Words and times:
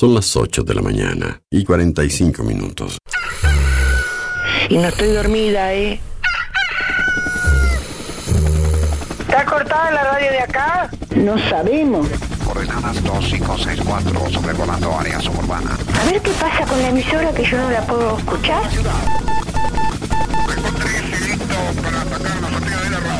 Son 0.00 0.14
las 0.14 0.34
8 0.34 0.62
de 0.62 0.74
la 0.74 0.80
mañana 0.80 1.42
y 1.50 1.62
45 1.62 2.42
minutos. 2.42 2.96
Y 4.70 4.78
no 4.78 4.88
estoy 4.88 5.08
dormida, 5.08 5.74
¿eh? 5.74 6.00
¿Está 9.28 9.44
cortada 9.44 9.90
la 9.90 10.04
radio 10.04 10.30
de 10.30 10.40
acá? 10.40 10.90
No 11.16 11.38
sabemos. 11.50 12.08
Coordenadas 12.46 13.04
2564, 13.04 14.30
sobrevolando 14.30 14.98
área 14.98 15.20
suburbana. 15.20 15.76
A 16.00 16.10
ver 16.10 16.22
qué 16.22 16.30
pasa 16.30 16.64
con 16.64 16.80
la 16.80 16.88
emisora 16.88 17.30
que 17.32 17.44
yo 17.44 17.58
no 17.58 17.70
la 17.70 17.86
puedo 17.86 18.16
escuchar. 18.16 18.62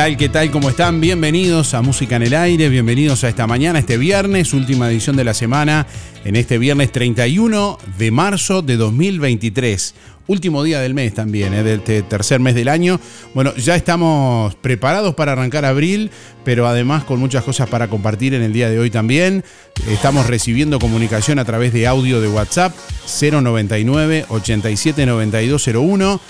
Tal? 0.00 0.16
¿Qué 0.16 0.30
tal? 0.30 0.50
¿Cómo 0.50 0.70
están? 0.70 0.98
Bienvenidos 0.98 1.74
a 1.74 1.82
Música 1.82 2.16
en 2.16 2.22
el 2.22 2.32
Aire, 2.32 2.70
bienvenidos 2.70 3.22
a 3.22 3.28
esta 3.28 3.46
mañana, 3.46 3.80
este 3.80 3.98
viernes, 3.98 4.54
última 4.54 4.90
edición 4.90 5.14
de 5.14 5.24
la 5.24 5.34
semana, 5.34 5.86
en 6.24 6.36
este 6.36 6.56
viernes 6.56 6.90
31 6.90 7.76
de 7.98 8.10
marzo 8.10 8.62
de 8.62 8.78
2023. 8.78 9.94
último 10.26 10.62
día 10.62 10.80
del 10.80 10.94
mes 10.94 11.12
también, 11.12 11.52
¿eh? 11.52 11.62
del 11.62 11.82
te- 11.82 12.00
tercer 12.00 12.40
mes 12.40 12.54
del 12.54 12.68
año. 12.68 12.98
Bueno, 13.32 13.54
ya 13.54 13.76
estamos 13.76 14.56
preparados 14.56 15.14
para 15.14 15.30
arrancar 15.32 15.64
abril, 15.64 16.10
pero 16.44 16.66
además 16.66 17.04
con 17.04 17.20
muchas 17.20 17.44
cosas 17.44 17.68
para 17.68 17.86
compartir 17.88 18.34
en 18.34 18.42
el 18.42 18.52
día 18.52 18.68
de 18.68 18.80
hoy 18.80 18.90
también. 18.90 19.44
Estamos 19.88 20.26
recibiendo 20.26 20.80
comunicación 20.80 21.38
a 21.38 21.44
través 21.44 21.72
de 21.72 21.86
audio 21.86 22.20
de 22.20 22.26
WhatsApp 22.28 22.74
099 23.20 24.26
879201 24.28 26.20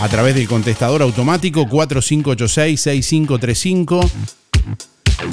a 0.00 0.08
través 0.08 0.34
del 0.34 0.48
contestador 0.48 1.02
automático 1.02 1.66
4586 1.66 2.80
6535 2.80 4.10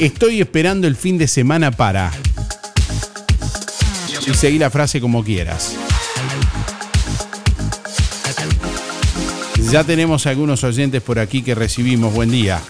Estoy 0.00 0.40
esperando 0.40 0.86
el 0.86 0.96
fin 0.96 1.18
de 1.18 1.28
semana 1.28 1.70
para. 1.70 2.10
Y 4.26 4.34
seguí 4.34 4.58
la 4.58 4.70
frase 4.70 5.00
como 5.00 5.24
quieras. 5.24 5.76
Ya 9.70 9.84
tenemos 9.84 10.26
algunos 10.26 10.64
oyentes 10.64 11.02
por 11.02 11.18
aquí 11.18 11.42
que 11.42 11.54
recibimos. 11.54 12.14
Buen 12.14 12.30
día. 12.30 12.60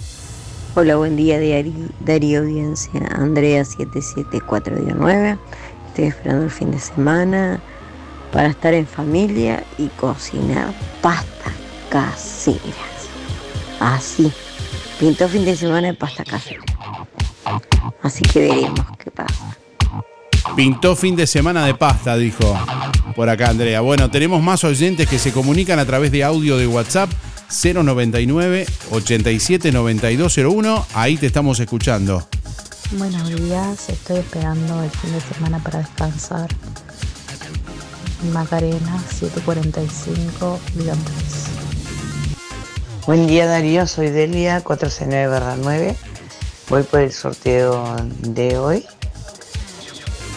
Hola, 0.75 0.97
buen 0.97 1.17
día, 1.17 1.41
Darío, 1.41 1.73
Darío 2.01 2.41
Audiencia. 2.41 3.01
Andrea 3.11 3.65
77419. 3.65 5.39
Estoy 5.89 6.05
esperando 6.05 6.45
el 6.45 6.51
fin 6.51 6.71
de 6.71 6.79
semana 6.79 7.61
para 8.33 8.49
estar 8.49 8.75
en 8.75 8.87
familia 8.87 9.65
y 9.79 9.89
cocinar 9.89 10.73
pastas 11.01 11.55
caseras. 11.89 12.61
Así. 13.81 14.33
Pintó 14.99 15.29
fin 15.29 15.45
de 15.45 15.57
semana 15.57 15.89
de 15.89 15.95
pasta 15.95 16.25
casera. 16.25 16.61
Así 18.03 18.23
que 18.23 18.41
veremos 18.41 18.87
qué 19.03 19.11
pasa. 19.11 19.57
Pintó 20.57 20.97
fin 20.97 21.15
de 21.15 21.27
semana 21.27 21.65
de 21.67 21.75
pasta, 21.75 22.17
dijo 22.17 22.59
por 23.15 23.29
acá 23.29 23.51
Andrea. 23.51 23.81
Bueno, 23.81 24.11
tenemos 24.11 24.43
más 24.43 24.65
oyentes 24.65 25.09
que 25.09 25.19
se 25.19 25.33
comunican 25.33 25.79
a 25.79 25.87
través 25.87 26.11
de 26.11 26.25
audio 26.25 26.57
de 26.57 26.67
WhatsApp 26.67 27.11
099 27.49 28.67
879201. 28.91 30.87
Ahí 30.95 31.17
te 31.17 31.27
estamos 31.27 31.61
escuchando. 31.61 32.27
Buenos 32.93 33.29
días, 33.29 33.89
estoy 33.89 34.19
esperando 34.19 34.83
el 34.83 34.91
fin 34.91 35.13
de 35.13 35.21
semana 35.21 35.59
para 35.59 35.79
descansar. 35.79 36.49
Macarena 38.33 39.03
745 39.11 40.61
Londres. 40.77 41.47
Buen 43.07 43.27
día 43.27 43.47
Darío, 43.47 43.87
soy 43.87 44.11
Delia 44.11 44.63
469-9. 44.63 45.97
Voy 46.69 46.83
por 46.83 47.01
el 47.01 47.13
sorteo 47.13 47.97
de 48.21 48.59
hoy. 48.59 48.85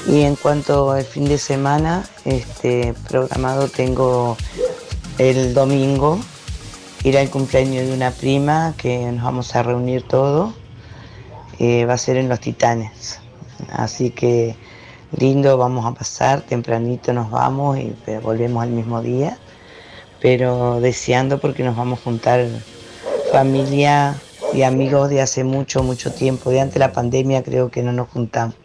Y 0.07 0.21
en 0.21 0.35
cuanto 0.35 0.91
al 0.91 1.03
fin 1.03 1.25
de 1.25 1.37
semana, 1.37 2.03
este 2.25 2.93
programado 3.09 3.67
tengo 3.67 4.37
el 5.17 5.53
domingo 5.53 6.19
ir 7.03 7.17
al 7.17 7.29
cumpleaños 7.29 7.87
de 7.87 7.93
una 7.93 8.11
prima 8.11 8.73
que 8.77 9.11
nos 9.11 9.23
vamos 9.23 9.55
a 9.55 9.63
reunir 9.63 10.03
todo. 10.03 10.53
Eh, 11.59 11.85
va 11.85 11.93
a 11.93 11.97
ser 11.97 12.17
en 12.17 12.29
Los 12.29 12.39
Titanes. 12.39 13.19
Así 13.71 14.11
que 14.11 14.55
lindo, 15.17 15.57
vamos 15.57 15.85
a 15.85 15.93
pasar, 15.93 16.41
tempranito 16.41 17.13
nos 17.13 17.29
vamos 17.29 17.77
y 17.77 17.95
pero 18.05 18.21
volvemos 18.21 18.63
al 18.63 18.69
mismo 18.69 19.01
día. 19.01 19.37
Pero 20.21 20.79
deseando 20.79 21.39
porque 21.39 21.63
nos 21.63 21.75
vamos 21.75 21.99
a 21.99 22.03
juntar 22.03 22.45
familia 23.31 24.15
y 24.53 24.63
amigos 24.63 25.09
de 25.09 25.21
hace 25.21 25.43
mucho, 25.43 25.83
mucho 25.83 26.11
tiempo. 26.11 26.49
De 26.49 26.61
antes 26.61 26.75
de 26.75 26.81
la 26.81 26.91
pandemia 26.91 27.43
creo 27.43 27.71
que 27.71 27.81
no 27.81 27.91
nos 27.91 28.09
juntamos. 28.09 28.55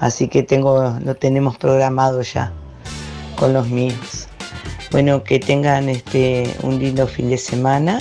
Así 0.00 0.28
que 0.28 0.42
tengo, 0.42 0.96
lo 1.04 1.14
tenemos 1.16 1.56
programado 1.58 2.22
ya 2.22 2.52
con 3.36 3.52
los 3.52 3.68
míos. 3.68 4.28
Bueno, 4.90 5.24
que 5.24 5.38
tengan 5.38 5.88
este, 5.88 6.54
un 6.62 6.78
lindo 6.78 7.06
fin 7.06 7.28
de 7.28 7.36
semana 7.36 8.00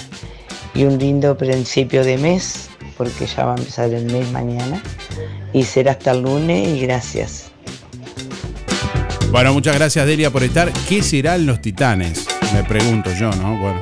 y 0.74 0.86
un 0.86 1.00
lindo 1.00 1.38
principio 1.38 2.04
de 2.04 2.18
mes, 2.18 2.69
porque 2.98 3.25
ya 3.25 3.46
va 3.46 3.56
a 3.56 3.58
empezar 3.58 3.92
el 3.94 4.06
mes 4.06 4.31
mañana. 4.31 4.81
Y 5.54 5.64
será 5.64 5.94
hasta 5.94 6.12
el 6.12 6.22
lunes 6.22 6.68
y 6.68 6.81
gracias. 6.81 7.52
Bueno, 9.32 9.54
muchas 9.54 9.76
gracias 9.76 10.06
Delia 10.06 10.32
por 10.32 10.44
estar. 10.44 10.72
¿Qué 10.88 11.04
serán 11.04 11.46
los 11.46 11.62
titanes? 11.62 12.26
Me 12.54 12.64
pregunto 12.64 13.12
yo, 13.20 13.30
¿no? 13.32 13.60
Bueno. 13.60 13.80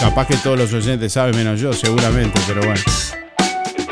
Capaz 0.00 0.28
que 0.28 0.36
todos 0.36 0.58
los 0.58 0.72
oyentes 0.72 1.12
saben 1.12 1.34
menos 1.34 1.60
yo, 1.60 1.72
seguramente, 1.72 2.38
pero 2.46 2.60
bueno. 2.60 2.80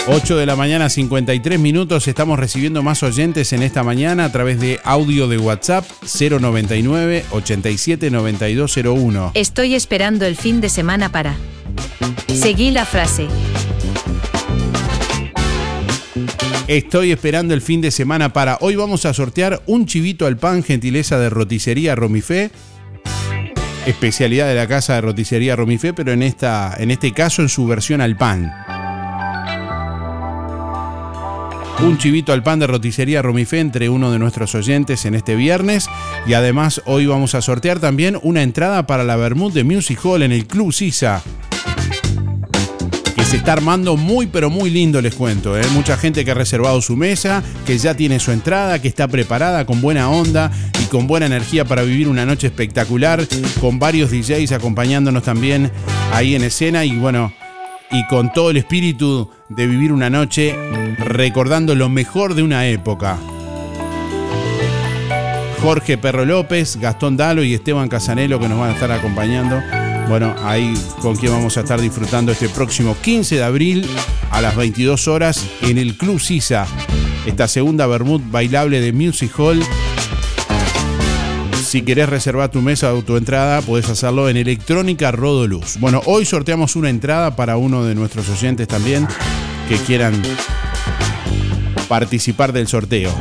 8 0.09 0.37
de 0.37 0.47
la 0.47 0.55
mañana, 0.55 0.89
53 0.89 1.59
minutos. 1.59 2.07
Estamos 2.07 2.39
recibiendo 2.39 2.81
más 2.83 3.03
oyentes 3.03 3.53
en 3.53 3.65
esta 3.65 3.83
mañana 3.83 4.27
a 4.27 4.31
través 4.31 4.61
de 4.61 4.79
audio 4.85 5.27
de 5.27 5.39
WhatsApp 5.39 5.85
099 6.03 7.25
879201. 7.31 9.33
Estoy 9.35 9.75
esperando 9.75 10.25
el 10.25 10.37
fin 10.37 10.61
de 10.61 10.69
semana 10.69 11.11
para. 11.11 11.35
Seguí 12.29 12.71
la 12.71 12.85
frase. 12.85 13.27
Estoy 16.69 17.13
esperando 17.13 17.55
el 17.55 17.63
fin 17.63 17.81
de 17.81 17.93
semana 17.93 18.33
para. 18.33 18.59
Hoy 18.61 18.75
vamos 18.75 19.07
a 19.07 19.15
sortear 19.15 19.63
un 19.67 19.87
chivito 19.87 20.27
al 20.27 20.37
pan, 20.37 20.65
gentileza 20.65 21.17
de 21.17 21.31
roticería 21.31 21.95
Romifé. 21.95 22.51
Especialidad 23.87 24.49
de 24.49 24.57
la 24.57 24.67
casa 24.67 24.95
de 24.95 25.03
roticería 25.03 25.55
Romifé, 25.55 25.95
pero 25.95 26.11
en, 26.11 26.25
esta, 26.25 26.75
en 26.77 26.91
este 26.91 27.13
caso 27.13 27.43
en 27.43 27.49
su 27.49 27.69
versión 27.69 28.01
al 28.01 28.17
pan. 28.17 28.53
Un 31.85 31.99
chivito 31.99 32.33
al 32.33 32.43
pan 32.43 32.59
de 32.59 32.67
roticería 32.67 33.23
Romifé 33.23 33.61
entre 33.61 33.89
uno 33.89 34.11
de 34.11 34.19
nuestros 34.19 34.57
oyentes 34.57 35.05
en 35.05 35.15
este 35.15 35.37
viernes. 35.37 35.89
Y 36.27 36.33
además 36.33 36.83
hoy 36.85 37.07
vamos 37.07 37.37
a 37.37 37.43
sortear 37.43 37.79
también 37.79 38.19
una 38.23 38.43
entrada 38.43 38.89
para 38.89 39.05
la 39.05 39.15
Bermud 39.15 39.53
de 39.53 39.63
Music 39.63 40.01
Hall 40.05 40.23
en 40.23 40.33
el 40.33 40.49
Club 40.49 40.73
Sisa. 40.73 41.23
Se 43.29 43.39
está 43.39 43.55
armando 43.55 43.97
muy 43.97 44.29
pero 44.29 44.51
muy 44.51 44.71
lindo, 44.71 45.03
les 45.03 45.17
cuento. 45.17 45.59
¿eh? 45.59 45.65
Mucha 45.73 45.97
gente 45.97 46.25
que 46.25 46.31
ha 46.31 46.35
reservado 46.35 46.81
su 46.81 46.97
mesa, 46.97 47.43
que 47.67 47.77
ya 47.77 47.95
tiene 47.95 48.21
su 48.21 48.31
entrada, 48.31 48.81
que 48.81 48.87
está 48.87 49.09
preparada 49.09 49.67
con 49.67 49.81
buena 49.81 50.09
onda 50.09 50.53
y 50.81 50.85
con 50.85 51.09
buena 51.09 51.27
energía 51.27 51.65
para 51.65 51.83
vivir 51.83 52.07
una 52.07 52.25
noche 52.25 52.47
espectacular, 52.47 53.27
con 53.61 53.81
varios 53.81 54.13
DJs 54.13 54.53
acompañándonos 54.53 55.25
también 55.25 55.73
ahí 56.13 56.37
en 56.37 56.45
escena 56.45 56.85
y 56.85 56.95
bueno, 56.95 57.33
y 57.91 58.07
con 58.07 58.33
todo 58.33 58.51
el 58.51 58.59
espíritu 58.59 59.29
de 59.49 59.67
vivir 59.67 59.93
una 59.93 60.09
noche 60.09 60.55
recordando 60.97 61.75
lo 61.75 61.89
mejor 61.89 62.37
de 62.37 62.45
una 62.45 62.67
época. 62.69 63.19
Jorge 65.63 65.99
Perro 65.99 66.25
López, 66.25 66.77
Gastón 66.77 67.17
Dalo 67.17 67.43
y 67.43 67.55
Esteban 67.55 67.89
Casanelo 67.89 68.39
que 68.39 68.49
nos 68.49 68.61
van 68.61 68.71
a 68.71 68.75
estar 68.75 68.93
acompañando. 68.93 69.61
Bueno, 70.09 70.37
ahí 70.45 70.73
con 71.01 71.17
quien 71.17 71.33
vamos 71.33 71.57
a 71.57 71.61
estar 71.61 71.81
disfrutando 71.81 72.31
este 72.31 72.49
próximo 72.49 72.97
15 73.03 73.37
de 73.37 73.43
abril 73.43 73.87
a 74.31 74.41
las 74.41 74.55
22 74.55 75.09
horas 75.09 75.45
en 75.63 75.79
el 75.79 75.97
Club 75.97 76.21
Sisa. 76.21 76.67
Esta 77.27 77.49
segunda 77.49 77.89
Bermud 77.89 78.21
bailable 78.31 78.81
de 78.81 78.93
Music 78.93 79.33
Hall. 79.39 79.61
Si 81.65 81.83
querés 81.83 82.09
reservar 82.09 82.51
tu 82.51 82.63
mesa 82.63 82.95
o 82.95 83.03
tu 83.03 83.17
entrada, 83.17 83.61
puedes 83.63 83.89
hacerlo 83.91 84.29
en 84.29 84.37
Electrónica 84.37 85.11
Rodoluz. 85.11 85.77
Bueno, 85.81 86.01
hoy 86.07 86.25
sorteamos 86.25 86.77
una 86.77 86.89
entrada 86.89 87.35
para 87.35 87.57
uno 87.57 87.85
de 87.85 87.97
nuestros 87.97 88.29
oyentes 88.29 88.69
también 88.69 89.09
que 89.69 89.77
quieran 89.77 90.23
participar 91.89 92.53
del 92.53 92.69
sorteo. 92.69 93.13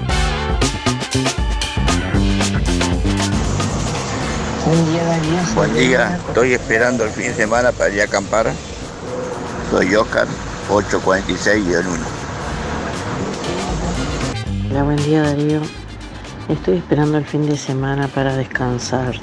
Buen 4.66 4.92
día 4.92 5.04
Darío. 5.04 5.38
Buen 5.54 5.74
día, 5.76 6.20
estoy 6.28 6.54
esperando 6.54 7.04
el 7.04 7.12
fin 7.12 7.26
de 7.26 7.36
semana 7.36 7.72
para 7.72 7.94
ir 7.94 8.02
a 8.02 8.06
acampar. 8.06 8.52
Soy 9.70 9.96
Oscar, 9.96 10.28
846 10.72 11.86
1. 11.86 11.98
Hola, 14.72 14.84
buen 14.84 14.98
día 15.04 15.22
Darío. 15.22 15.62
Estoy 16.50 16.78
esperando 16.78 17.20
el 17.20 17.26
fin 17.26 17.48
de 17.48 17.58
semana 17.58 18.08
para 18.08 18.36
descansar. 18.36 19.14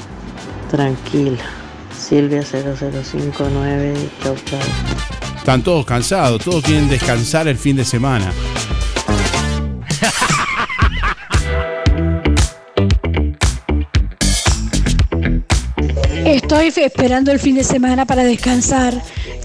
Tranquila. 0.70 1.42
Silvia 1.92 2.42
0059, 2.42 4.10
chau 4.22 4.36
chau. 4.44 4.60
Están 5.36 5.62
todos 5.62 5.84
cansados, 5.84 6.44
todos 6.44 6.62
quieren 6.62 6.88
descansar 6.88 7.48
el 7.48 7.58
fin 7.58 7.74
de 7.74 7.84
semana. 7.84 8.32
Estoy 16.52 16.84
esperando 16.84 17.32
el 17.32 17.40
fin 17.40 17.54
de 17.54 17.64
semana 17.64 18.04
para 18.04 18.24
descansar. 18.24 18.92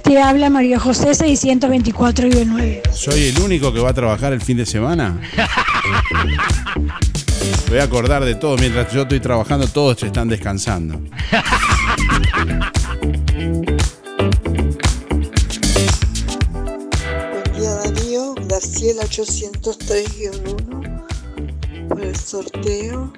Te 0.03 0.21
habla 0.21 0.49
María 0.49 0.77
José 0.77 1.15
624 1.15 2.27
y 2.27 2.43
9. 2.45 2.81
¿Soy 2.91 3.27
el 3.27 3.39
único 3.39 3.71
que 3.71 3.79
va 3.79 3.91
a 3.91 3.93
trabajar 3.93 4.33
el 4.33 4.41
fin 4.41 4.57
de 4.57 4.65
semana? 4.65 5.17
Voy 7.69 7.77
a 7.77 7.83
acordar 7.83 8.25
de 8.25 8.35
todo. 8.35 8.57
Mientras 8.57 8.91
yo 8.91 9.03
estoy 9.03 9.21
trabajando, 9.21 9.69
todos 9.69 10.03
están 10.03 10.27
descansando. 10.27 10.99
Buen 17.31 17.53
día 17.55 17.71
Darío, 17.85 18.35
Graciela 18.49 19.03
803-1 19.03 21.87
por 21.87 22.01
el 22.01 22.17
sorteo. 22.17 23.13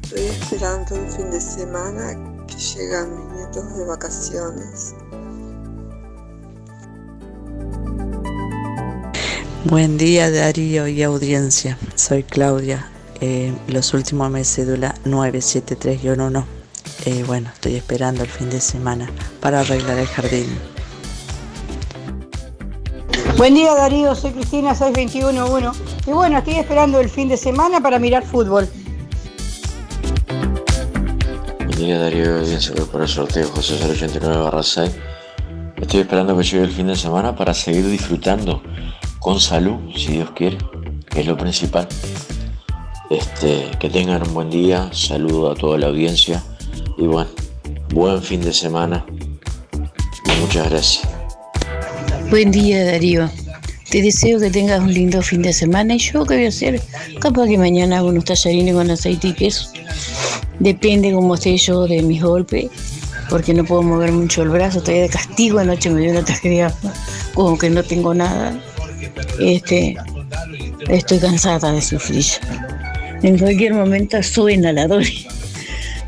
Estoy 0.00 0.26
esperando 0.26 0.94
el 0.94 1.10
fin 1.10 1.28
de 1.32 1.40
semana 1.40 2.35
que 2.46 2.56
llegan 2.56 3.16
mis 3.16 3.36
nietos 3.36 3.76
de 3.76 3.84
vacaciones. 3.84 4.94
Buen 9.64 9.98
día 9.98 10.30
Darío 10.30 10.86
y 10.86 11.02
audiencia, 11.02 11.76
soy 11.96 12.22
Claudia, 12.22 12.88
eh, 13.20 13.52
los 13.66 13.94
últimos 13.94 14.30
meses 14.30 14.54
cédula 14.54 14.94
973-1. 15.04 16.44
Eh, 17.04 17.24
bueno, 17.26 17.50
estoy 17.52 17.74
esperando 17.74 18.22
el 18.22 18.28
fin 18.28 18.48
de 18.48 18.60
semana 18.60 19.10
para 19.40 19.60
arreglar 19.60 19.98
el 19.98 20.06
jardín. 20.06 20.46
Buen 23.36 23.54
día 23.54 23.74
Darío, 23.74 24.14
soy 24.14 24.32
Cristina 24.32 24.74
6211 24.74 25.96
y 26.06 26.12
bueno, 26.12 26.38
estoy 26.38 26.54
esperando 26.54 27.00
el 27.00 27.10
fin 27.10 27.28
de 27.28 27.36
semana 27.36 27.80
para 27.80 27.98
mirar 27.98 28.24
fútbol. 28.24 28.68
Día 31.86 32.00
Darío, 32.00 32.40
audiencia 32.40 32.74
por 32.90 33.02
el 33.02 33.06
sorteo 33.06 33.48
José 33.48 33.76
089 33.80 34.50
6. 34.60 34.90
Estoy 35.80 36.00
esperando 36.00 36.36
que 36.36 36.42
llegue 36.42 36.64
el 36.64 36.72
fin 36.72 36.88
de 36.88 36.96
semana 36.96 37.36
para 37.36 37.54
seguir 37.54 37.86
disfrutando 37.88 38.60
con 39.20 39.38
salud, 39.38 39.76
si 39.94 40.14
Dios 40.14 40.30
quiere, 40.34 40.58
que 41.08 41.20
es 41.20 41.26
lo 41.26 41.36
principal. 41.36 41.86
Este, 43.08 43.70
que 43.78 43.88
tengan 43.88 44.26
un 44.26 44.34
buen 44.34 44.50
día, 44.50 44.90
saludo 44.92 45.52
a 45.52 45.54
toda 45.54 45.78
la 45.78 45.86
audiencia 45.86 46.42
y 46.98 47.06
bueno, 47.06 47.30
buen 47.94 48.20
fin 48.20 48.40
de 48.40 48.52
semana 48.52 49.06
y 49.72 50.40
muchas 50.40 50.68
gracias. 50.68 51.08
Buen 52.30 52.50
día 52.50 52.84
Darío. 52.84 53.30
Te 53.90 54.02
deseo 54.02 54.40
que 54.40 54.50
tengas 54.50 54.80
un 54.80 54.92
lindo 54.92 55.22
fin 55.22 55.42
de 55.42 55.52
semana 55.52 55.94
y 55.94 55.98
yo 55.98 56.24
qué 56.26 56.34
voy 56.34 56.46
a 56.46 56.48
hacer, 56.48 56.82
capaz 57.20 57.46
que 57.46 57.56
mañana 57.56 57.98
hago 57.98 58.08
unos 58.08 58.24
tallarines 58.24 58.74
con 58.74 58.90
aceite 58.90 59.28
y 59.28 59.34
queso. 59.34 59.70
Depende 60.58 61.12
cómo 61.12 61.34
esté 61.34 61.56
yo 61.56 61.86
de 61.86 62.02
mis 62.02 62.22
golpes, 62.22 62.70
porque 63.28 63.52
no 63.54 63.64
puedo 63.64 63.82
mover 63.82 64.12
mucho 64.12 64.42
el 64.42 64.50
brazo, 64.50 64.78
estoy 64.78 65.00
de 65.00 65.08
castigo, 65.08 65.58
anoche 65.58 65.90
me 65.90 66.00
dio 66.00 66.10
una 66.12 66.24
tragedia, 66.24 66.72
como 67.34 67.58
que 67.58 67.70
no 67.70 67.82
tengo 67.82 68.14
nada. 68.14 68.58
Este, 69.38 69.96
estoy 70.88 71.18
cansada 71.18 71.72
de 71.72 71.82
sufrir. 71.82 72.24
En 73.22 73.38
cualquier 73.38 73.74
momento 73.74 74.22
suena 74.22 74.72
la 74.72 74.86
Dori. 74.86 75.26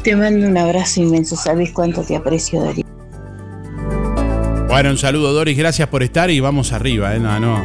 Te 0.03 0.15
mando 0.15 0.47
un 0.47 0.57
abrazo 0.57 1.01
inmenso, 1.01 1.37
sabes 1.37 1.73
cuánto 1.73 2.03
te 2.03 2.17
aprecio, 2.17 2.63
Darío. 2.63 2.85
Bueno, 4.69 4.91
un 4.91 4.99
saludo 4.99 5.33
Doris, 5.33 5.59
gracias 5.59 5.89
por 5.89 6.03
estar 6.03 6.31
y 6.31 6.41
vamos 6.41 6.73
arriba, 6.73 7.15
¿eh? 7.15 7.19
No, 7.19 7.41
no. 7.41 7.61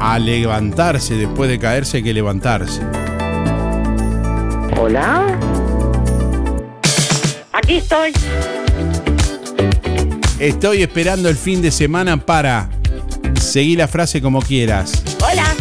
A 0.00 0.18
levantarse, 0.18 1.14
después 1.14 1.48
de 1.48 1.58
caerse 1.58 1.98
hay 1.98 2.02
que 2.02 2.12
levantarse. 2.12 2.82
Hola. 4.78 5.38
Aquí 7.52 7.76
estoy. 7.76 8.12
Estoy 10.38 10.82
esperando 10.82 11.28
el 11.28 11.36
fin 11.36 11.62
de 11.62 11.70
semana 11.70 12.16
para 12.16 12.68
seguir 13.40 13.78
la 13.78 13.88
frase 13.88 14.20
como 14.20 14.40
quieras. 14.40 15.02
Hola. 15.20 15.54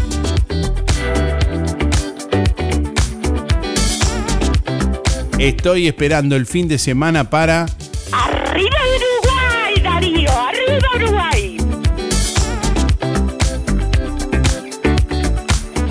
Estoy 5.38 5.88
esperando 5.88 6.36
el 6.36 6.46
fin 6.46 6.68
de 6.68 6.78
semana 6.78 7.30
para 7.30 7.66
Arriba 8.12 8.78
Uruguay, 8.96 9.82
Darío. 9.82 10.30
Arriba 10.32 10.90
Uruguay. 10.96 11.11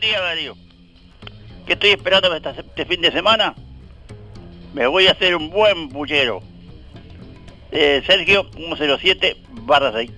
Buen 0.00 0.12
día, 0.12 0.20
Darío. 0.22 0.56
¿Qué 1.66 1.74
estoy 1.74 1.90
esperando 1.90 2.28
para 2.28 2.38
esta- 2.38 2.62
este 2.62 2.86
fin 2.86 3.02
de 3.02 3.12
semana? 3.12 3.54
Me 4.72 4.86
voy 4.86 5.06
a 5.06 5.12
hacer 5.12 5.36
un 5.36 5.50
buen 5.50 5.90
bullero. 5.90 6.40
Eh, 7.70 8.02
Sergio 8.06 8.46
107 8.56 9.36
barra 9.66 9.92
6. 9.92 10.10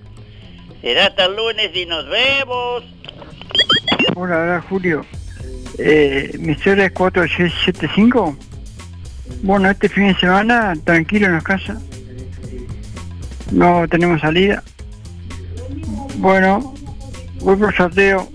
Será 0.81 1.07
hasta 1.07 1.25
el 1.25 1.35
lunes 1.35 1.69
y 1.75 1.85
nos 1.85 2.07
vemos. 2.07 2.85
Hola, 4.15 4.39
hola 4.39 4.65
Julio. 4.69 5.05
Eh, 5.77 6.31
mi 6.39 6.55
cero 6.55 6.81
es 6.83 6.91
4675. 6.93 8.37
Bueno, 9.41 9.69
este 9.69 9.89
fin 9.89 10.07
de 10.07 10.15
semana 10.15 10.75
tranquilo 10.85 11.25
en 11.27 11.33
la 11.33 11.41
casa. 11.41 11.77
No 13.51 13.85
tenemos 13.89 14.21
salida. 14.21 14.63
Bueno, 16.19 16.73
voy 17.41 17.57
por 17.57 17.75
sorteo. 17.75 18.29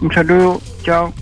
Un 0.00 0.12
saludo, 0.12 0.60
chao. 0.82 1.12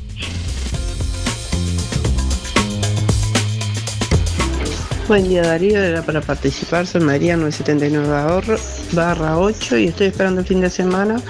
Buen 5.06 5.28
día 5.28 5.42
Darío, 5.42 5.78
era 5.82 6.02
para 6.02 6.22
participar, 6.22 6.86
soy 6.86 7.02
María 7.02 7.36
979 7.36 8.16
ahorro, 8.16 8.56
barra 8.92 9.38
8 9.38 9.76
y 9.76 9.84
estoy 9.88 10.06
esperando 10.06 10.40
el 10.40 10.46
fin 10.46 10.60
de 10.62 10.70
semana 10.70 11.20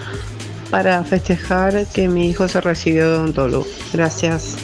para 0.70 1.02
festejar 1.02 1.84
que 1.92 2.08
mi 2.08 2.30
hijo 2.30 2.46
se 2.48 2.60
recibió 2.60 3.10
de 3.10 3.16
odontólogo. 3.16 3.66
Gracias. 3.92 4.56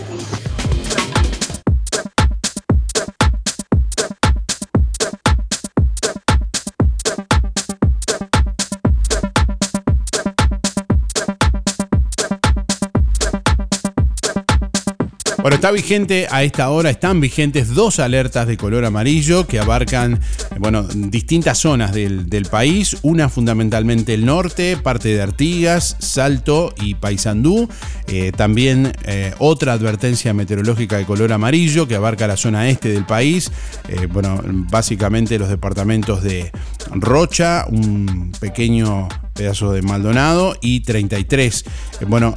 Bueno, 15.50 15.56
está 15.66 15.72
vigente 15.72 16.28
a 16.30 16.44
esta 16.44 16.70
hora, 16.70 16.90
están 16.90 17.20
vigentes 17.20 17.74
dos 17.74 17.98
alertas 17.98 18.46
de 18.46 18.56
color 18.56 18.84
amarillo 18.84 19.48
que 19.48 19.58
abarcan, 19.58 20.20
bueno, 20.60 20.84
distintas 20.84 21.58
zonas 21.58 21.92
del, 21.92 22.46
país. 22.48 22.96
Una 23.02 23.28
fundamentalmente 23.28 24.14
el 24.14 24.24
norte, 24.24 24.76
parte 24.76 25.08
de 25.08 25.20
Artigas, 25.20 25.96
Salto 25.98 26.72
y 26.80 26.94
Paysandú. 26.94 27.68
Eh, 28.06 28.30
también 28.30 28.92
eh, 29.02 29.34
otra 29.38 29.72
advertencia 29.72 30.32
meteorológica 30.32 30.98
de 30.98 31.04
color 31.04 31.32
amarillo 31.32 31.88
que 31.88 31.96
abarca 31.96 32.28
la 32.28 32.36
zona 32.36 32.68
este 32.68 32.90
del 32.90 33.04
país. 33.04 33.50
Eh, 33.88 34.06
bueno, 34.06 34.40
básicamente 34.44 35.36
los 35.36 35.48
departamentos 35.48 36.22
de 36.22 36.52
Rocha, 36.92 37.64
un 37.68 38.30
pequeño 38.38 39.08
pedazo 39.34 39.72
de 39.72 39.82
Maldonado 39.82 40.54
y 40.60 40.80
33. 40.80 41.64
Eh, 42.02 42.04
bueno, 42.06 42.36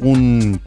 un 0.00 0.60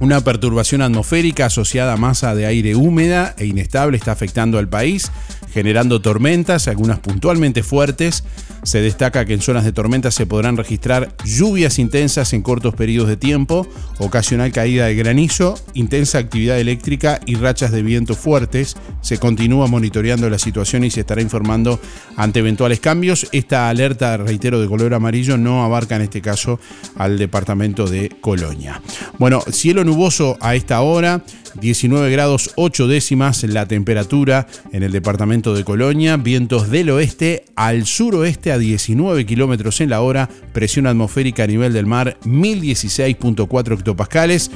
una 0.00 0.20
perturbación 0.20 0.82
atmosférica 0.82 1.46
asociada 1.46 1.94
a 1.94 1.96
masa 1.96 2.34
de 2.34 2.46
aire 2.46 2.74
húmeda 2.74 3.34
e 3.38 3.46
inestable 3.46 3.96
está 3.96 4.12
afectando 4.12 4.58
al 4.58 4.68
país, 4.68 5.10
generando 5.52 6.00
tormentas, 6.00 6.68
algunas 6.68 6.98
puntualmente 6.98 7.62
fuertes. 7.62 8.24
Se 8.62 8.80
destaca 8.80 9.24
que 9.24 9.34
en 9.34 9.40
zonas 9.40 9.64
de 9.64 9.72
tormenta 9.72 10.10
se 10.10 10.26
podrán 10.26 10.56
registrar 10.56 11.14
lluvias 11.24 11.78
intensas 11.78 12.32
en 12.32 12.42
cortos 12.42 12.74
periodos 12.74 13.08
de 13.08 13.16
tiempo, 13.16 13.66
ocasional 13.98 14.52
caída 14.52 14.86
de 14.86 14.94
granizo, 14.94 15.58
intensa 15.74 16.18
actividad 16.18 16.58
eléctrica 16.58 17.20
y 17.24 17.36
rachas 17.36 17.70
de 17.70 17.82
viento 17.82 18.14
fuertes. 18.14 18.76
Se 19.00 19.18
continúa 19.18 19.68
monitoreando 19.68 20.28
la 20.28 20.38
situación 20.38 20.84
y 20.84 20.90
se 20.90 21.00
estará 21.00 21.22
informando 21.22 21.80
ante 22.16 22.40
eventuales 22.40 22.80
cambios. 22.80 23.28
Esta 23.32 23.68
alerta, 23.68 24.16
reitero, 24.16 24.60
de 24.60 24.66
color 24.66 24.92
amarillo 24.94 25.38
no 25.38 25.64
abarca 25.64 25.96
en 25.96 26.02
este 26.02 26.20
caso 26.20 26.58
al 26.96 27.16
departamento 27.18 27.86
de 27.86 28.10
Colonia. 28.20 28.82
Bueno, 29.18 29.40
cielo 29.50 29.84
nuboso 29.84 30.36
a 30.40 30.54
esta 30.54 30.80
hora, 30.80 31.22
19 31.60 32.10
grados 32.10 32.50
8 32.56 32.86
décimas 32.88 33.42
la 33.44 33.66
temperatura 33.66 34.46
en 34.72 34.82
el 34.82 34.92
departamento 34.92 35.54
de 35.54 35.64
Colonia, 35.64 36.16
vientos 36.16 36.70
del 36.70 36.90
oeste 36.90 37.44
al 37.56 37.86
suroeste 37.86 38.52
a 38.52 38.58
19 38.58 39.26
kilómetros 39.26 39.80
en 39.80 39.90
la 39.90 40.00
hora, 40.00 40.28
presión 40.52 40.86
atmosférica 40.86 41.44
a 41.44 41.46
nivel 41.46 41.72
del 41.72 41.86
mar 41.86 42.18
1016.4 42.24 43.74
hectopascales, 43.74 44.50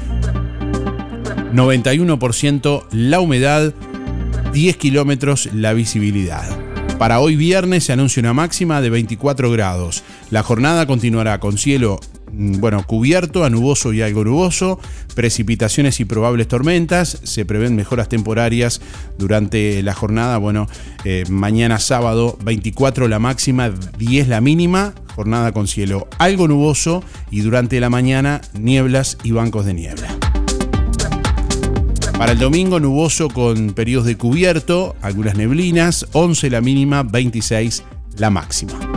91% 1.54 2.84
la 2.92 3.20
humedad, 3.20 3.74
10 4.52 4.76
kilómetros 4.76 5.48
la 5.52 5.72
visibilidad. 5.72 6.44
Para 6.98 7.20
hoy 7.20 7.34
viernes 7.36 7.84
se 7.84 7.92
anuncia 7.92 8.20
una 8.20 8.32
máxima 8.32 8.80
de 8.80 8.90
24 8.90 9.50
grados. 9.50 10.04
La 10.30 10.42
jornada 10.42 10.86
continuará 10.86 11.40
con 11.40 11.58
cielo 11.58 11.98
bueno, 12.32 12.84
cubierto, 12.86 13.44
a 13.44 13.50
nuboso 13.50 13.92
y 13.92 14.02
algo 14.02 14.24
nuboso, 14.24 14.80
precipitaciones 15.14 16.00
y 16.00 16.04
probables 16.04 16.48
tormentas, 16.48 17.20
se 17.22 17.44
prevén 17.44 17.76
mejoras 17.76 18.08
temporarias 18.08 18.80
durante 19.18 19.82
la 19.82 19.94
jornada, 19.94 20.38
bueno, 20.38 20.66
eh, 21.04 21.24
mañana 21.28 21.78
sábado 21.78 22.38
24 22.44 23.08
la 23.08 23.18
máxima, 23.18 23.70
10 23.98 24.28
la 24.28 24.40
mínima, 24.40 24.94
jornada 25.14 25.52
con 25.52 25.68
cielo 25.68 26.08
algo 26.18 26.48
nuboso 26.48 27.04
y 27.30 27.40
durante 27.40 27.80
la 27.80 27.90
mañana 27.90 28.40
nieblas 28.58 29.18
y 29.22 29.32
bancos 29.32 29.66
de 29.66 29.74
niebla. 29.74 30.16
Para 32.16 32.32
el 32.32 32.38
domingo, 32.38 32.78
nuboso 32.78 33.28
con 33.28 33.72
periodos 33.72 34.06
de 34.06 34.16
cubierto, 34.16 34.94
algunas 35.02 35.36
neblinas, 35.36 36.06
11 36.12 36.50
la 36.50 36.60
mínima, 36.60 37.02
26 37.02 37.82
la 38.16 38.30
máxima. 38.30 38.91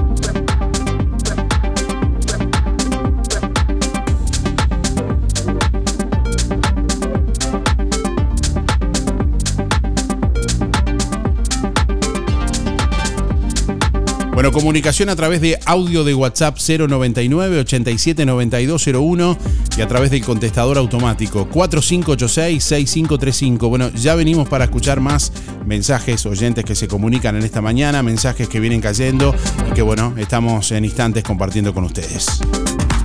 Bueno, 14.46 14.60
comunicación 14.60 15.10
a 15.10 15.16
través 15.16 15.42
de 15.42 15.60
audio 15.66 16.04
de 16.04 16.14
WhatsApp 16.14 16.60
099 16.60 17.62
87 17.62 18.28
9201 18.28 19.38
y 19.76 19.82
a 19.82 19.88
través 19.88 20.12
del 20.12 20.24
contestador 20.24 20.78
automático 20.78 21.50
4586 21.50 22.64
6535. 22.64 23.70
Bueno, 23.70 23.90
ya 23.90 24.14
venimos 24.14 24.48
para 24.48 24.66
escuchar 24.66 25.00
más 25.00 25.34
mensajes 25.66 26.28
oyentes 26.28 26.64
que 26.64 26.76
se 26.76 26.88
comunican 26.88 27.36
en 27.36 27.42
esta 27.42 27.64
mañana, 27.64 28.04
mensajes 28.04 28.48
que 28.48 28.60
vienen 28.60 28.82
cayendo 28.82 29.34
y 29.68 29.74
que 29.74 29.82
bueno, 29.82 30.14
estamos 30.16 30.72
en 30.74 30.86
instantes 30.86 31.24
compartiendo 31.24 31.74
con 31.74 31.84
ustedes. 31.84 32.40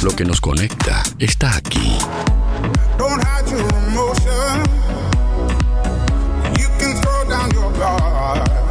Lo 0.02 0.14
que 0.14 0.26
nos 0.26 0.42
conecta 0.42 1.02
está 1.18 1.56
aquí. 1.56 1.96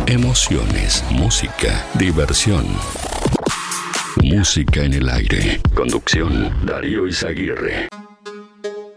Emociones, 0.09 1.03
música, 1.11 1.85
diversión. 1.93 2.65
Música 4.23 4.83
en 4.83 4.95
el 4.95 5.07
aire. 5.07 5.61
Conducción, 5.75 6.51
Darío 6.65 7.05
Izaguirre. 7.05 7.89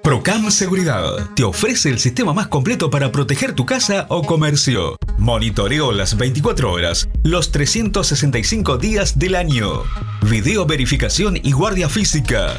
Procam 0.02 0.50
Seguridad 0.50 1.28
te 1.36 1.44
ofrece 1.44 1.90
el 1.90 1.98
sistema 1.98 2.32
más 2.32 2.48
completo 2.48 2.88
para 2.88 3.12
proteger 3.12 3.52
tu 3.52 3.66
casa 3.66 4.06
o 4.08 4.22
comercio. 4.22 4.96
Monitoreo 5.18 5.92
las 5.92 6.16
24 6.16 6.72
horas, 6.72 7.06
los 7.24 7.52
365 7.52 8.78
días 8.78 9.18
del 9.18 9.34
año. 9.34 9.82
Video 10.22 10.64
verificación 10.64 11.36
y 11.36 11.52
guardia 11.52 11.90
física. 11.90 12.58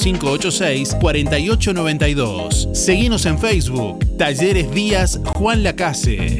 4586-4892. 0.01 2.73
Seguimos 2.73 3.25
en 3.25 3.37
Facebook, 3.37 3.99
Talleres 4.17 4.73
Díaz 4.73 5.19
Juan 5.35 5.63
Lacase. 5.63 6.39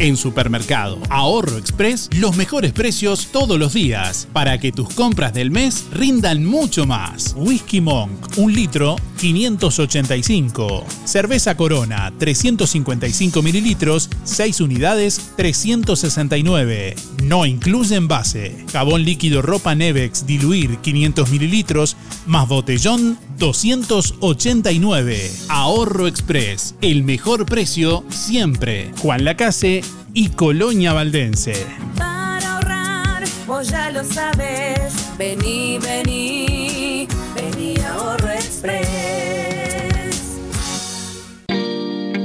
En 0.00 0.16
Supermercado 0.16 1.00
Ahorro 1.10 1.58
Express, 1.58 2.08
los 2.20 2.36
mejores 2.36 2.72
precios 2.72 3.28
todos 3.32 3.58
los 3.58 3.72
días 3.72 4.28
para 4.32 4.58
que 4.58 4.70
tus 4.70 4.90
compras 4.90 5.34
del 5.34 5.50
mes 5.50 5.86
rindan 5.92 6.44
mucho 6.44 6.86
más. 6.86 7.34
Whisky 7.36 7.80
Monk, 7.80 8.36
un 8.36 8.52
litro, 8.52 8.94
585. 9.18 10.86
Cerveza 11.04 11.56
Corona, 11.56 12.12
355 12.16 13.42
mililitros, 13.42 14.08
6 14.22 14.60
unidades, 14.60 15.32
369. 15.36 16.94
No 17.22 17.44
incluye 17.44 17.96
envase. 17.96 18.64
Jabón 18.72 19.04
líquido 19.04 19.42
ropa 19.42 19.74
Nevex 19.74 20.24
diluir 20.26 20.78
500 20.78 21.30
mililitros, 21.30 21.96
más 22.26 22.48
botellón, 22.48 23.18
289. 23.38 25.30
Ahorro 25.48 26.06
Express, 26.06 26.76
el 26.80 27.02
mejor 27.02 27.44
precio 27.44 28.04
siempre. 28.08 28.92
Juan 29.02 29.24
Lacase 29.24 29.82
y 30.14 30.28
Colonia 30.30 30.92
Valdense. 30.92 31.66
Para 31.96 32.54
ahorrar, 32.54 33.24
vos 33.46 33.68
ya 33.68 33.90
lo 33.90 34.04
sabes. 34.04 34.92
Vení, 35.18 35.78
vení, 35.78 37.08
vení 37.34 37.74
Ahorro 37.80 38.30
Express. 38.30 38.88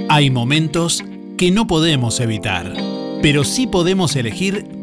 Hay 0.09 0.29
momentos 0.29 1.03
que 1.37 1.49
no 1.49 1.65
podemos 1.65 2.19
evitar, 2.19 2.71
pero 3.23 3.43
sí 3.43 3.65
podemos 3.65 4.15
elegir 4.15 4.82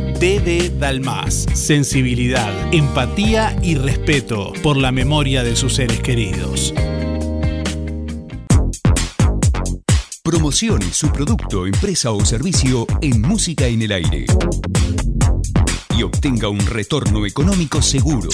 DD 0.21 0.77
Dalmas. 0.77 1.47
Sensibilidad, 1.55 2.71
empatía 2.71 3.57
y 3.63 3.73
respeto 3.73 4.53
por 4.61 4.77
la 4.77 4.91
memoria 4.91 5.43
de 5.43 5.55
sus 5.55 5.73
seres 5.73 5.99
queridos. 5.99 6.75
Promocione 10.21 10.93
su 10.93 11.11
producto, 11.11 11.65
empresa 11.65 12.11
o 12.11 12.23
servicio 12.23 12.85
en 13.01 13.19
Música 13.19 13.65
en 13.65 13.81
el 13.81 13.91
Aire. 13.93 14.27
Y 15.97 16.03
obtenga 16.03 16.49
un 16.49 16.67
retorno 16.67 17.25
económico 17.25 17.81
seguro. 17.81 18.29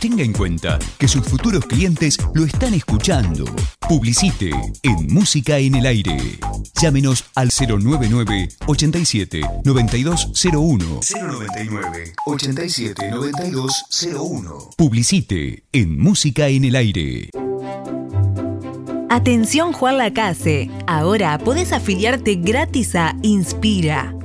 Tenga 0.00 0.22
en 0.22 0.32
cuenta 0.32 0.78
que 0.98 1.08
sus 1.08 1.24
futuros 1.26 1.64
clientes 1.64 2.18
lo 2.34 2.44
están 2.44 2.74
escuchando. 2.74 3.44
Publicite 3.88 4.50
en 4.82 5.06
Música 5.06 5.58
en 5.58 5.76
el 5.76 5.86
Aire. 5.86 6.38
Llámenos 6.80 7.24
al 7.34 7.48
099 7.48 8.48
87 8.66 9.40
9201. 9.64 11.00
099 11.10 12.12
87 12.26 13.10
9201. 13.10 14.70
Publicite 14.76 15.64
en 15.72 15.98
Música 15.98 16.48
en 16.48 16.64
el 16.64 16.76
Aire. 16.76 17.30
Atención 19.08 19.72
Juan 19.72 19.98
Lacase, 19.98 20.70
ahora 20.86 21.38
podés 21.38 21.72
afiliarte 21.72 22.34
gratis 22.34 22.94
a 22.96 23.16
Inspira. 23.22 24.13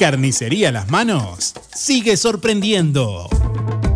Carnicería 0.01 0.71
Las 0.71 0.89
Manos 0.89 1.53
sigue 1.75 2.17
sorprendiendo. 2.17 3.29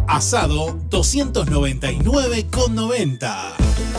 Asado 0.07 0.77
299,90. 0.91 3.35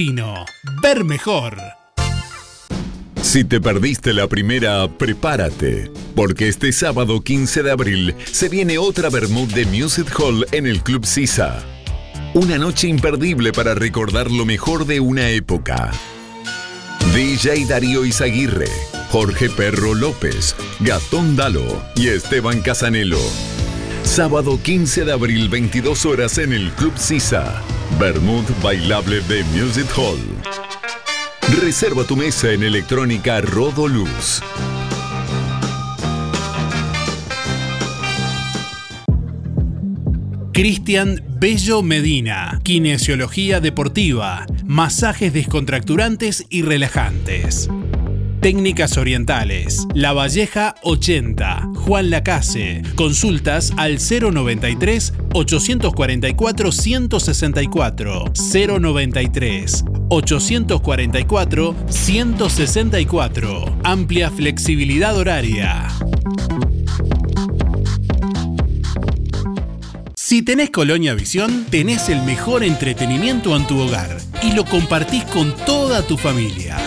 Ver 0.81 1.03
mejor. 1.03 1.57
Si 3.21 3.43
te 3.43 3.59
perdiste 3.59 4.13
la 4.13 4.27
primera, 4.27 4.87
prepárate, 4.87 5.91
porque 6.15 6.47
este 6.47 6.71
sábado 6.71 7.21
15 7.21 7.63
de 7.63 7.71
abril 7.71 8.15
se 8.23 8.47
viene 8.47 8.77
otra 8.77 9.09
Bermud 9.09 9.53
de 9.53 9.65
Music 9.65 10.07
Hall 10.17 10.45
en 10.53 10.65
el 10.65 10.81
Club 10.81 11.05
Sisa. 11.05 11.61
Una 12.33 12.57
noche 12.57 12.87
imperdible 12.87 13.51
para 13.51 13.75
recordar 13.75 14.31
lo 14.31 14.45
mejor 14.45 14.85
de 14.85 15.01
una 15.01 15.29
época. 15.29 15.91
DJ 17.13 17.65
Darío 17.65 18.05
Izaguirre, 18.05 18.69
Jorge 19.09 19.49
Perro 19.49 19.93
López, 19.93 20.55
Gastón 20.79 21.35
Dalo 21.35 21.83
y 21.97 22.07
Esteban 22.07 22.61
Casanelo. 22.61 23.19
Sábado 24.03 24.57
15 24.63 25.03
de 25.03 25.11
abril, 25.11 25.49
22 25.49 26.05
horas 26.05 26.37
en 26.37 26.53
el 26.53 26.71
Club 26.71 26.93
Sisa. 26.97 27.61
Bermud 28.01 28.45
Bailable 28.63 29.21
de 29.27 29.43
Music 29.53 29.85
Hall. 29.95 30.17
Reserva 31.61 32.03
tu 32.03 32.15
mesa 32.15 32.49
en 32.51 32.63
electrónica 32.63 33.41
Rodoluz. 33.41 34.41
Cristian 40.51 41.23
Bello 41.39 41.83
Medina, 41.83 42.59
kinesiología 42.63 43.59
deportiva, 43.59 44.47
masajes 44.65 45.31
descontracturantes 45.31 46.47
y 46.49 46.63
relajantes. 46.63 47.69
Técnicas 48.41 48.97
Orientales, 48.97 49.85
La 49.93 50.13
Valleja 50.13 50.73
80, 50.81 51.69
Juan 51.75 52.09
Lacase. 52.09 52.81
Consultas 52.95 53.71
al 53.77 53.99
093 53.99 55.13
844 55.33 56.71
164 56.71 58.23
093 58.33 59.85
844 60.09 61.75
164. 61.87 63.77
Amplia 63.83 64.31
flexibilidad 64.31 65.15
horaria. 65.15 65.87
Si 70.15 70.41
tenés 70.41 70.71
Colonia 70.71 71.13
Visión, 71.13 71.67
tenés 71.69 72.09
el 72.09 72.23
mejor 72.23 72.63
entretenimiento 72.63 73.55
en 73.55 73.67
tu 73.67 73.79
hogar 73.79 74.17
y 74.41 74.53
lo 74.53 74.65
compartís 74.65 75.25
con 75.25 75.55
toda 75.67 76.01
tu 76.01 76.17
familia. 76.17 76.77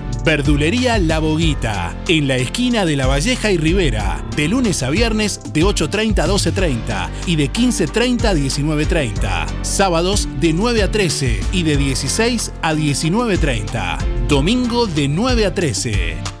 Verdulería 0.23 0.99
La 0.99 1.19
Boguita, 1.19 1.95
en 2.07 2.27
la 2.27 2.37
esquina 2.37 2.85
de 2.85 2.95
La 2.95 3.07
Valleja 3.07 3.51
y 3.51 3.57
Rivera, 3.57 4.23
de 4.35 4.47
lunes 4.47 4.83
a 4.83 4.89
viernes 4.89 5.41
de 5.51 5.63
8.30 5.63 6.19
a 6.19 6.27
12.30 6.27 7.09
y 7.25 7.35
de 7.35 7.51
15.30 7.51 8.25
a 8.25 8.33
19.30. 8.33 9.63
Sábados 9.63 10.27
de 10.39 10.53
9 10.53 10.83
a 10.83 10.91
13 10.91 11.39
y 11.51 11.63
de 11.63 11.77
16 11.77 12.53
a 12.61 12.73
19.30. 12.73 14.27
Domingo 14.27 14.85
de 14.87 15.07
9 15.07 15.45
a 15.45 15.53
13. 15.53 16.40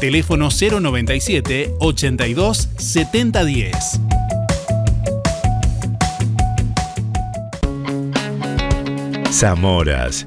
Teléfono 0.00 0.48
097 0.50 1.74
82 1.78 2.68
7010. 2.78 4.00
Zamoras. 9.30 10.26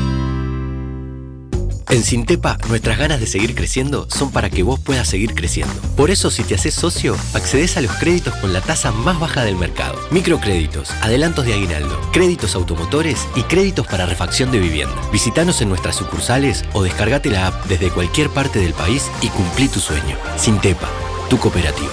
En 1.91 2.05
Sintepa, 2.05 2.57
nuestras 2.69 2.97
ganas 2.97 3.19
de 3.19 3.27
seguir 3.27 3.53
creciendo 3.53 4.07
son 4.09 4.31
para 4.31 4.49
que 4.49 4.63
vos 4.63 4.79
puedas 4.79 5.09
seguir 5.09 5.33
creciendo. 5.33 5.73
Por 5.97 6.09
eso, 6.09 6.31
si 6.31 6.41
te 6.41 6.55
haces 6.55 6.73
socio, 6.73 7.17
accedes 7.33 7.75
a 7.75 7.81
los 7.81 7.91
créditos 7.91 8.33
con 8.37 8.53
la 8.53 8.61
tasa 8.61 8.93
más 8.93 9.19
baja 9.19 9.43
del 9.43 9.57
mercado. 9.57 9.99
Microcréditos, 10.09 10.89
adelantos 11.01 11.45
de 11.45 11.53
aguinaldo, 11.53 11.99
créditos 12.13 12.55
automotores 12.55 13.27
y 13.35 13.43
créditos 13.43 13.87
para 13.87 14.05
refacción 14.05 14.53
de 14.53 14.59
vivienda. 14.59 14.95
Visítanos 15.11 15.59
en 15.61 15.67
nuestras 15.67 15.97
sucursales 15.97 16.63
o 16.71 16.81
descargate 16.81 17.29
la 17.29 17.47
app 17.47 17.65
desde 17.65 17.89
cualquier 17.89 18.29
parte 18.29 18.59
del 18.59 18.73
país 18.73 19.11
y 19.21 19.27
cumplí 19.27 19.67
tu 19.67 19.81
sueño. 19.81 20.15
Sintepa, 20.37 20.89
tu 21.29 21.39
cooperativa. 21.39 21.91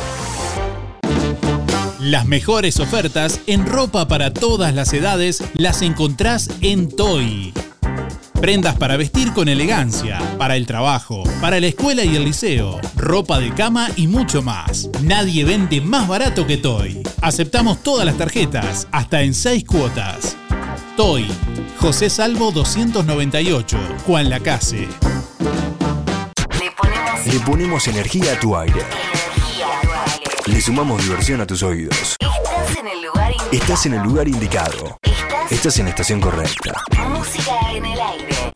Las 1.99 2.25
mejores 2.25 2.79
ofertas 2.79 3.41
en 3.49 3.67
ropa 3.67 4.07
para 4.07 4.33
todas 4.33 4.73
las 4.73 4.93
edades 4.93 5.43
las 5.55 5.83
encontrás 5.83 6.51
en 6.61 6.89
Toy. 6.89 7.53
Prendas 8.41 8.77
para 8.77 8.97
vestir 8.97 9.33
con 9.33 9.49
elegancia, 9.49 10.21
para 10.39 10.57
el 10.57 10.65
trabajo, 10.65 11.25
para 11.41 11.59
la 11.59 11.67
escuela 11.67 12.05
y 12.05 12.15
el 12.15 12.25
liceo, 12.25 12.81
ropa 12.97 13.41
de 13.41 13.53
cama 13.53 13.89
y 13.97 14.07
mucho 14.07 14.43
más. 14.43 14.89
Nadie 15.03 15.45
vende 15.45 15.81
más 15.81 16.07
barato 16.07 16.47
que 16.47 16.57
Toy. 16.57 17.03
Aceptamos 17.21 17.83
todas 17.83 18.07
las 18.07 18.17
tarjetas, 18.17 18.87
hasta 18.93 19.23
en 19.23 19.35
6 19.35 19.65
cuotas. 19.65 20.37
Toy, 20.97 21.27
José 21.81 22.09
Salvo 22.09 22.53
298, 22.53 23.77
Juan 24.07 24.31
Lacase. 24.31 24.87
Le 27.27 27.41
ponemos 27.41 27.89
energía 27.89 28.35
a 28.35 28.41
tu 28.41 28.57
aire. 28.57 28.83
Le 30.47 30.61
sumamos 30.61 31.03
diversión 31.03 31.41
a 31.41 31.47
tus 31.47 31.63
oídos. 31.65 32.17
Estás 33.51 33.87
en 33.87 33.95
el 33.95 34.03
lugar 34.03 34.29
indicado. 34.29 34.99
Estás 35.51 35.79
en 35.79 35.89
estación 35.89 36.21
correcta. 36.21 36.73
Música 37.09 37.59
en 37.73 37.87
el 37.87 37.99
aire. 38.01 38.53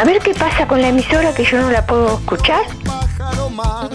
A 0.00 0.04
ver 0.04 0.18
qué 0.20 0.32
pasa 0.32 0.66
con 0.66 0.80
la 0.80 0.88
emisora 0.88 1.34
que 1.34 1.44
yo 1.44 1.60
no 1.60 1.70
la 1.70 1.84
puedo 1.84 2.14
escuchar. 2.20 2.62
pájaro 2.86 3.50
más. 3.50 3.90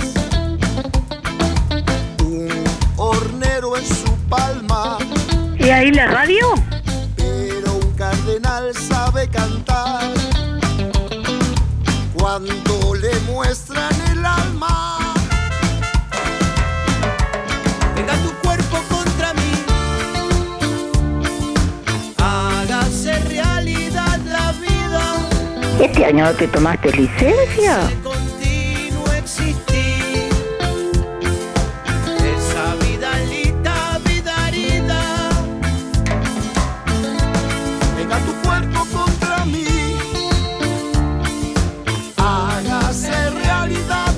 Un 2.23 2.63
hornero 2.95 3.75
en 3.75 3.83
su 3.83 4.15
palma. 4.29 4.99
¿Y 5.57 5.71
ahí 5.71 5.89
la 5.89 6.05
radio? 6.05 6.45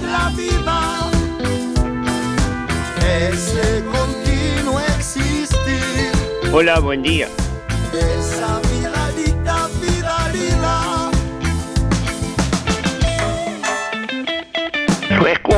La 0.01 0.29
vida. 0.35 1.09
Ese 3.29 3.83
continuo 3.91 4.79
existir. 4.79 6.11
Hola, 6.53 6.79
buen 6.79 7.01
día. 7.03 7.27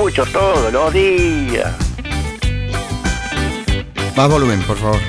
Escucho 0.10 0.32
todos 0.32 0.74
los 0.74 0.91
días. 0.91 1.72
Más 4.15 4.30
volumen, 4.30 4.62
por 4.63 4.76
favor. 4.78 5.00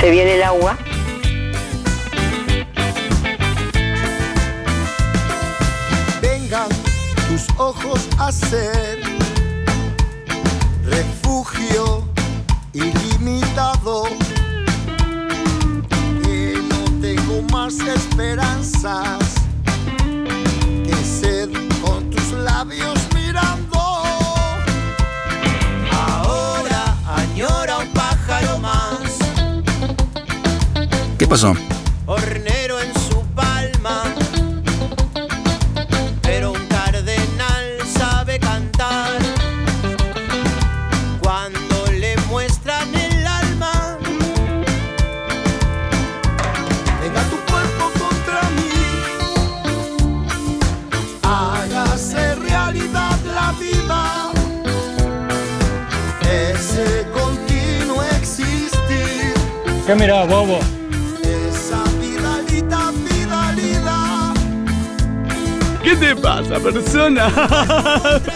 Se 0.00 0.10
viene 0.10 0.34
el 0.34 0.42
agua. 0.42 0.76
vengan 6.20 6.68
tus 7.28 7.46
ojos 7.58 8.08
a 8.18 8.32
ser 8.32 8.98
refugio 10.84 11.89
esperanzas 17.78 19.34
que 20.84 20.94
sed 21.04 21.50
con 21.80 22.10
tus 22.10 22.32
labios 22.32 22.98
mirando. 23.14 23.78
Ahora 25.92 26.96
añora 27.16 27.78
un 27.78 27.88
pájaro 27.92 28.58
más, 28.58 29.18
¿Qué 31.16 31.26
pasó? 31.28 31.54
¿Qué 59.90 59.96
mirá, 59.96 60.24
bobo? 60.24 60.60
¿Qué 65.82 65.96
te 65.96 66.14
pasa, 66.14 66.60
persona? 66.60 68.20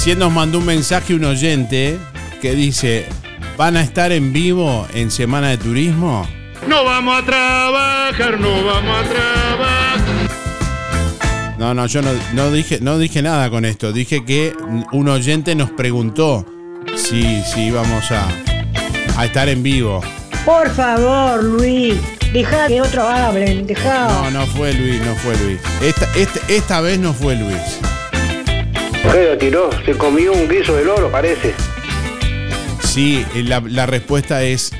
Recién 0.00 0.18
nos 0.18 0.32
mandó 0.32 0.60
un 0.60 0.64
mensaje 0.64 1.12
un 1.14 1.26
oyente 1.26 1.98
que 2.40 2.54
dice, 2.54 3.04
¿van 3.58 3.76
a 3.76 3.82
estar 3.82 4.12
en 4.12 4.32
vivo 4.32 4.88
en 4.94 5.10
Semana 5.10 5.50
de 5.50 5.58
Turismo? 5.58 6.26
No 6.66 6.86
vamos 6.86 7.22
a 7.22 7.26
trabajar, 7.26 8.40
no 8.40 8.64
vamos 8.64 8.96
a 8.96 9.02
trabajar. 9.02 10.00
No, 11.58 11.74
no, 11.74 11.84
yo 11.84 12.00
no, 12.00 12.12
no 12.32 12.50
dije, 12.50 12.78
no 12.80 12.96
dije 12.96 13.20
nada 13.20 13.50
con 13.50 13.66
esto. 13.66 13.92
Dije 13.92 14.24
que 14.24 14.54
un 14.90 15.06
oyente 15.10 15.54
nos 15.54 15.70
preguntó 15.70 16.46
si, 16.96 17.42
si 17.42 17.64
íbamos 17.66 18.10
a, 18.10 18.26
a 19.18 19.26
estar 19.26 19.50
en 19.50 19.62
vivo. 19.62 20.00
Por 20.46 20.70
favor, 20.70 21.44
Luis, 21.44 21.96
deja 22.32 22.68
que 22.68 22.80
otros 22.80 23.04
hablen, 23.04 23.66
deja. 23.66 24.08
No, 24.08 24.30
no 24.30 24.46
fue 24.46 24.72
Luis, 24.72 24.98
no 25.02 25.14
fue 25.16 25.36
Luis. 25.44 25.60
Esta, 25.82 26.06
esta, 26.14 26.40
esta 26.48 26.80
vez 26.80 26.98
no 26.98 27.12
fue 27.12 27.36
Luis. 27.36 27.78
¿Qué 29.02 29.36
tiró? 29.38 29.70
Se 29.84 29.96
comió 29.96 30.32
un 30.32 30.48
guiso 30.48 30.74
de 30.76 30.84
loro, 30.84 31.10
parece. 31.10 31.54
Sí, 32.84 33.24
la, 33.34 33.60
la 33.60 33.86
respuesta 33.86 34.42
es 34.42 34.72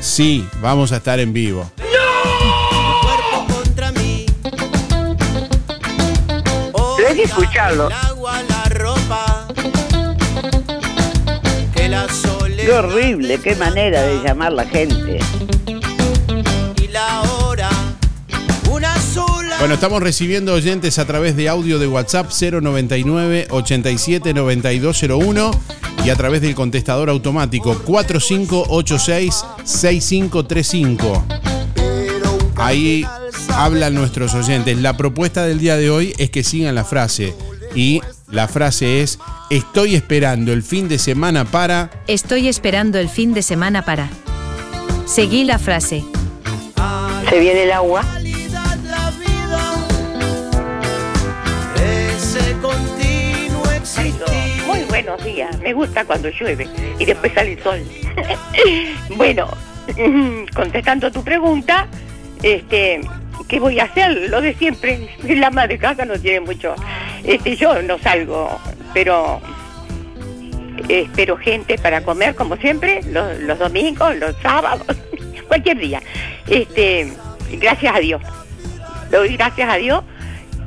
sí, 0.00 0.46
vamos 0.60 0.92
a 0.92 0.96
estar 0.96 1.20
en 1.20 1.32
vivo. 1.32 1.70
Pero 6.96 7.08
hay 7.08 7.16
que 7.16 7.22
escucharlo. 7.24 7.88
la 7.88 8.64
ropa, 8.70 9.46
que 11.74 11.88
la 11.88 12.06
Qué 12.66 12.72
horrible, 12.72 13.38
qué 13.38 13.54
manera 13.54 14.02
de 14.02 14.20
llamar 14.24 14.52
la 14.52 14.64
gente. 14.64 15.20
Bueno, 19.66 19.74
estamos 19.74 20.00
recibiendo 20.00 20.54
oyentes 20.54 20.96
a 21.00 21.06
través 21.06 21.34
de 21.34 21.48
audio 21.48 21.80
de 21.80 21.88
WhatsApp 21.88 22.30
099 22.30 23.48
87 23.50 24.32
9201 24.32 25.50
y 26.04 26.10
a 26.10 26.14
través 26.14 26.40
del 26.40 26.54
contestador 26.54 27.10
automático 27.10 27.76
4586 27.84 29.44
6535. 29.64 31.26
Ahí 32.54 33.04
hablan 33.56 33.94
nuestros 33.94 34.34
oyentes. 34.34 34.80
La 34.80 34.96
propuesta 34.96 35.44
del 35.44 35.58
día 35.58 35.76
de 35.76 35.90
hoy 35.90 36.14
es 36.16 36.30
que 36.30 36.44
sigan 36.44 36.76
la 36.76 36.84
frase 36.84 37.34
y 37.74 38.00
la 38.30 38.46
frase 38.46 39.02
es 39.02 39.18
estoy 39.50 39.96
esperando 39.96 40.52
el 40.52 40.62
fin 40.62 40.86
de 40.86 41.00
semana 41.00 41.44
para 41.44 41.90
Estoy 42.06 42.46
esperando 42.46 43.00
el 43.00 43.08
fin 43.08 43.34
de 43.34 43.42
semana 43.42 43.84
para. 43.84 44.10
Seguí 45.06 45.42
la 45.42 45.58
frase. 45.58 46.04
Se 47.28 47.40
viene 47.40 47.64
el 47.64 47.72
agua. 47.72 48.04
Buenos 55.06 55.24
días. 55.24 55.58
Me 55.60 55.72
gusta 55.72 56.04
cuando 56.04 56.28
llueve 56.30 56.66
y 56.98 57.04
después 57.04 57.32
sale 57.32 57.52
el 57.52 57.62
sol. 57.62 57.80
bueno, 59.16 59.48
contestando 60.54 61.12
tu 61.12 61.22
pregunta, 61.22 61.86
este, 62.42 63.00
¿qué 63.46 63.60
voy 63.60 63.78
a 63.78 63.84
hacer? 63.84 64.28
Lo 64.28 64.40
de 64.40 64.54
siempre. 64.54 65.08
La 65.22 65.50
madre 65.50 65.78
casa 65.78 66.04
no 66.04 66.18
tiene 66.18 66.40
mucho. 66.40 66.74
Este, 67.22 67.54
yo 67.54 67.80
no 67.82 67.98
salgo, 67.98 68.60
pero 68.92 69.40
espero 70.88 71.36
gente 71.36 71.78
para 71.78 72.00
comer 72.00 72.34
como 72.34 72.56
siempre, 72.56 73.00
los, 73.04 73.58
domingos, 73.58 74.16
los 74.16 74.34
sábados, 74.42 74.96
cualquier 75.46 75.78
día. 75.78 76.02
Este, 76.48 77.12
gracias 77.52 77.94
a 77.94 78.00
Dios. 78.00 78.22
Gracias 79.10 79.70
a 79.70 79.76
Dios 79.76 80.02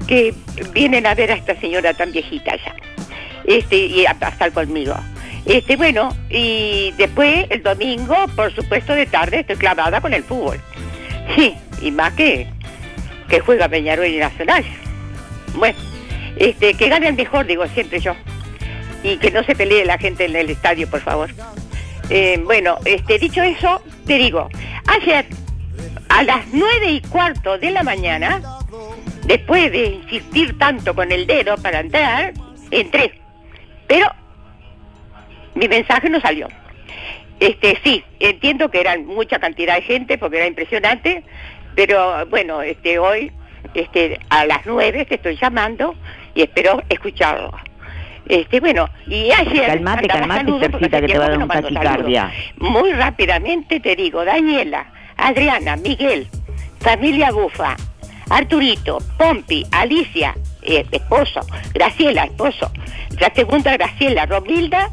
que 0.08 0.34
vienen 0.74 1.06
a 1.06 1.14
ver 1.14 1.32
a 1.32 1.36
esta 1.36 1.60
señora 1.60 1.94
tan 1.94 2.12
viejita 2.14 2.56
ya. 2.56 2.74
Este, 3.50 3.78
y 3.78 4.06
a 4.06 4.14
pasar 4.14 4.52
conmigo. 4.52 4.96
Este, 5.44 5.76
bueno, 5.76 6.16
y 6.30 6.94
después 6.98 7.48
el 7.50 7.64
domingo, 7.64 8.16
por 8.36 8.54
supuesto, 8.54 8.94
de 8.94 9.08
tarde 9.08 9.40
estoy 9.40 9.56
clavada 9.56 10.00
con 10.02 10.14
el 10.14 10.24
fútbol. 10.24 10.62
Sí, 11.36 11.56
y 11.82 11.90
más 11.90 12.14
que, 12.14 12.48
que 13.28 13.40
juega 13.40 13.68
Peñarol 13.68 14.06
y 14.06 14.18
Nacional. 14.18 14.64
Bueno, 15.56 15.80
este, 16.36 16.76
que 16.76 16.90
gane 16.90 17.08
el 17.08 17.16
mejor, 17.16 17.48
digo 17.48 17.66
siempre 17.70 18.00
yo. 18.00 18.16
Y 19.02 19.18
que 19.18 19.32
no 19.32 19.44
se 19.44 19.56
pelee 19.56 19.84
la 19.84 19.98
gente 19.98 20.26
en 20.26 20.36
el 20.36 20.52
estadio, 20.52 20.88
por 20.88 21.02
favor. 21.02 21.32
Eh, 22.12 22.40
bueno, 22.46 22.78
este, 22.86 23.18
dicho 23.18 23.42
eso, 23.42 23.82
te 24.06 24.20
digo, 24.20 24.48
ayer 24.86 25.26
a 26.10 26.22
las 26.22 26.46
nueve 26.54 26.92
y 26.92 27.02
cuarto 27.02 27.58
de 27.58 27.72
la 27.72 27.82
mañana, 27.82 28.42
después 29.26 29.72
de 29.72 29.86
insistir 29.88 30.56
tanto 30.60 30.94
con 30.94 31.12
el 31.12 31.26
dedo 31.26 31.58
para 31.58 31.80
entrar, 31.80 32.34
entré. 32.70 33.20
Pero 33.90 34.06
mi 35.56 35.68
mensaje 35.68 36.10
no 36.10 36.22
salió. 36.22 36.48
Este, 37.40 37.78
sí, 37.84 38.04
entiendo 38.20 38.70
que 38.70 38.80
eran 38.80 39.06
mucha 39.06 39.40
cantidad 39.40 39.76
de 39.76 39.82
gente 39.82 40.18
porque 40.18 40.38
era 40.38 40.48
impresionante, 40.48 41.24
pero 41.76 42.26
bueno, 42.28 42.62
este, 42.62 43.00
hoy, 43.00 43.32
este, 43.74 44.20
a 44.30 44.46
las 44.46 44.66
nueve 44.66 45.06
te 45.06 45.16
estoy 45.16 45.38
llamando 45.38 45.96
y 46.36 46.44
espero 46.44 46.84
escucharlo. 46.88 47.52
Este, 48.28 48.60
bueno, 48.60 48.88
y 49.08 49.32
ayer... 49.32 49.66
Calmate, 49.66 50.08
calmate, 50.08 50.52
Tercita, 50.52 51.02
que 51.02 51.08
te 51.08 51.18
va 51.18 51.26
a 51.26 51.30
dar 51.30 51.38
un 51.40 51.48
taquicardia. 51.48 52.32
Muy 52.58 52.94
rápidamente 52.94 53.80
te 53.80 53.96
digo, 53.96 54.24
Daniela, 54.24 54.86
Adriana, 55.18 55.78
Miguel, 55.78 56.28
familia 56.80 57.32
Bufa, 57.32 57.76
Arturito, 58.30 59.00
Pompi, 59.18 59.66
Alicia, 59.72 60.36
esposo, 60.78 61.42
Graciela, 61.74 62.26
esposo, 62.26 62.72
la 63.20 63.34
segunda 63.34 63.74
Graciela, 63.74 64.26
Romilda 64.26 64.90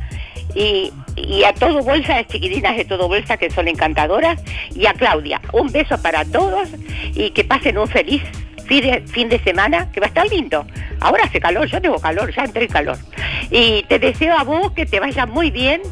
y, 0.55 0.93
y 1.17 1.45
a 1.45 1.53
todo 1.53 1.83
bolsa 1.83 2.17
de 2.17 2.27
chiquilinas 2.27 2.77
de 2.77 2.85
todo 2.85 3.09
bolsa 3.09 3.37
que 3.37 3.51
son 3.51 3.69
encantadoras 3.69 4.43
y 4.75 4.87
a 4.87 4.95
Claudia. 4.95 5.41
Un 5.53 5.71
beso 5.71 6.01
para 6.01 6.25
todos 6.25 6.69
y 7.15 7.31
que 7.31 7.45
pasen 7.45 7.79
un 7.79 7.89
feliz 7.89 8.23
fin 8.67 8.83
de, 8.83 9.01
fin 9.03 9.29
de 9.29 9.39
semana 9.41 9.91
que 9.93 10.01
va 10.01 10.07
a 10.07 10.09
estar 10.09 10.29
lindo. 10.29 10.67
Ahora 11.01 11.25
hace 11.25 11.41
calor, 11.41 11.67
yo 11.67 11.81
tengo 11.81 11.99
calor, 11.99 12.35
ya 12.35 12.45
entré 12.45 12.65
en 12.65 12.71
calor. 12.71 12.99
Y 13.51 13.85
te 13.85 13.99
deseo 13.99 14.37
a 14.37 14.45
vos 14.45 14.73
que 14.73 14.87
te 14.87 15.01
vaya 15.01 15.27
muy 15.27 15.51
bien 15.51 15.83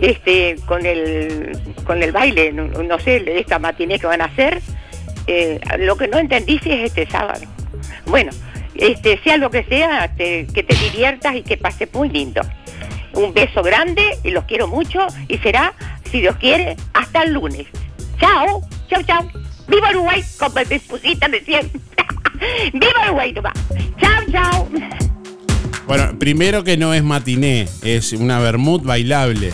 este 0.00 0.56
con 0.66 0.84
el 0.84 1.56
con 1.84 2.02
el 2.02 2.12
baile, 2.12 2.52
no, 2.52 2.64
no 2.66 2.98
sé, 2.98 3.22
esta 3.38 3.58
matiné 3.58 3.98
que 3.98 4.06
van 4.06 4.20
a 4.20 4.26
hacer. 4.26 4.60
Eh, 5.26 5.58
lo 5.78 5.96
que 5.96 6.08
no 6.08 6.18
entendí 6.18 6.58
si 6.58 6.70
es 6.70 6.84
este 6.84 7.06
sábado. 7.06 7.40
Bueno, 8.06 8.30
este 8.74 9.20
sea 9.22 9.36
lo 9.36 9.50
que 9.50 9.64
sea, 9.64 10.14
que 10.16 10.46
te 10.46 10.74
diviertas 10.74 11.36
y 11.36 11.42
que 11.42 11.56
pases 11.56 11.88
muy 11.92 12.08
lindo. 12.08 12.40
Un 13.12 13.32
beso 13.32 13.62
grande 13.62 14.02
y 14.24 14.30
los 14.30 14.44
quiero 14.44 14.66
mucho 14.66 15.06
y 15.28 15.38
será, 15.38 15.74
si 16.10 16.20
Dios 16.20 16.36
quiere, 16.36 16.76
hasta 16.92 17.22
el 17.22 17.32
lunes. 17.32 17.66
Chao, 18.18 18.60
chao, 18.88 19.02
chao. 19.02 19.28
¡Viva 19.68 19.90
Uruguay! 19.90 20.22
Como 20.38 20.54
me 20.54 20.80
pusiste 20.80 21.28
recién. 21.28 21.70
¡Viva 22.72 23.04
Uruguay! 23.06 23.34
¡Chao, 24.00 24.22
chao! 24.30 24.68
Bueno, 25.86 26.18
primero 26.18 26.64
que 26.64 26.76
no 26.76 26.92
es 26.94 27.02
matiné, 27.04 27.68
es 27.82 28.12
una 28.12 28.38
vermut 28.40 28.82
bailable. 28.82 29.52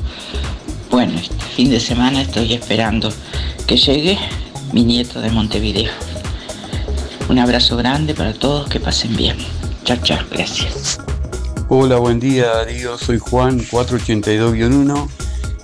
Bueno, 0.89 1.19
este 1.19 1.35
fin 1.55 1.69
de 1.69 1.79
semana 1.79 2.23
estoy 2.23 2.53
esperando 2.53 3.13
que 3.67 3.77
llegue 3.77 4.17
mi 4.71 4.83
nieto 4.83 5.21
de 5.21 5.29
Montevideo. 5.29 5.91
Un 7.29 7.37
abrazo 7.37 7.77
grande 7.77 8.15
para 8.15 8.33
todos, 8.33 8.67
que 8.69 8.79
pasen 8.79 9.15
bien. 9.15 9.37
Chao, 9.83 9.97
chao, 10.03 10.17
gracias. 10.31 10.97
Hola, 11.75 11.95
buen 11.95 12.19
día 12.19 12.49
Darío, 12.49 12.99
soy 12.99 13.17
Juan 13.17 13.59
482-1 13.59 15.09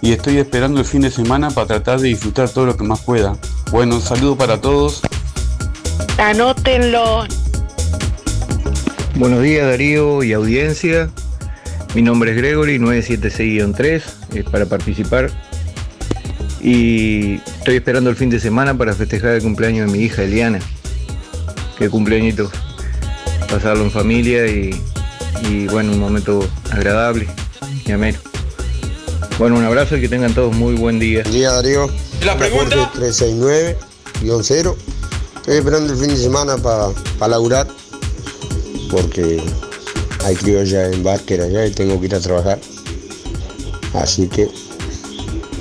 y 0.01 0.11
estoy 0.11 0.37
esperando 0.37 0.79
el 0.79 0.85
fin 0.87 1.01
de 1.01 1.11
semana 1.11 1.51
para 1.51 1.67
tratar 1.67 1.99
de 1.99 2.07
disfrutar 2.07 2.49
todo 2.49 2.65
lo 2.65 2.75
que 2.75 2.83
más 2.83 3.01
pueda. 3.01 3.37
Bueno, 3.69 3.97
un 3.97 4.01
saludo 4.01 4.35
para 4.35 4.59
todos. 4.59 5.01
Anótenlo. 6.17 7.25
Buenos 9.17 9.43
días 9.43 9.67
Darío 9.67 10.23
y 10.23 10.33
audiencia. 10.33 11.11
Mi 11.93 12.01
nombre 12.01 12.31
es 12.31 12.37
Gregory 12.37 12.79
976-3 12.79 14.01
es 14.33 14.45
para 14.45 14.65
participar. 14.65 15.29
Y 16.59 17.35
estoy 17.35 17.75
esperando 17.75 18.09
el 18.09 18.15
fin 18.15 18.31
de 18.31 18.39
semana 18.39 18.75
para 18.75 18.95
festejar 18.95 19.35
el 19.35 19.43
cumpleaños 19.43 19.91
de 19.91 19.95
mi 19.95 20.03
hija 20.05 20.23
Eliana. 20.23 20.57
Que 21.77 21.87
cumpleañito. 21.87 22.49
Pasarlo 23.47 23.83
en 23.83 23.91
familia 23.91 24.47
y, 24.47 24.71
y 25.49 25.67
bueno, 25.67 25.91
un 25.91 25.99
momento 25.99 26.47
agradable 26.71 27.27
y 27.85 27.91
ameno. 27.91 28.19
Bueno, 29.37 29.57
un 29.57 29.63
abrazo 29.63 29.97
y 29.97 30.01
que 30.01 30.09
tengan 30.09 30.33
todos 30.33 30.53
muy 30.55 30.75
buen 30.75 30.99
día. 30.99 31.21
Buen 31.23 31.33
día 31.33 31.51
Darío. 31.51 31.89
La 32.23 32.37
pregunta. 32.37 32.91
369-0. 32.95 34.75
Estoy 35.37 35.57
esperando 35.57 35.93
el 35.93 35.99
fin 35.99 36.09
de 36.09 36.17
semana 36.17 36.57
para 36.57 36.93
laburar 37.27 37.67
porque 38.91 39.41
hay 40.25 40.35
criolla 40.35 40.91
en 40.91 41.03
Barker 41.03 41.41
allá 41.41 41.65
y 41.65 41.71
tengo 41.71 41.99
que 41.99 42.07
ir 42.07 42.15
a 42.15 42.19
trabajar. 42.19 42.59
Así 43.93 44.27
que 44.27 44.49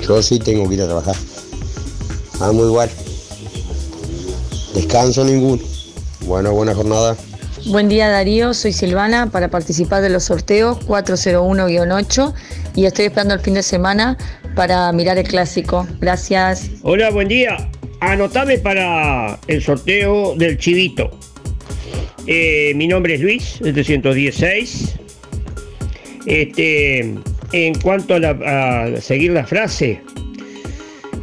yo 0.05 0.21
sí 0.21 0.39
tengo 0.39 0.67
que 0.67 0.75
ir 0.75 0.81
a 0.81 0.85
trabajar. 0.85 1.15
Vamos 2.39 2.67
igual. 2.67 2.89
Descanso 4.73 5.23
ninguno. 5.23 5.63
Bueno, 6.25 6.51
buena 6.51 6.75
jornada. 6.75 7.15
Buen 7.65 7.89
día 7.89 8.07
Darío, 8.09 8.53
soy 8.53 8.71
Silvana 8.71 9.29
para 9.31 9.49
participar 9.49 10.01
de 10.01 10.09
los 10.09 10.23
sorteos 10.23 10.79
401-8 10.87 12.33
y 12.75 12.85
estoy 12.85 13.05
esperando 13.05 13.33
el 13.33 13.41
fin 13.41 13.53
de 13.53 13.63
semana 13.63 14.17
para 14.55 14.91
mirar 14.93 15.17
el 15.17 15.27
clásico. 15.27 15.85
Gracias. 15.99 16.71
Hola, 16.83 17.09
buen 17.09 17.27
día. 17.27 17.69
Anotame 17.99 18.59
para 18.59 19.37
el 19.47 19.61
sorteo 19.61 20.35
del 20.35 20.57
chivito. 20.57 21.11
Eh, 22.27 22.71
mi 22.75 22.87
nombre 22.87 23.15
es 23.15 23.21
Luis, 23.21 23.43
716. 23.61 24.95
Este, 26.25 26.99
en 27.51 27.73
cuanto 27.81 28.15
a, 28.15 28.87
seguir 29.01 29.31
la 29.33 29.45
frase, 29.45 30.01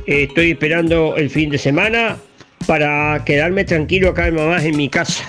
estoy 0.06 0.52
esperando 0.52 1.16
el 1.16 1.30
fin 1.30 1.50
de 1.50 1.58
semana 1.58 2.18
para 2.66 3.22
quedarme 3.24 3.64
tranquilo 3.64 4.10
acá 4.10 4.28
en 4.28 4.34
mamá 4.34 4.62
en 4.62 4.76
mi 4.76 4.88
casa. 4.90 5.24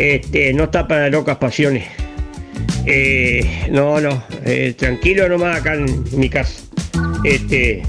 Este, 0.00 0.54
no 0.54 0.64
está 0.64 0.88
para 0.88 1.10
locas 1.10 1.36
pasiones. 1.36 1.84
Eh, 2.86 3.68
no, 3.70 4.00
no, 4.00 4.24
eh, 4.46 4.72
tranquilo 4.74 5.28
nomás 5.28 5.60
acá 5.60 5.74
en 5.74 6.04
mi 6.18 6.30
casa. 6.30 6.62
Este, 7.22 7.82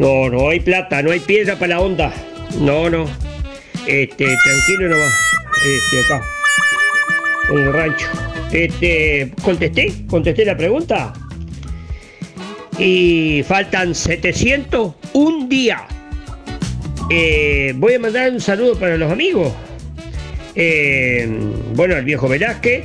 no, 0.00 0.28
no 0.28 0.48
hay 0.48 0.58
plata, 0.58 1.00
no 1.04 1.12
hay 1.12 1.20
piedra 1.20 1.54
para 1.54 1.76
la 1.76 1.80
onda. 1.82 2.12
No, 2.58 2.90
no. 2.90 3.08
Este, 3.86 4.24
tranquilo 4.24 4.88
nomás. 4.88 5.12
Este, 5.54 6.04
acá. 6.04 6.26
En 7.48 7.58
el 7.58 7.72
rancho. 7.74 8.08
Este, 8.50 9.32
contesté, 9.40 9.92
contesté 10.08 10.44
la 10.44 10.56
pregunta. 10.56 11.12
Y 12.76 13.44
faltan 13.46 13.94
701 13.94 15.46
día. 15.46 15.86
Eh, 17.08 17.72
voy 17.76 17.94
a 17.94 17.98
mandar 18.00 18.32
un 18.32 18.40
saludo 18.40 18.76
para 18.76 18.96
los 18.96 19.12
amigos. 19.12 19.52
Eh, 20.54 21.28
bueno, 21.74 21.96
al 21.96 22.04
viejo 22.04 22.28
Velázquez. 22.28 22.84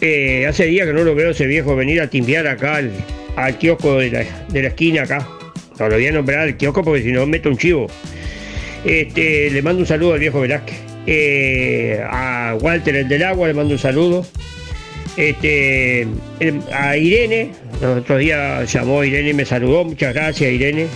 Eh, 0.00 0.46
hace 0.46 0.66
días 0.66 0.86
que 0.86 0.92
no 0.92 1.02
lo 1.02 1.14
veo 1.14 1.30
ese 1.30 1.46
viejo 1.46 1.74
venir 1.74 2.00
a 2.00 2.08
timbiar 2.08 2.46
acá 2.46 2.76
al, 2.76 2.92
al 3.36 3.58
kiosco 3.58 3.98
de 3.98 4.10
la, 4.10 4.24
de 4.48 4.62
la 4.62 4.68
esquina 4.68 5.02
acá. 5.02 5.26
No 5.78 5.88
lo 5.88 5.96
voy 5.96 6.06
a 6.06 6.12
nombrar 6.12 6.40
al 6.40 6.56
kiosco 6.56 6.84
porque 6.84 7.02
si 7.02 7.12
no 7.12 7.26
meto 7.26 7.48
un 7.48 7.56
chivo. 7.56 7.88
Este, 8.84 9.50
le 9.50 9.62
mando 9.62 9.80
un 9.80 9.86
saludo 9.86 10.14
al 10.14 10.20
viejo 10.20 10.40
Velázquez. 10.40 10.76
Eh, 11.06 12.00
a 12.08 12.56
Walter 12.60 12.94
el 12.94 13.08
del 13.08 13.22
agua 13.22 13.48
le 13.48 13.54
mando 13.54 13.74
un 13.74 13.78
saludo. 13.78 14.26
Este, 15.16 16.06
a 16.72 16.96
Irene, 16.96 17.50
los 17.80 17.98
otros 17.98 18.20
días 18.20 18.72
llamó 18.72 19.02
Irene 19.02 19.30
y 19.30 19.34
me 19.34 19.44
saludó, 19.44 19.84
muchas 19.84 20.14
gracias 20.14 20.52
Irene. 20.52 20.86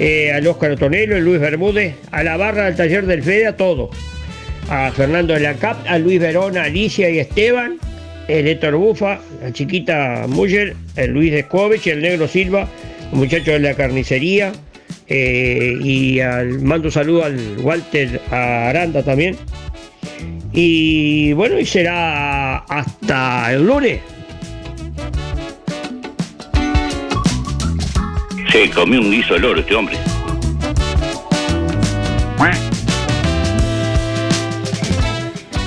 Eh, 0.00 0.32
al 0.32 0.46
Óscar 0.46 0.72
Otonelo, 0.72 1.16
el 1.16 1.24
Luis 1.24 1.40
Bermúdez, 1.40 1.94
a 2.10 2.24
la 2.24 2.36
barra 2.36 2.64
del 2.64 2.74
taller 2.74 3.06
del 3.06 3.22
Fede, 3.22 3.46
a 3.46 3.56
todos. 3.56 3.90
A 4.68 4.90
Fernando 4.90 5.34
de 5.34 5.40
la 5.40 5.54
Cap, 5.54 5.76
a 5.86 5.98
Luis 5.98 6.20
Verona, 6.20 6.64
Alicia 6.64 7.08
y 7.08 7.18
Esteban, 7.18 7.78
el 8.28 8.48
Héctor 8.48 8.76
Bufa, 8.76 9.20
la 9.42 9.52
chiquita 9.52 10.26
Muller, 10.28 10.74
el 10.96 11.10
Luis 11.12 11.30
Descovich, 11.30 11.86
el 11.86 12.02
Negro 12.02 12.26
Silva, 12.26 12.68
los 13.10 13.20
muchachos 13.20 13.46
de 13.46 13.60
la 13.60 13.74
carnicería, 13.74 14.52
eh, 15.08 15.78
y 15.80 16.20
al, 16.20 16.60
mando 16.62 16.88
un 16.88 16.92
saludo 16.92 17.24
al 17.24 17.58
Walter 17.58 18.20
Aranda 18.30 19.02
también. 19.02 19.36
Y 20.52 21.32
bueno, 21.34 21.58
y 21.60 21.66
será 21.66 22.58
hasta 22.58 23.52
el 23.52 23.66
lunes. 23.66 24.00
Se 28.50 28.70
comió 28.70 29.00
un 29.00 29.10
guiso 29.10 29.34
de 29.34 29.40
loro 29.40 29.60
este 29.60 29.74
hombre. 29.74 29.96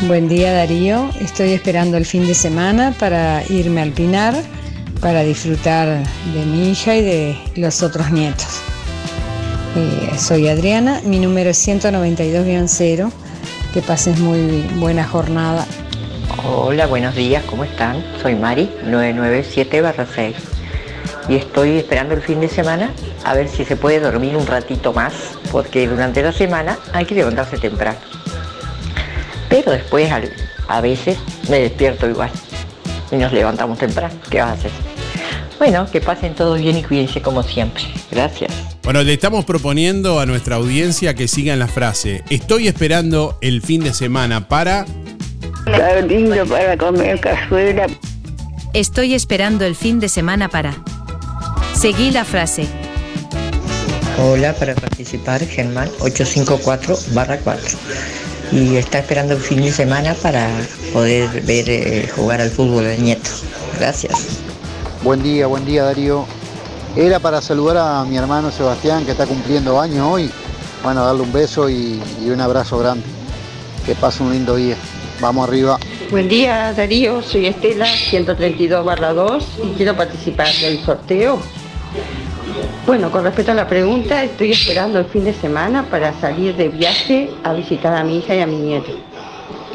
Buen 0.07 0.29
día 0.29 0.53
Darío, 0.53 1.09
estoy 1.19 1.51
esperando 1.51 1.97
el 1.97 2.05
fin 2.05 2.25
de 2.25 2.33
semana 2.33 2.95
para 2.97 3.43
irme 3.49 3.81
al 3.81 3.91
Pinar, 3.91 4.33
para 5.01 5.23
disfrutar 5.23 5.87
de 6.33 6.45
mi 6.45 6.69
hija 6.71 6.95
y 6.95 7.03
de 7.03 7.37
los 7.57 7.83
otros 7.83 8.09
nietos. 8.09 8.61
Eh, 9.75 10.17
soy 10.17 10.47
Adriana, 10.47 11.01
mi 11.03 11.19
número 11.19 11.49
es 11.49 11.67
192-0, 11.67 13.11
que 13.73 13.81
pases 13.81 14.17
muy 14.19 14.61
buena 14.77 15.05
jornada. 15.05 15.67
Hola, 16.45 16.87
buenos 16.87 17.13
días, 17.13 17.43
¿cómo 17.43 17.65
están? 17.65 18.01
Soy 18.21 18.35
Mari, 18.35 18.71
997-6. 18.85 20.33
Y 21.27 21.35
estoy 21.35 21.77
esperando 21.77 22.13
el 22.13 22.21
fin 22.21 22.39
de 22.39 22.47
semana 22.47 22.93
a 23.25 23.33
ver 23.33 23.49
si 23.49 23.65
se 23.65 23.75
puede 23.75 23.99
dormir 23.99 24.37
un 24.37 24.47
ratito 24.47 24.93
más, 24.93 25.13
porque 25.51 25.89
durante 25.89 26.23
la 26.23 26.31
semana 26.31 26.79
hay 26.93 27.03
que 27.03 27.15
levantarse 27.15 27.57
temprano. 27.57 27.99
Pero 29.49 29.71
después 29.71 30.11
al- 30.11 30.31
a 30.67 30.81
veces 30.81 31.17
me 31.49 31.59
despierto 31.59 32.07
igual 32.09 32.29
y 33.11 33.15
nos 33.15 33.31
levantamos 33.33 33.77
temprano. 33.79 34.13
¿Qué 34.29 34.39
vas 34.39 34.49
a 34.49 34.53
hacer? 34.53 34.71
Bueno, 35.57 35.89
que 35.91 35.99
pasen 35.99 36.35
todos 36.35 36.59
bien 36.61 36.77
y 36.77 36.83
cuídense 36.83 37.21
como 37.21 37.43
siempre. 37.43 37.83
Gracias. 38.11 38.51
Bueno, 38.83 39.03
le 39.03 39.13
estamos 39.13 39.45
proponiendo 39.45 40.19
a 40.19 40.25
nuestra 40.25 40.55
audiencia 40.55 41.13
que 41.15 41.27
sigan 41.27 41.59
la 41.59 41.67
frase. 41.67 42.23
Estoy 42.29 42.67
esperando 42.67 43.37
el 43.41 43.61
fin 43.61 43.81
de 43.83 43.93
semana 43.93 44.47
para... 44.47 44.85
Está 45.65 45.99
lindo 46.01 46.45
para 46.45 46.77
comer 46.77 47.19
cazuela. 47.19 47.87
Estoy 48.73 49.13
esperando 49.13 49.65
el 49.65 49.75
fin 49.75 49.99
de 49.99 50.09
semana 50.09 50.47
para. 50.49 50.75
Seguí 51.75 52.11
la 52.11 52.23
frase. 52.23 52.65
Hola, 54.17 54.53
para 54.53 54.75
participar, 54.75 55.45
Germán 55.45 55.89
854-4. 55.99 57.77
Y 58.51 58.77
está 58.77 58.99
esperando 58.99 59.35
el 59.35 59.39
fin 59.39 59.61
de 59.61 59.71
semana 59.71 60.15
para 60.15 60.49
poder 60.91 61.41
ver 61.41 61.69
eh, 61.69 62.09
jugar 62.15 62.41
al 62.41 62.49
fútbol 62.49 62.83
del 62.83 63.03
nieto. 63.03 63.29
Gracias. 63.77 64.39
Buen 65.03 65.21
día, 65.21 65.47
buen 65.47 65.65
día 65.65 65.83
Darío. 65.83 66.25
Era 66.95 67.19
para 67.19 67.41
saludar 67.41 67.77
a 67.77 68.03
mi 68.05 68.17
hermano 68.17 68.51
Sebastián 68.51 69.05
que 69.05 69.11
está 69.11 69.27
cumpliendo 69.27 69.79
años 69.79 70.07
hoy. 70.09 70.31
Bueno, 70.83 71.05
darle 71.05 71.21
un 71.21 71.31
beso 71.31 71.69
y, 71.69 72.01
y 72.23 72.29
un 72.29 72.41
abrazo 72.41 72.79
grande. 72.79 73.05
Que 73.85 73.93
pase 73.93 74.23
un 74.23 74.31
lindo 74.31 74.55
día. 74.55 74.75
Vamos 75.21 75.47
arriba. 75.47 75.77
Buen 76.09 76.27
día 76.27 76.73
Darío, 76.73 77.21
soy 77.21 77.45
Estela, 77.45 77.85
132 77.85 78.83
barra 78.83 79.13
2 79.13 79.45
y 79.63 79.75
quiero 79.75 79.95
participar 79.95 80.51
del 80.59 80.83
sorteo. 80.83 81.39
Bueno, 82.85 83.11
con 83.11 83.23
respecto 83.23 83.51
a 83.51 83.55
la 83.55 83.67
pregunta, 83.67 84.23
estoy 84.23 84.51
esperando 84.51 84.99
el 84.99 85.05
fin 85.05 85.23
de 85.23 85.33
semana 85.33 85.83
para 85.89 86.13
salir 86.19 86.55
de 86.55 86.69
viaje 86.69 87.29
a 87.43 87.53
visitar 87.53 87.93
a 87.95 88.03
mi 88.03 88.17
hija 88.17 88.35
y 88.35 88.39
a 88.41 88.47
mi 88.47 88.57
nieto. 88.57 88.91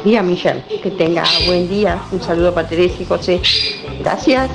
y 0.03 0.15
a 0.15 0.21
Michelle. 0.21 0.63
Que 0.83 0.91
tenga 0.91 1.23
buen 1.47 1.67
día. 1.67 1.99
Un 2.11 2.21
saludo 2.21 2.53
para 2.53 2.67
Teresa 2.67 2.95
y 2.99 3.05
José. 3.05 3.41
Gracias. 4.01 4.51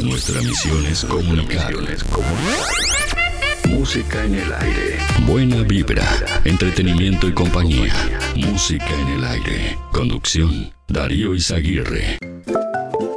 Nuestra 0.00 0.40
misión 0.42 0.86
es 0.86 1.04
comunicar. 1.04 1.72
Música 3.66 4.22
en 4.22 4.34
el 4.36 4.52
aire. 4.52 4.98
Buena 5.26 5.62
vibra, 5.62 6.06
entretenimiento 6.44 7.26
y 7.26 7.32
compañía. 7.32 7.92
Música 8.36 8.90
en 9.00 9.08
el 9.18 9.24
aire. 9.24 9.78
Conducción, 9.90 10.72
Darío 10.86 11.34
Izaguirre. 11.34 12.18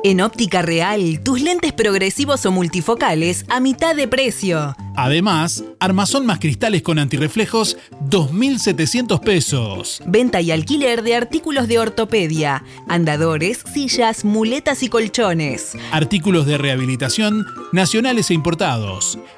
En 0.03 0.21
Óptica 0.21 0.61
Real, 0.61 1.21
tus 1.23 1.41
lentes 1.41 1.73
progresivos 1.73 2.45
o 2.45 2.51
multifocales 2.51 3.45
a 3.49 3.59
mitad 3.59 3.95
de 3.95 4.07
precio. 4.07 4.75
Además, 4.95 5.63
armazón 5.79 6.25
más 6.25 6.39
cristales 6.39 6.81
con 6.81 6.99
antirreflejos, 6.99 7.77
2.700 8.09 9.19
pesos. 9.19 10.01
Venta 10.05 10.39
y 10.41 10.51
alquiler 10.51 11.03
de 11.03 11.15
artículos 11.15 11.67
de 11.67 11.79
ortopedia, 11.79 12.63
andadores, 12.87 13.63
sillas, 13.73 14.23
muletas 14.23 14.83
y 14.83 14.89
colchones. 14.89 15.75
Artículos 15.91 16.45
de 16.45 16.57
rehabilitación 16.57 17.45
nacionales 17.71 18.29
e 18.29 18.33
importados. 18.33 19.19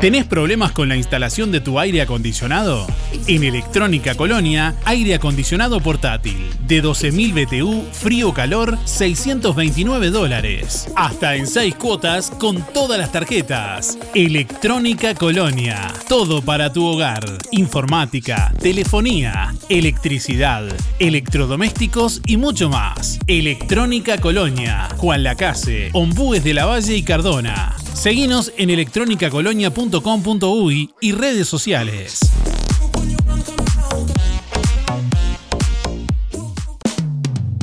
¿Tenés 0.00 0.26
problemas 0.26 0.70
con 0.70 0.88
la 0.88 0.94
instalación 0.94 1.50
de 1.50 1.60
tu 1.60 1.80
aire 1.80 2.00
acondicionado? 2.00 2.86
En 3.26 3.42
Electrónica 3.42 4.14
Colonia, 4.14 4.76
aire 4.84 5.16
acondicionado 5.16 5.80
portátil 5.80 6.36
de 6.68 6.84
12.000 6.84 7.34
BTU, 7.34 7.82
frío-calor, 7.90 8.78
629 8.84 10.10
dólares. 10.10 10.86
Hasta 10.94 11.34
en 11.34 11.48
6 11.48 11.74
cuotas 11.74 12.30
con 12.30 12.64
todas 12.72 12.96
las 12.96 13.10
tarjetas. 13.10 13.98
Electrónica 14.14 15.16
Colonia, 15.16 15.92
todo 16.08 16.42
para 16.42 16.72
tu 16.72 16.86
hogar. 16.86 17.24
Informática, 17.50 18.52
telefonía, 18.60 19.52
electricidad, 19.68 20.64
electrodomésticos 21.00 22.22
y 22.24 22.36
mucho 22.36 22.68
más. 22.68 23.18
Electrónica 23.26 24.18
Colonia, 24.18 24.88
Juan 24.96 25.24
Lacase, 25.24 25.90
Ombúes 25.92 26.44
de 26.44 26.54
la 26.54 26.66
Valle 26.66 26.94
y 26.94 27.02
Cardona. 27.02 27.74
Seguinos 27.98 28.52
en 28.56 28.70
electronicacolonia.com.uy 28.70 30.94
y 31.00 31.10
redes 31.10 31.48
sociales. 31.48 32.20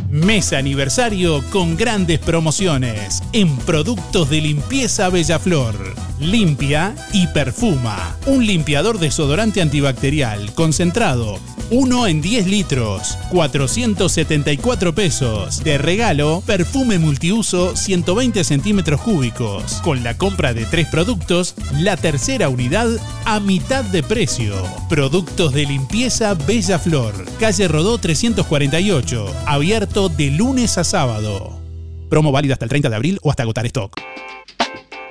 Mes 0.10 0.52
aniversario 0.52 1.42
con 1.52 1.78
grandes 1.78 2.20
promociones 2.20 3.24
en 3.32 3.56
productos 3.60 4.30
de 4.30 4.42
limpieza 4.42 5.08
Bellaflor. 5.08 5.96
Limpia 6.20 6.94
y 7.14 7.28
perfuma. 7.28 8.18
Un 8.26 8.46
limpiador 8.46 9.00
desodorante 9.00 9.62
antibacterial 9.62 10.54
concentrado. 10.54 11.40
Uno 11.72 12.06
en 12.06 12.22
10 12.22 12.46
litros, 12.46 13.18
474 13.32 14.94
pesos. 14.94 15.64
De 15.64 15.80
regalo, 15.80 16.44
perfume 16.46 17.00
multiuso 17.00 17.76
120 17.76 18.44
centímetros 18.44 19.02
cúbicos. 19.02 19.82
Con 19.84 20.04
la 20.04 20.16
compra 20.16 20.54
de 20.54 20.66
tres 20.66 20.88
productos, 20.88 21.56
la 21.80 21.98
tercera 21.98 22.50
unidad 22.50 22.88
a 23.26 23.40
mitad 23.40 23.84
de 23.84 24.04
precio. 24.04 24.54
Productos 24.90 25.54
de 25.54 25.66
limpieza 25.66 26.36
Bella 26.36 26.78
Flor. 26.78 27.26
Calle 27.40 27.68
Rodó 27.68 27.98
348. 27.98 29.26
Abierto 29.48 30.10
de 30.10 30.30
lunes 30.30 30.78
a 30.78 30.84
sábado. 30.84 31.60
Promo 32.12 32.32
válida 32.32 32.54
hasta 32.54 32.66
el 32.66 32.70
30 32.70 32.90
de 32.92 32.96
abril 32.96 33.20
o 33.24 33.32
hasta 33.32 33.42
agotar 33.42 33.66
stock. 33.66 34.00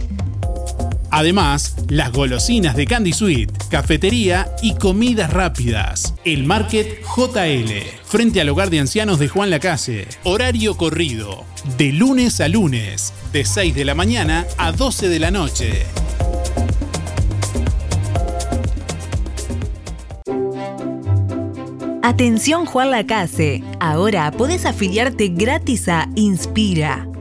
Además, 1.10 1.76
las 1.88 2.12
golosinas 2.12 2.76
de 2.76 2.86
Candy 2.86 3.12
Sweet, 3.12 3.68
cafetería 3.68 4.50
y 4.62 4.74
comidas 4.74 5.32
rápidas. 5.32 6.14
El 6.24 6.44
Market 6.44 7.02
JL, 7.02 7.70
frente 8.04 8.40
al 8.40 8.48
hogar 8.48 8.70
de 8.70 8.80
ancianos 8.80 9.18
de 9.18 9.28
Juan 9.28 9.50
Lacase. 9.50 10.08
Horario 10.24 10.76
corrido, 10.76 11.44
de 11.78 11.92
lunes 11.92 12.40
a 12.40 12.48
lunes, 12.48 13.12
de 13.32 13.44
6 13.44 13.74
de 13.74 13.84
la 13.84 13.94
mañana 13.94 14.46
a 14.58 14.72
12 14.72 15.08
de 15.08 15.18
la 15.18 15.30
noche. 15.30 15.86
Atención 22.02 22.66
Juan 22.66 22.92
Lacase, 22.92 23.64
ahora 23.80 24.30
podés 24.30 24.64
afiliarte 24.64 25.28
gratis 25.28 25.88
a 25.88 26.08
Inspira. 26.14 27.08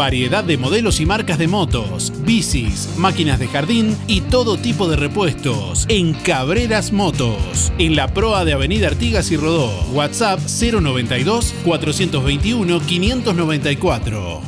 Variedad 0.00 0.42
de 0.42 0.56
modelos 0.56 0.98
y 0.98 1.04
marcas 1.04 1.36
de 1.36 1.46
motos, 1.46 2.10
bicis, 2.24 2.88
máquinas 2.96 3.38
de 3.38 3.48
jardín 3.48 3.94
y 4.06 4.22
todo 4.22 4.56
tipo 4.56 4.88
de 4.88 4.96
repuestos 4.96 5.84
en 5.90 6.14
Cabreras 6.14 6.90
Motos, 6.90 7.70
en 7.76 7.96
la 7.96 8.08
proa 8.08 8.46
de 8.46 8.54
Avenida 8.54 8.86
Artigas 8.86 9.30
y 9.30 9.36
Rodó. 9.36 9.70
WhatsApp 9.92 10.40
092 10.40 11.54
421 11.66 12.80
594. 12.80 14.40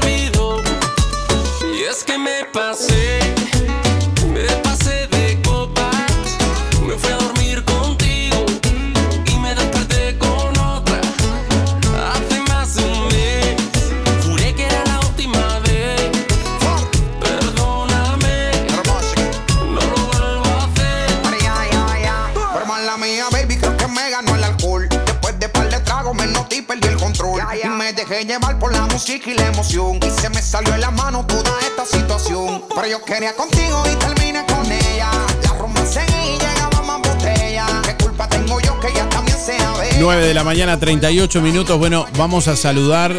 Dejé 28.11 28.25
llevar 28.25 28.59
por 28.59 28.73
la 28.73 28.85
música 28.87 29.29
y 29.29 29.35
la 29.35 29.47
emoción. 29.47 29.99
Y 30.05 30.21
se 30.21 30.29
me 30.29 30.41
salió 30.41 30.73
de 30.73 30.79
la 30.79 30.91
mano 30.91 31.25
toda 31.25 31.59
esta 31.61 31.85
situación. 31.85 32.63
Pero 32.75 32.87
yo 32.87 33.03
quería 33.03 33.33
contigo 33.35 33.83
y 33.91 33.95
terminé 33.95 34.45
con 34.45 34.69
ella. 34.71 35.09
La 35.43 35.53
rumba 35.57 35.85
seguí 35.85 36.35
y 36.35 36.37
llegaba 36.37 36.81
más 36.81 36.99
botella. 36.99 37.65
¿Qué 37.83 38.03
culpa 38.03 38.27
tengo 38.27 38.59
yo 38.59 38.79
que 38.79 38.87
ella 38.87 39.07
también 39.09 39.37
sea 39.37 39.71
bella? 39.73 39.97
9 39.99 40.27
de 40.27 40.33
la 40.33 40.43
mañana, 40.43 40.77
38 40.79 41.41
minutos. 41.41 41.77
Bueno, 41.77 42.05
vamos 42.17 42.47
a 42.47 42.55
saludar 42.55 43.13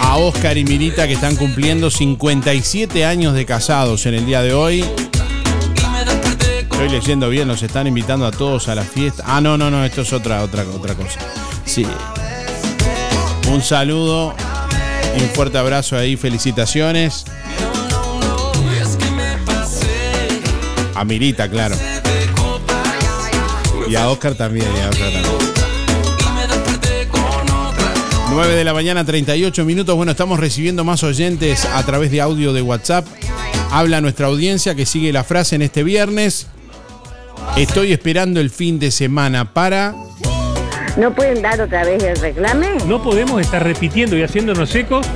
a 0.00 0.16
Oscar 0.16 0.56
y 0.56 0.64
Mirita 0.64 1.06
que 1.06 1.14
están 1.14 1.36
cumpliendo 1.36 1.90
57 1.90 3.04
años 3.04 3.34
de 3.34 3.44
casados 3.44 4.06
en 4.06 4.14
el 4.14 4.26
día 4.26 4.42
de 4.42 4.54
hoy. 4.54 4.84
Estoy 6.60 6.88
leyendo 6.90 7.28
bien, 7.30 7.48
los 7.48 7.62
están 7.62 7.86
invitando 7.86 8.26
a 8.26 8.30
todos 8.30 8.68
a 8.68 8.74
la 8.74 8.84
fiesta. 8.84 9.24
Ah, 9.26 9.40
no, 9.40 9.56
no, 9.56 9.70
no, 9.70 9.84
esto 9.84 10.02
es 10.02 10.12
otra, 10.12 10.42
otra, 10.42 10.64
otra 10.74 10.94
cosa. 10.94 11.18
Sí. 11.64 11.86
Un 13.50 13.62
saludo, 13.62 14.34
un 15.14 15.28
fuerte 15.34 15.58
abrazo 15.58 15.96
ahí, 15.96 16.16
felicitaciones. 16.16 17.24
A 20.94 21.04
Mirita, 21.04 21.48
claro. 21.48 21.76
Y 23.88 23.94
a 23.94 24.08
Oscar 24.08 24.34
también, 24.34 24.66
y 24.76 24.80
a 24.80 24.90
Oscar 24.90 25.12
también. 25.12 25.46
9 28.30 28.54
de 28.54 28.64
la 28.64 28.74
mañana, 28.74 29.04
38 29.04 29.64
minutos. 29.64 29.96
Bueno, 29.96 30.12
estamos 30.12 30.40
recibiendo 30.40 30.84
más 30.84 31.02
oyentes 31.04 31.64
a 31.64 31.82
través 31.84 32.10
de 32.10 32.20
audio 32.20 32.52
de 32.52 32.62
WhatsApp. 32.62 33.06
Habla 33.70 34.00
nuestra 34.00 34.26
audiencia 34.26 34.74
que 34.74 34.84
sigue 34.84 35.12
la 35.12 35.24
frase 35.24 35.56
en 35.56 35.62
este 35.62 35.82
viernes. 35.82 36.48
Estoy 37.56 37.92
esperando 37.92 38.40
el 38.40 38.50
fin 38.50 38.78
de 38.78 38.90
semana 38.90 39.52
para... 39.54 39.94
¿No 40.96 41.14
pueden 41.14 41.42
dar 41.42 41.60
otra 41.60 41.84
vez 41.84 42.02
el 42.02 42.16
reclame? 42.16 42.68
No 42.86 43.02
podemos 43.02 43.42
estar 43.42 43.62
repitiendo 43.62 44.16
y 44.16 44.22
haciéndonos 44.22 44.74
ecos. 44.74 45.06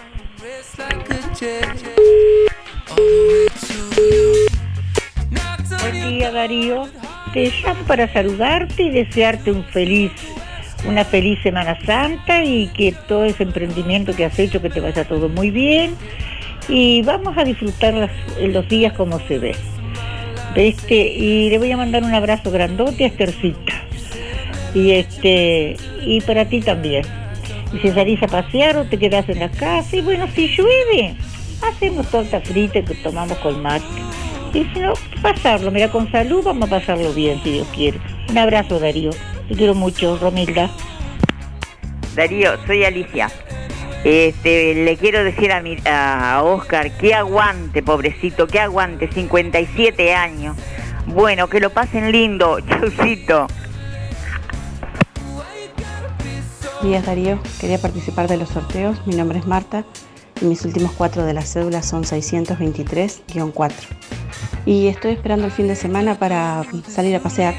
Buen 5.82 6.10
día 6.10 6.32
Darío, 6.32 6.88
te 7.34 7.52
llamo 7.64 7.84
para 7.88 8.12
saludarte 8.12 8.84
y 8.84 8.90
desearte 8.90 9.52
una 9.52 11.06
feliz 11.06 11.40
Semana 11.42 11.78
Santa 11.86 12.44
y 12.44 12.68
que 12.68 12.94
todo 13.08 13.26
ese 13.26 13.44
emprendimiento 13.44 14.16
que 14.16 14.26
has 14.26 14.38
hecho 14.38 14.62
que 14.62 14.70
te 14.70 14.80
vaya 14.80 15.06
todo 15.06 15.30
muy 15.30 15.50
bien 15.50 15.96
y 16.70 17.02
vamos 17.02 17.38
a 17.38 17.44
disfrutar 17.44 17.94
las- 17.94 18.12
los 18.40 18.68
días 18.70 18.94
como 18.94 19.20
se 19.28 19.40
ve. 19.40 19.56
Este, 20.56 20.96
y 20.96 21.50
le 21.50 21.58
voy 21.58 21.72
a 21.72 21.78
mandar 21.78 22.04
un 22.04 22.14
abrazo 22.14 22.52
grandote 22.52 23.06
a 23.06 23.08
Estercita. 23.08 23.74
Y 24.74 24.92
este, 24.92 25.76
y 26.06 26.22
para 26.22 26.46
ti 26.46 26.62
también. 26.62 27.04
Y 27.74 27.80
si 27.80 27.90
salís 27.90 28.22
a 28.24 28.28
pasear 28.28 28.78
o 28.78 28.86
te 28.86 28.98
quedás 28.98 29.28
en 29.30 29.40
la 29.40 29.50
casa, 29.50 29.96
y 29.96 30.02
bueno, 30.02 30.28
si 30.36 30.48
llueve, 30.50 31.16
hacemos 31.62 32.08
torta 32.10 32.42
frita 32.42 32.82
que 32.84 32.96
tomamos 32.96 33.38
con 33.40 33.62
mate. 33.62 33.86
Y 34.54 34.66
si 34.66 34.80
no, 34.80 34.94
pasarlo, 35.22 35.72
mira, 35.72 35.90
con 35.90 36.12
salud 36.12 36.44
vamos 36.44 36.68
a 36.68 36.80
pasarlo 36.80 37.14
bien, 37.14 37.42
si 37.44 37.52
Dios 37.52 37.68
quiere. 37.74 38.00
Un 38.30 38.38
abrazo, 38.38 38.80
Darío. 38.80 39.12
Te 39.48 39.56
quiero 39.56 39.76
mucho, 39.76 40.18
Romilda. 40.18 40.70
Darío, 42.16 42.52
soy 42.68 42.84
Alicia. 42.84 43.30
Este, 44.04 44.74
le 44.74 44.98
quiero 44.98 45.24
decir 45.24 45.52
a, 45.52 45.62
mi, 45.62 45.78
a 45.86 46.42
Oscar 46.44 46.92
que 46.98 47.14
aguante, 47.14 47.84
pobrecito, 47.84 48.48
que 48.48 48.60
aguante, 48.60 49.08
57 49.08 50.14
años. 50.14 50.58
Bueno, 51.06 51.48
que 51.48 51.60
lo 51.60 51.70
pasen 51.70 52.12
lindo, 52.12 52.60
chaucito. 52.68 53.48
Días 56.82 57.06
Darío, 57.06 57.40
quería 57.60 57.78
participar 57.78 58.28
de 58.28 58.38
los 58.38 58.50
sorteos. 58.50 59.06
Mi 59.06 59.16
nombre 59.16 59.40
es 59.40 59.46
Marta 59.46 59.86
y 60.42 60.46
mis 60.46 60.66
últimos 60.66 60.92
cuatro 60.94 61.24
de 61.24 61.34
la 61.34 61.44
cédula 61.44 61.84
son 61.84 62.04
623-4. 62.04 63.72
Y 64.66 64.88
estoy 64.88 65.14
esperando 65.14 65.46
el 65.46 65.52
fin 65.52 65.68
de 65.68 65.76
semana 65.76 66.18
para 66.18 66.64
salir 66.88 67.16
a 67.16 67.20
pasear. 67.20 67.56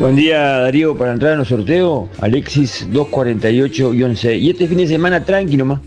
Buen 0.00 0.16
día 0.16 0.58
Darío, 0.58 0.96
para 0.96 1.12
entrar 1.12 1.32
en 1.32 1.38
los 1.38 1.48
sorteos, 1.48 2.08
Alexis 2.20 2.88
248-6. 2.90 4.40
Y 4.40 4.50
este 4.50 4.66
fin 4.66 4.78
de 4.78 4.88
semana 4.88 5.24
tranqui 5.24 5.56
nomás, 5.56 5.80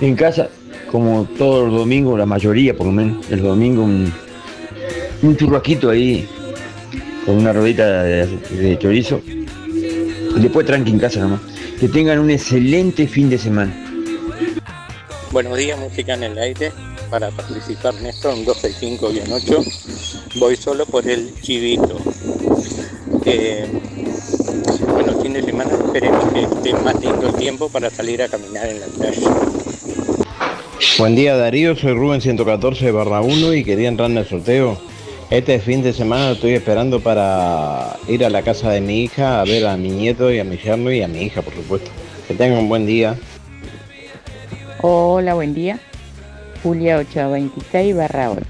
en 0.00 0.16
casa, 0.16 0.48
como 0.90 1.24
todos 1.36 1.68
los 1.68 1.80
domingos, 1.80 2.18
la 2.18 2.26
mayoría 2.26 2.74
por 2.74 2.86
lo 2.86 2.92
menos, 2.92 3.30
el 3.30 3.42
domingo 3.42 3.84
un, 3.84 4.12
un 5.22 5.36
churrasquito 5.36 5.90
ahí, 5.90 6.26
con 7.26 7.36
una 7.36 7.52
rodita 7.52 8.02
de, 8.02 8.26
de 8.26 8.78
chorizo. 8.78 9.20
Y 9.26 10.40
después 10.40 10.64
tranqui 10.64 10.90
en 10.90 10.98
casa 10.98 11.20
nomás. 11.20 11.40
Que 11.78 11.88
tengan 11.88 12.20
un 12.20 12.30
excelente 12.30 13.06
fin 13.06 13.28
de 13.28 13.36
semana. 13.36 13.74
Buenos 15.30 15.58
días, 15.58 15.78
música 15.78 16.14
en 16.14 16.22
el 16.22 16.38
aire. 16.38 16.72
Para 17.12 17.30
participar, 17.30 17.92
Néstor, 17.96 18.32
un 18.32 18.46
265-8. 18.46 20.38
Voy 20.40 20.56
solo 20.56 20.86
por 20.86 21.06
el 21.06 21.34
chivito. 21.42 21.98
Eh, 23.26 23.66
bueno, 24.88 25.20
fin 25.20 25.34
de 25.34 25.42
semana 25.42 25.72
esperemos 25.72 26.32
que 26.32 26.40
esté 26.40 26.72
más 26.72 26.98
lindo 26.98 27.26
el 27.26 27.34
tiempo 27.34 27.68
para 27.68 27.90
salir 27.90 28.22
a 28.22 28.28
caminar 28.28 28.66
en 28.66 28.80
la 28.80 28.86
playa. 28.86 29.28
Buen 30.96 31.14
día 31.14 31.36
Darío, 31.36 31.76
soy 31.76 31.92
Rubén 31.92 32.22
114 32.22 32.90
barra 32.92 33.20
1 33.20 33.52
y 33.52 33.62
quería 33.62 33.88
entrar 33.88 34.10
en 34.10 34.16
el 34.16 34.26
sorteo. 34.26 34.80
Este 35.28 35.60
fin 35.60 35.82
de 35.82 35.92
semana 35.92 36.30
estoy 36.30 36.54
esperando 36.54 37.00
para 37.00 37.98
ir 38.08 38.24
a 38.24 38.30
la 38.30 38.40
casa 38.40 38.70
de 38.70 38.80
mi 38.80 39.02
hija 39.02 39.42
a 39.42 39.44
ver 39.44 39.66
a 39.66 39.76
mi 39.76 39.90
nieto 39.90 40.32
y 40.32 40.38
a 40.38 40.44
mi 40.44 40.56
yerno 40.56 40.90
y 40.90 41.02
a 41.02 41.08
mi 41.08 41.24
hija, 41.24 41.42
por 41.42 41.52
supuesto. 41.52 41.90
Que 42.26 42.32
tengan 42.32 42.60
un 42.60 42.70
buen 42.70 42.86
día. 42.86 43.18
Hola, 44.80 45.34
buen 45.34 45.52
día. 45.52 45.78
Julia 46.62 46.98
826 46.98 47.96
barra 47.96 48.30
8. 48.30 48.42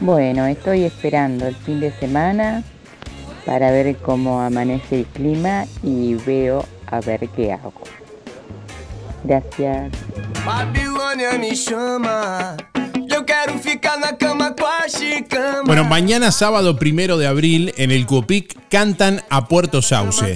Bueno, 0.00 0.46
estoy 0.46 0.84
esperando 0.84 1.46
el 1.46 1.56
fin 1.56 1.80
de 1.80 1.90
semana 1.92 2.62
para 3.46 3.70
ver 3.70 3.96
cómo 3.96 4.40
amanece 4.42 5.00
el 5.00 5.06
clima 5.06 5.64
y 5.82 6.14
veo 6.14 6.64
a 6.86 7.00
ver 7.00 7.28
qué 7.30 7.52
hago. 7.52 7.72
Gracias. 9.24 9.90
Babilônia 10.44 11.38
me 11.38 11.54
chama. 11.54 12.56
Bueno, 15.64 15.84
mañana 15.84 16.30
sábado 16.30 16.76
primero 16.76 17.18
de 17.18 17.26
abril 17.26 17.74
en 17.76 17.90
el 17.90 18.06
Cuopic 18.06 18.56
cantan 18.68 19.22
a 19.28 19.48
Puerto 19.48 19.82
Sauce. 19.82 20.34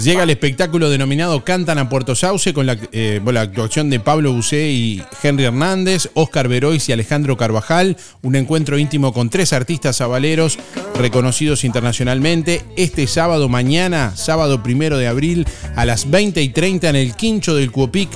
Llega 0.00 0.22
el 0.22 0.30
espectáculo 0.30 0.90
denominado 0.90 1.44
Cantan 1.44 1.78
a 1.78 1.88
Puerto 1.88 2.14
Sauce 2.14 2.52
con 2.54 2.66
la, 2.66 2.76
eh, 2.92 3.20
bueno, 3.22 3.38
la 3.38 3.42
actuación 3.42 3.90
de 3.90 4.00
Pablo 4.00 4.32
Busé 4.32 4.70
y 4.70 5.02
Henry 5.22 5.44
Hernández, 5.44 6.10
Oscar 6.14 6.48
Verois 6.48 6.88
y 6.88 6.92
Alejandro 6.92 7.36
Carvajal. 7.36 7.96
Un 8.22 8.36
encuentro 8.36 8.78
íntimo 8.78 9.12
con 9.12 9.30
tres 9.30 9.52
artistas 9.52 9.96
sabaleros 9.96 10.58
reconocidos 10.96 11.64
internacionalmente. 11.64 12.64
Este 12.76 13.06
sábado, 13.06 13.48
mañana, 13.48 14.16
sábado 14.16 14.62
primero 14.62 14.98
de 14.98 15.06
abril, 15.06 15.46
a 15.76 15.84
las 15.84 16.10
20 16.10 16.42
y 16.42 16.48
30 16.48 16.90
en 16.90 16.96
el 16.96 17.14
Quincho 17.14 17.54
del 17.54 17.70
Cuopic. 17.70 18.10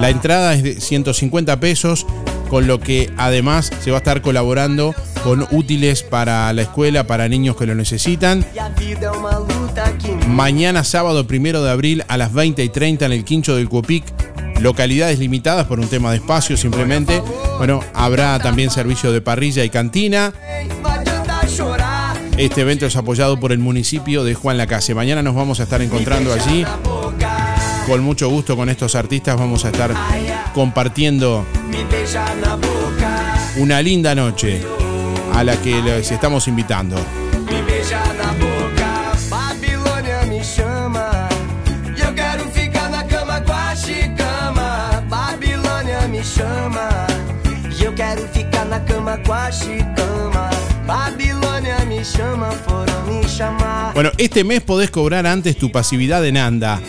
La 0.00 0.10
entrada 0.10 0.54
es 0.54 0.62
de 0.62 0.80
150 0.80 1.60
pesos 1.60 2.06
con 2.48 2.66
lo 2.66 2.80
que 2.80 3.10
además 3.16 3.70
se 3.80 3.90
va 3.90 3.98
a 3.98 3.98
estar 3.98 4.22
colaborando 4.22 4.94
con 5.22 5.46
útiles 5.50 6.02
para 6.02 6.52
la 6.52 6.62
escuela, 6.62 7.04
para 7.04 7.28
niños 7.28 7.56
que 7.56 7.66
lo 7.66 7.74
necesitan. 7.74 8.44
Mañana 10.26 10.84
sábado 10.84 11.26
primero 11.26 11.62
de 11.62 11.70
abril 11.70 12.04
a 12.08 12.16
las 12.16 12.32
20 12.32 12.64
y 12.64 12.68
30 12.68 13.06
en 13.06 13.12
el 13.12 13.24
Quincho 13.24 13.56
del 13.56 13.68
Cuopic. 13.68 14.04
Localidades 14.60 15.18
limitadas 15.18 15.66
por 15.66 15.78
un 15.78 15.88
tema 15.88 16.10
de 16.10 16.16
espacio 16.16 16.56
simplemente. 16.56 17.22
Bueno, 17.58 17.80
habrá 17.94 18.38
también 18.40 18.70
servicio 18.70 19.12
de 19.12 19.20
parrilla 19.20 19.64
y 19.64 19.70
cantina. 19.70 20.32
Este 22.36 22.60
evento 22.60 22.86
es 22.86 22.96
apoyado 22.96 23.38
por 23.38 23.52
el 23.52 23.58
municipio 23.58 24.24
de 24.24 24.34
Juan 24.34 24.58
Lacase. 24.58 24.94
Mañana 24.94 25.22
nos 25.22 25.34
vamos 25.34 25.60
a 25.60 25.64
estar 25.64 25.82
encontrando 25.82 26.32
allí. 26.32 26.64
Con 27.88 28.02
mucho 28.02 28.28
gusto 28.28 28.54
con 28.54 28.68
estos 28.68 28.94
artistas. 28.94 29.38
Vamos 29.38 29.64
a 29.64 29.70
estar 29.70 29.94
compartiendo 30.52 31.46
una 33.56 33.80
linda 33.80 34.14
noche 34.14 34.60
a 35.32 35.42
la 35.42 35.56
que 35.56 35.80
les 35.80 36.10
estamos 36.10 36.46
invitando. 36.48 36.96
Bueno, 53.94 54.12
este 54.18 54.44
mes 54.44 54.60
podés 54.60 54.90
cobrar 54.90 55.26
antes 55.26 55.56
tu 55.56 55.72
pasividad 55.72 56.24
en 56.26 56.36
ANDA. 56.36 56.80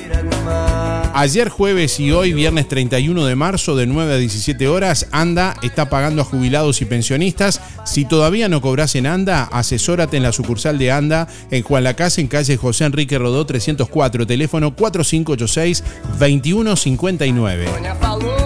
Ayer 1.19 1.49
jueves 1.49 1.99
y 1.99 2.13
hoy 2.13 2.31
viernes 2.31 2.69
31 2.69 3.25
de 3.25 3.35
marzo 3.35 3.75
de 3.75 3.85
9 3.87 4.13
a 4.13 4.17
17 4.17 4.69
horas, 4.69 5.07
ANDA 5.11 5.53
está 5.63 5.89
pagando 5.89 6.21
a 6.21 6.25
jubilados 6.25 6.81
y 6.81 6.85
pensionistas. 6.85 7.59
Si 7.83 8.05
todavía 8.05 8.47
no 8.47 8.61
cobras 8.61 8.95
en 8.95 9.05
ANDA, 9.05 9.43
asesórate 9.51 10.15
en 10.15 10.23
la 10.23 10.31
sucursal 10.31 10.77
de 10.77 10.93
ANDA 10.93 11.27
en 11.51 11.61
Juan 11.63 11.83
Lacase, 11.83 12.21
en 12.21 12.27
calle 12.27 12.55
José 12.55 12.85
Enrique 12.85 13.17
Rodó 13.17 13.45
304, 13.45 14.25
teléfono 14.25 14.73
4586-2159. 14.77 17.65
Falou, 17.99 18.39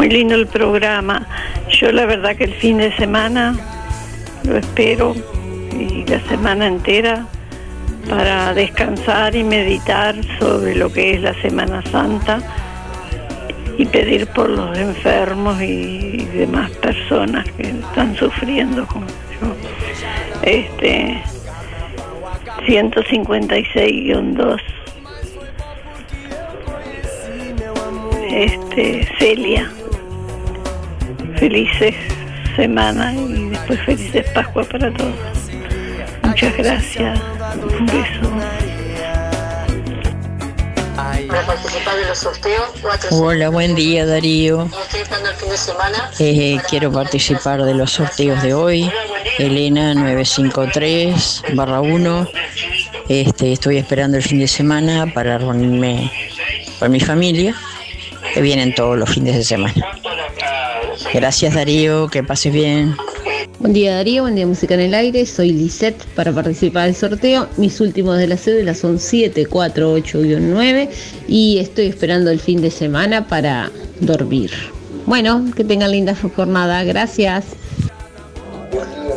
muy 0.00 0.08
lindo 0.08 0.34
el 0.34 0.46
programa. 0.46 1.26
Yo 1.68 1.92
la 1.92 2.06
verdad 2.06 2.34
que 2.34 2.44
el 2.44 2.54
fin 2.54 2.78
de 2.78 2.90
semana 2.96 3.54
lo 4.44 4.56
espero 4.56 5.14
y 5.78 6.06
la 6.06 6.20
semana 6.26 6.68
entera 6.68 7.26
para 8.08 8.54
descansar 8.54 9.36
y 9.36 9.44
meditar 9.44 10.14
sobre 10.38 10.74
lo 10.74 10.90
que 10.90 11.12
es 11.12 11.20
la 11.20 11.34
Semana 11.42 11.82
Santa 11.82 12.40
y 13.76 13.84
pedir 13.84 14.26
por 14.28 14.48
los 14.48 14.78
enfermos 14.78 15.60
y 15.60 16.24
demás 16.32 16.70
personas 16.70 17.44
que 17.52 17.64
están 17.64 18.16
sufriendo 18.16 18.86
como 18.86 19.04
yo. 19.06 19.54
Este 20.40 21.22
156-2 22.66 24.60
este 28.30 29.08
Celia 29.18 29.70
felices 31.36 31.94
semanas 32.56 33.14
y 33.14 33.48
después 33.50 33.80
felices 33.80 34.26
Pascua 34.30 34.64
para 34.64 34.92
todos 34.92 35.14
muchas 36.22 36.56
gracias 36.56 37.20
un 37.78 37.86
beso 37.86 38.30
Para 41.28 41.46
participar 41.46 41.96
de 41.96 42.06
los 42.06 42.18
sorteos, 42.18 42.70
Hola, 43.10 43.48
buen 43.48 43.74
día 43.74 44.04
Darío. 44.04 44.68
Eh, 46.18 46.58
quiero 46.68 46.92
participar 46.92 47.62
de 47.62 47.74
los 47.74 47.92
sorteos 47.92 48.42
de 48.42 48.52
hoy. 48.52 48.90
Elena 49.38 49.94
953 49.94 51.42
barra 51.54 51.80
1. 51.80 52.28
Este, 53.08 53.52
estoy 53.52 53.78
esperando 53.78 54.16
el 54.18 54.22
fin 54.22 54.40
de 54.40 54.48
semana 54.48 55.06
para 55.12 55.38
reunirme 55.38 56.12
con 56.78 56.90
mi 56.92 57.00
familia, 57.00 57.54
que 58.34 58.40
vienen 58.40 58.74
todos 58.74 58.98
los 58.98 59.10
fines 59.10 59.36
de 59.36 59.44
semana. 59.44 59.99
Gracias 61.12 61.54
Darío, 61.54 62.08
que 62.08 62.22
pases 62.22 62.52
bien. 62.52 62.94
Buen 63.58 63.72
día 63.72 63.96
Darío, 63.96 64.22
buen 64.22 64.36
día 64.36 64.46
Música 64.46 64.74
en 64.74 64.80
el 64.80 64.94
Aire, 64.94 65.26
soy 65.26 65.52
Lisette 65.52 66.02
para 66.14 66.32
participar 66.32 66.86
del 66.86 66.94
sorteo. 66.94 67.48
Mis 67.56 67.80
últimos 67.80 68.16
de 68.16 68.28
la 68.28 68.36
cédula 68.36 68.74
son 68.74 68.98
748-9 68.98 70.88
y 71.26 71.58
estoy 71.58 71.86
esperando 71.86 72.30
el 72.30 72.38
fin 72.38 72.62
de 72.62 72.70
semana 72.70 73.26
para 73.26 73.72
dormir. 74.00 74.52
Bueno, 75.06 75.44
que 75.56 75.64
tengan 75.64 75.90
linda 75.90 76.14
jornada, 76.14 76.84
gracias. 76.84 77.46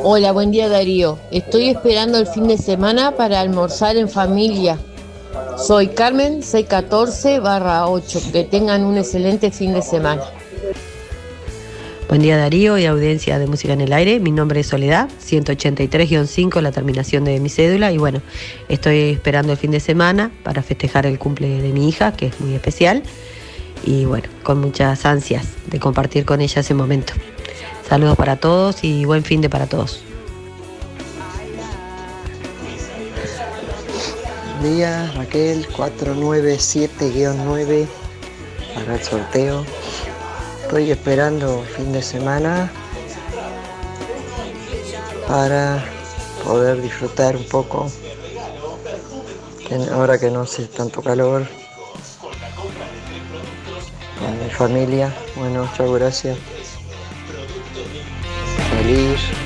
Hola, 0.02 0.32
buen 0.32 0.50
día 0.52 0.68
Darío. 0.70 1.20
Estoy 1.32 1.70
esperando 1.70 2.18
el 2.18 2.26
fin 2.28 2.48
de 2.48 2.58
semana 2.58 3.16
para 3.16 3.39
almorzar 3.39 3.98
en 3.98 4.10
familia. 4.10 4.80
Soy 5.58 5.88
Carmen 5.89 6.41
614 6.41 7.39
barra 7.39 7.88
8. 7.88 8.20
Que 8.34 8.44
tengan 8.44 8.84
un 8.84 8.98
excelente 8.98 9.52
fin 9.52 9.74
de 9.74 9.82
semana. 9.82 10.24
Buen 12.14 12.22
día 12.22 12.38
Darío 12.38 12.78
y 12.78 12.86
audiencia 12.86 13.39
de 13.39 13.47
Música 13.47 13.74
en 13.74 13.82
el 13.82 13.91
Aire. 13.91 14.20
Mi 14.20 14.30
nombre 14.30 14.59
es 14.59 14.68
Soledad, 14.68 15.09
183-5, 15.28 16.61
la 16.61 16.72
terminación 16.72 17.24
de 17.24 17.39
mi 17.39 17.49
cédula. 17.49 17.91
Y 17.91 17.97
bueno, 17.97 18.22
estoy 18.70 19.14
esperando 19.14 19.51
el 19.51 19.57
fin 19.57 19.72
de 19.72 19.80
semana 19.80 20.30
para 20.43 20.61
festejar 20.61 21.07
el 21.07 21.18
cumple 21.18 21.59
de 21.59 21.70
mi 21.70 21.89
hija, 21.89 22.14
que 22.14 22.28
es 22.28 22.39
muy 22.39 22.53
especial. 22.53 23.01
Y 23.84 24.05
bueno, 24.05 24.30
con 24.43 24.61
muchas 24.61 25.07
ansias 25.07 25.47
de 25.72 25.80
compartir 25.80 26.24
con 26.24 26.39
ella 26.39 26.59
ese 26.59 26.76
momento. 26.76 27.14
Saludos 27.89 28.16
para 28.16 28.36
todos 28.36 28.84
y 28.84 29.05
buen 29.05 29.24
fin 29.24 29.41
de 29.41 29.49
para 29.49 29.66
todos. 29.66 30.03
Buen 34.59 34.76
día, 34.76 35.11
Raquel 35.16 35.68
497-9 35.68 37.88
para 38.76 38.93
el 38.93 39.01
sorteo. 39.01 39.66
Estoy 40.74 40.90
esperando 40.90 41.64
fin 41.78 41.92
de 41.92 42.02
semana 42.02 42.72
para 45.28 45.86
poder 46.44 46.82
disfrutar 46.82 47.38
un 47.38 47.44
poco. 47.44 47.92
Ahora 49.92 50.18
que 50.18 50.32
no 50.32 50.42
hace 50.42 50.66
tanto 50.66 51.04
calor. 51.04 51.48
Con 54.18 54.44
mi 54.44 54.50
familia. 54.50 55.14
Bueno, 55.36 55.66
muchas 55.66 55.92
gracias. 55.92 56.40
Feliz. 58.72 59.43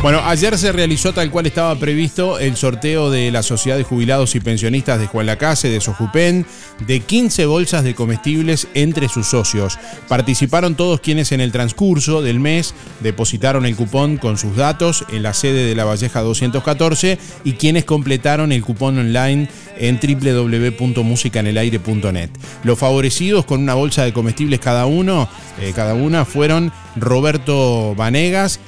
Bueno, 0.00 0.20
ayer 0.24 0.56
se 0.56 0.70
realizó 0.70 1.12
tal 1.12 1.28
cual 1.28 1.46
estaba 1.46 1.74
previsto 1.74 2.38
el 2.38 2.56
sorteo 2.56 3.10
de 3.10 3.32
la 3.32 3.42
Sociedad 3.42 3.76
de 3.76 3.82
Jubilados 3.82 4.36
y 4.36 4.40
Pensionistas 4.40 5.00
de 5.00 5.08
Juan 5.08 5.26
Lacase, 5.26 5.68
de 5.68 5.80
Sojupen, 5.80 6.46
de 6.86 7.00
15 7.00 7.46
bolsas 7.46 7.82
de 7.82 7.96
comestibles 7.96 8.68
entre 8.74 9.08
sus 9.08 9.26
socios. 9.26 9.76
Participaron 10.06 10.76
todos 10.76 11.00
quienes 11.00 11.32
en 11.32 11.40
el 11.40 11.50
transcurso 11.50 12.22
del 12.22 12.38
mes 12.38 12.74
depositaron 13.00 13.66
el 13.66 13.74
cupón 13.74 14.18
con 14.18 14.38
sus 14.38 14.54
datos 14.54 15.04
en 15.10 15.24
la 15.24 15.34
sede 15.34 15.66
de 15.66 15.74
la 15.74 15.84
Valleja 15.84 16.20
214 16.20 17.18
y 17.42 17.54
quienes 17.54 17.84
completaron 17.84 18.52
el 18.52 18.62
cupón 18.62 18.98
online 18.98 19.48
en 19.78 19.98
www.musicanelaire.net. 19.98 22.30
Los 22.62 22.78
favorecidos 22.78 23.46
con 23.46 23.62
una 23.62 23.74
bolsa 23.74 24.04
de 24.04 24.12
comestibles 24.12 24.60
cada 24.60 24.86
uno, 24.86 25.28
eh, 25.60 25.72
cada 25.74 25.94
una 25.94 26.24
fueron 26.24 26.70
Roberto 26.94 27.96
Vanegas, 27.96 28.60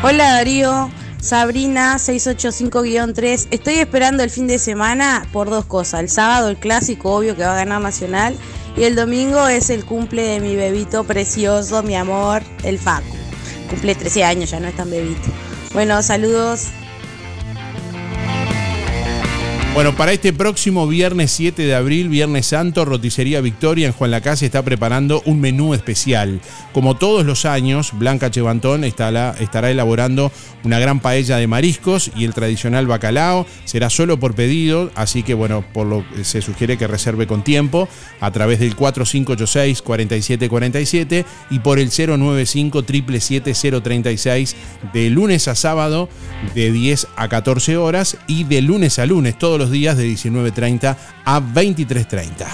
Hola 0.02 0.34
Darío, 0.34 0.90
Sabrina 1.24 1.96
685-3. 1.96 3.48
Estoy 3.50 3.76
esperando 3.76 4.22
el 4.22 4.28
fin 4.28 4.46
de 4.46 4.58
semana 4.58 5.26
por 5.32 5.48
dos 5.48 5.64
cosas. 5.64 6.00
El 6.00 6.10
sábado 6.10 6.50
el 6.50 6.58
clásico, 6.58 7.14
obvio 7.14 7.34
que 7.34 7.42
va 7.42 7.52
a 7.52 7.64
ganar 7.64 7.80
Nacional. 7.80 8.36
Y 8.76 8.82
el 8.82 8.94
domingo 8.94 9.48
es 9.48 9.70
el 9.70 9.86
cumple 9.86 10.20
de 10.20 10.40
mi 10.40 10.54
bebito 10.54 11.02
precioso, 11.04 11.82
mi 11.82 11.96
amor, 11.96 12.42
el 12.62 12.78
Facu. 12.78 13.16
Cumple 13.70 13.94
13 13.94 14.22
años, 14.22 14.50
ya 14.50 14.60
no 14.60 14.68
es 14.68 14.76
tan 14.76 14.90
bebito. 14.90 15.30
Bueno, 15.72 16.02
saludos. 16.02 16.66
Bueno, 19.74 19.96
para 19.96 20.12
este 20.12 20.32
próximo 20.32 20.86
viernes 20.86 21.32
7 21.32 21.64
de 21.64 21.74
abril, 21.74 22.08
Viernes 22.08 22.46
Santo, 22.46 22.84
Roticería 22.84 23.40
Victoria 23.40 23.88
en 23.88 23.92
Juan 23.92 24.12
Lacase 24.12 24.46
está 24.46 24.62
preparando 24.62 25.20
un 25.26 25.40
menú 25.40 25.74
especial. 25.74 26.40
Como 26.72 26.96
todos 26.96 27.26
los 27.26 27.44
años, 27.44 27.90
Blanca 27.92 28.30
Chevantón 28.30 28.84
estará, 28.84 29.34
elaborando 29.68 30.30
una 30.62 30.78
gran 30.78 31.00
paella 31.00 31.38
de 31.38 31.48
mariscos 31.48 32.12
y 32.14 32.24
el 32.24 32.34
tradicional 32.34 32.86
bacalao. 32.86 33.46
Será 33.64 33.90
solo 33.90 34.20
por 34.20 34.36
pedido, 34.36 34.92
así 34.94 35.24
que 35.24 35.34
bueno, 35.34 35.64
por 35.72 35.88
lo 35.88 36.04
se 36.22 36.40
sugiere 36.40 36.78
que 36.78 36.86
reserve 36.86 37.26
con 37.26 37.42
tiempo 37.42 37.88
a 38.20 38.30
través 38.30 38.60
del 38.60 38.76
4586-4747 38.76 41.24
y 41.50 41.58
por 41.58 41.80
el 41.80 41.90
095 41.90 42.84
036 42.84 44.56
de 44.92 45.10
lunes 45.10 45.48
a 45.48 45.56
sábado 45.56 46.08
de 46.54 46.70
10 46.70 47.08
a 47.16 47.28
14 47.28 47.76
horas 47.76 48.18
y 48.28 48.44
de 48.44 48.62
lunes 48.62 49.00
a 49.00 49.06
lunes 49.06 49.36
todos 49.36 49.58
los 49.58 49.63
días 49.70 49.96
de 49.96 50.06
19.30 50.06 50.96
a 51.24 51.40
23.30. 51.40 52.46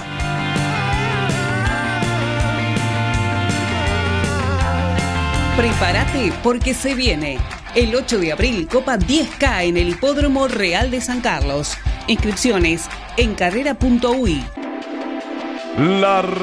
Prepárate 5.56 6.32
porque 6.42 6.72
se 6.72 6.94
viene. 6.94 7.38
El 7.74 7.94
8 7.94 8.18
de 8.18 8.32
abril, 8.32 8.66
Copa 8.66 8.96
10K 8.96 9.64
en 9.64 9.76
el 9.76 9.90
Hipódromo 9.90 10.48
Real 10.48 10.90
de 10.90 11.00
San 11.00 11.20
Carlos. 11.20 11.76
Inscripciones 12.06 12.88
en 13.16 13.34
carrera.ui. 13.34 14.42
Largamos. 15.78 16.40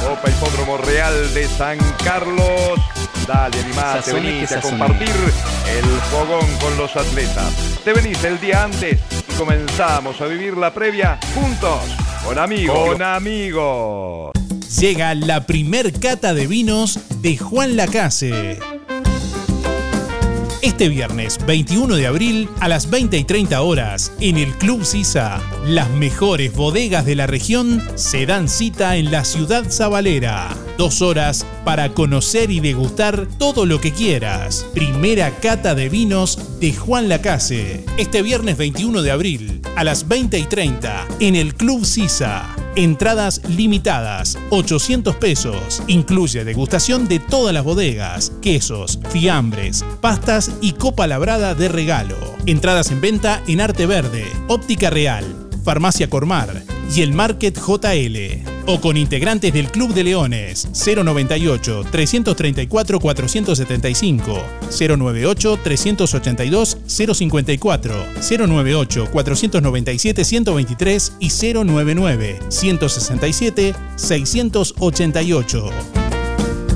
Copa 0.00 0.30
Hipódromo 0.30 0.76
Real 0.78 1.34
de 1.34 1.48
San 1.48 1.78
Carlos. 2.04 2.97
Dale, 3.28 3.60
animate, 3.60 4.02
Sazone 4.02 4.22
venite 4.22 4.54
a 4.54 4.60
compartir 4.62 5.08
el 5.10 5.84
fogón 6.10 6.48
con 6.62 6.78
los 6.78 6.96
atletas. 6.96 7.52
Te 7.84 7.92
venís 7.92 8.24
el 8.24 8.40
día 8.40 8.64
antes 8.64 8.98
y 9.28 9.32
comenzamos 9.34 10.18
a 10.22 10.26
vivir 10.26 10.56
la 10.56 10.72
previa 10.72 11.20
juntos. 11.34 11.82
Con 12.24 12.38
amigos. 12.38 12.78
Con 12.78 13.02
amigos. 13.02 14.32
Llega 14.80 15.14
la 15.14 15.44
primer 15.44 15.92
cata 16.00 16.32
de 16.32 16.46
vinos 16.46 17.00
de 17.20 17.36
Juan 17.36 17.76
Lacase. 17.76 18.58
Este 20.60 20.88
viernes 20.88 21.38
21 21.46 21.94
de 21.94 22.08
abril 22.08 22.48
a 22.58 22.66
las 22.66 22.90
20 22.90 23.16
y 23.16 23.22
30 23.22 23.62
horas 23.62 24.10
en 24.20 24.36
el 24.36 24.52
Club 24.54 24.84
Sisa, 24.84 25.40
las 25.64 25.88
mejores 25.90 26.52
bodegas 26.52 27.06
de 27.06 27.14
la 27.14 27.28
región 27.28 27.80
se 27.94 28.26
dan 28.26 28.48
cita 28.48 28.96
en 28.96 29.12
la 29.12 29.24
ciudad 29.24 29.70
sabalera. 29.70 30.48
Dos 30.76 31.00
horas 31.00 31.46
para 31.64 31.90
conocer 31.90 32.50
y 32.50 32.58
degustar 32.58 33.28
todo 33.38 33.66
lo 33.66 33.80
que 33.80 33.92
quieras. 33.92 34.66
Primera 34.74 35.30
cata 35.30 35.76
de 35.76 35.88
vinos 35.88 36.58
de 36.58 36.74
Juan 36.74 37.08
Lacase. 37.08 37.84
Este 37.96 38.22
viernes 38.22 38.56
21 38.56 39.02
de 39.02 39.10
abril 39.12 39.62
a 39.76 39.84
las 39.84 40.08
20 40.08 40.38
y 40.40 40.44
30 40.44 41.06
en 41.20 41.36
el 41.36 41.54
Club 41.54 41.84
Sisa. 41.84 42.56
Entradas 42.76 43.42
limitadas, 43.48 44.38
800 44.50 45.16
pesos. 45.16 45.82
Incluye 45.88 46.44
degustación 46.44 47.08
de 47.08 47.18
todas 47.18 47.52
las 47.52 47.64
bodegas, 47.64 48.30
quesos, 48.40 49.00
fiambres, 49.10 49.84
pastas 50.00 50.47
y 50.60 50.72
copa 50.72 51.06
labrada 51.06 51.54
de 51.54 51.68
regalo. 51.68 52.16
Entradas 52.46 52.90
en 52.90 53.00
venta 53.00 53.42
en 53.46 53.60
Arte 53.60 53.86
Verde, 53.86 54.24
Óptica 54.48 54.90
Real, 54.90 55.24
Farmacia 55.64 56.08
Cormar 56.08 56.62
y 56.94 57.02
el 57.02 57.12
Market 57.12 57.58
JL. 57.58 58.44
O 58.66 58.80
con 58.80 58.98
integrantes 58.98 59.52
del 59.52 59.70
Club 59.70 59.94
de 59.94 60.04
Leones 60.04 60.68
098 60.72 61.84
334 61.90 63.00
475 63.00 64.42
098 64.70 65.58
382 65.62 66.78
054 66.86 67.94
098 68.46 69.08
497 69.10 70.24
123 70.24 71.12
y 71.18 71.30
099 71.30 72.38
167 72.48 73.74
688. 73.96 76.07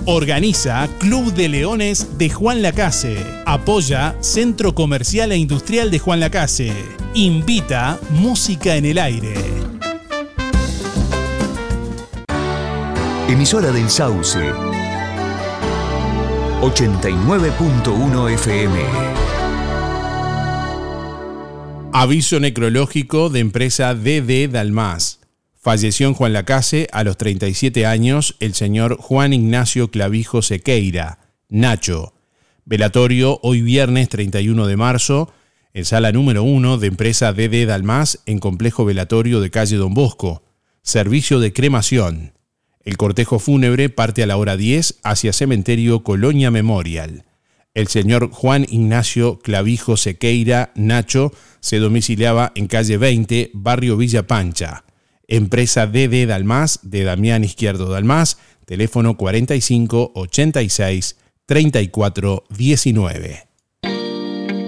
Organiza 0.05 0.89
Club 0.99 1.33
de 1.33 1.49
Leones 1.49 2.19
de 2.19 2.29
Juan 2.29 2.61
Lacase. 2.61 3.17
Apoya 3.47 4.17
Centro 4.21 4.75
Comercial 4.75 5.31
e 5.31 5.37
Industrial 5.37 5.93
de 5.93 6.01
Juan 6.01 6.19
Lacase. 6.19 6.73
Invita 7.15 8.01
Música 8.11 8.75
en 8.75 8.87
el 8.87 8.99
Aire. 8.99 9.35
Emisora 13.29 13.71
del 13.71 13.89
Sauce. 13.89 14.41
89.1 16.63 18.31
FM. 18.35 18.81
Aviso 21.93 22.41
necrológico 22.41 23.29
de 23.31 23.39
empresa 23.39 23.95
DD 23.95 24.49
Dalmas. 24.51 25.22
Falleció 25.65 26.09
en 26.09 26.15
Juan 26.15 26.33
Lacase 26.33 26.89
a 26.91 27.05
los 27.05 27.17
37 27.17 27.87
años 27.87 28.35
el 28.41 28.55
señor 28.55 28.97
Juan 28.97 29.33
Ignacio 29.33 29.93
Clavijo 29.93 30.43
Sequeira, 30.43 31.21
Nacho. 31.49 32.15
Velatorio 32.65 33.39
hoy 33.45 33.63
viernes 33.63 34.09
31 34.09 34.67
de 34.67 34.77
marzo 34.77 35.33
en 35.73 35.85
sala 35.85 36.11
número 36.11 36.43
1 36.43 36.79
de 36.79 36.89
empresa 36.89 37.33
DD 37.33 37.65
Dalmas 37.65 38.25
en 38.27 38.41
complejo 38.41 38.85
velatorio 38.85 39.41
de 39.41 39.51
calle 39.51 39.77
Don 39.77 39.95
Bosco. 39.95 40.43
Servicio 40.83 41.39
de 41.39 41.53
cremación. 41.53 42.33
El 42.81 42.97
cortejo 42.97 43.39
fúnebre 43.39 43.89
parte 43.89 44.25
a 44.25 44.27
la 44.27 44.39
hora 44.39 44.57
10 44.57 44.99
hacia 45.05 45.33
cementerio 45.33 46.03
Colonia 46.03 46.51
Memorial. 46.51 47.25
El 47.73 47.87
señor 47.87 48.33
Juan 48.33 48.67
Ignacio 48.69 49.39
Clavijo 49.39 49.97
Sequeira 49.97 50.73
Nacho 50.75 51.33
se 51.61 51.79
domiciliaba 51.79 52.51
en 52.57 52.67
calle 52.67 52.97
20, 52.97 53.53
barrio 53.55 53.97
Villa 53.97 54.27
Pancha. 54.27 54.83
Empresa 55.33 55.87
DD 55.87 56.27
Dalmas 56.27 56.81
de 56.83 57.05
Damián 57.05 57.43
Izquierdo 57.43 57.89
Dalmas, 57.89 58.37
teléfono 58.67 59.17
45 59.17 60.13
86 60.15 61.17
34 61.47 62.45
19. 62.51 63.49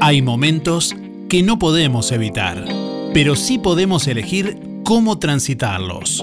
Hay 0.01 0.23
momentos 0.23 0.97
que 1.29 1.43
no 1.43 1.59
podemos 1.59 2.11
evitar, 2.13 2.65
pero 3.13 3.37
sí 3.37 3.59
podemos 3.59 4.07
elegir 4.07 4.59
cómo 4.85 5.19
transitarlos. 5.19 6.23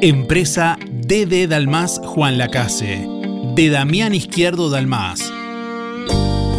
Empresa 0.00 0.76
DD 1.06 1.46
Dalmas 1.46 2.00
Juan 2.04 2.38
Lacase, 2.38 3.06
de 3.54 3.68
Damián 3.70 4.12
Izquierdo 4.12 4.70
Dalmas. 4.70 5.32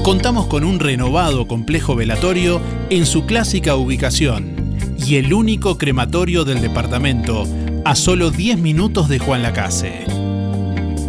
Contamos 0.03 0.47
con 0.47 0.63
un 0.63 0.79
renovado 0.79 1.49
complejo 1.49 1.97
velatorio 1.97 2.61
en 2.89 3.05
su 3.05 3.25
clásica 3.25 3.75
ubicación 3.75 4.56
y 5.05 5.15
el 5.15 5.33
único 5.33 5.77
crematorio 5.77 6.45
del 6.45 6.61
departamento 6.61 7.45
a 7.85 7.95
solo 7.95 8.31
10 8.31 8.59
minutos 8.59 9.09
de 9.09 9.19
Juan 9.19 9.43
Lacase. 9.43 10.05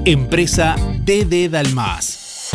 Empresa 0.05 0.77
DD 1.05 1.49
Dalmas. 1.51 2.51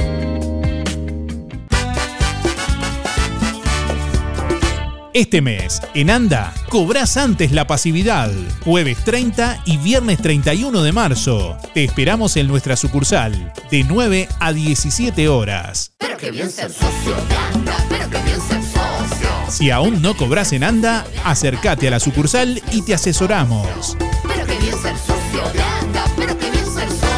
Este 5.14 5.42
mes, 5.42 5.82
en 5.94 6.10
Anda, 6.10 6.54
cobras 6.70 7.18
antes 7.18 7.52
la 7.52 7.68
pasividad. 7.68 8.32
Jueves 8.64 9.04
30 9.04 9.62
y 9.66 9.76
viernes 9.76 10.22
31 10.22 10.84
de 10.84 10.94
marzo. 10.94 11.58
Te 11.74 11.84
esperamos 11.84 12.38
en 12.38 12.48
nuestra 12.48 12.78
sucursal, 12.78 13.52
de 13.70 13.84
9 13.84 14.30
a 14.40 14.54
17 14.54 15.28
horas. 15.28 15.92
Pero 15.98 16.16
que 16.16 16.32
bien 16.32 16.50
ser 16.50 16.72
socio 16.72 17.14
de 17.28 17.36
Anda, 17.36 17.76
pero 17.90 18.10
que 18.10 18.20
bien 18.20 18.40
ser 18.40 18.64
socio. 18.64 19.28
Si 19.50 19.70
aún 19.70 20.02
no 20.02 20.16
cobras 20.16 20.54
en 20.54 20.64
Anda, 20.64 21.06
acércate 21.26 21.90
a 21.90 21.92
la 21.92 22.00
sucursal 22.00 22.62
y 22.72 22.82
te 22.84 22.94
asesoramos. 22.94 23.98
Pero 24.26 24.46
que 24.46 24.58
bien 24.60 24.78
ser 24.82 24.96
socio 24.96 25.52
de 25.52 25.62
Anda, 25.62 26.06
pero 26.16 26.38
que 26.38 26.50
bien 26.52 26.66
ser 26.66 26.88
socio. 26.88 27.10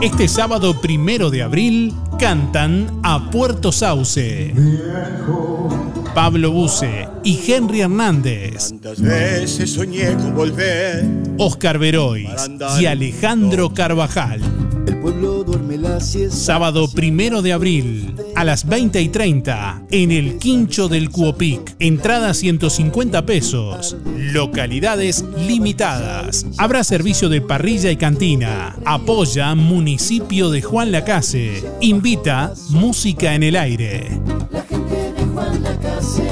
Este 0.00 0.26
sábado 0.26 0.80
primero 0.80 1.28
de 1.28 1.42
abril 1.42 1.94
cantan 2.18 3.00
a 3.02 3.30
Puerto 3.30 3.72
Sauce. 3.72 4.54
Pablo 6.14 6.50
Buce 6.50 7.08
y 7.24 7.40
Henry 7.46 7.80
Hernández. 7.80 8.72
Veces 8.98 9.72
soñé 9.72 10.12
con 10.14 10.34
volver. 10.34 11.04
Oscar 11.38 11.78
Verois 11.78 12.28
y 12.78 12.86
Alejandro 12.86 13.72
Carvajal. 13.72 14.40
El 14.86 15.00
pueblo 15.00 15.42
duerme 15.42 15.72
Sábado 16.00 16.88
primero 16.88 17.40
de 17.40 17.52
abril 17.52 18.14
a 18.36 18.44
las 18.44 18.66
20 18.66 19.00
y 19.00 19.08
30 19.08 19.82
en 19.90 20.10
el 20.10 20.38
Quincho 20.38 20.88
del 20.88 21.10
Cuopic. 21.10 21.74
Entrada 21.78 22.34
150 22.34 23.24
pesos. 23.24 23.96
Localidades 24.16 25.24
limitadas. 25.36 26.46
Habrá 26.58 26.84
servicio 26.84 27.28
de 27.28 27.40
parrilla 27.40 27.90
y 27.90 27.96
cantina. 27.96 28.76
Apoya 28.84 29.54
Municipio 29.54 30.50
de 30.50 30.62
Juan 30.62 30.92
Lacase. 30.92 31.64
Invita 31.80 32.52
Música 32.70 33.34
en 33.34 33.42
el 33.44 33.56
Aire. 33.56 34.20
agua 35.32 35.46
en 35.54 35.62
la. 35.62 36.31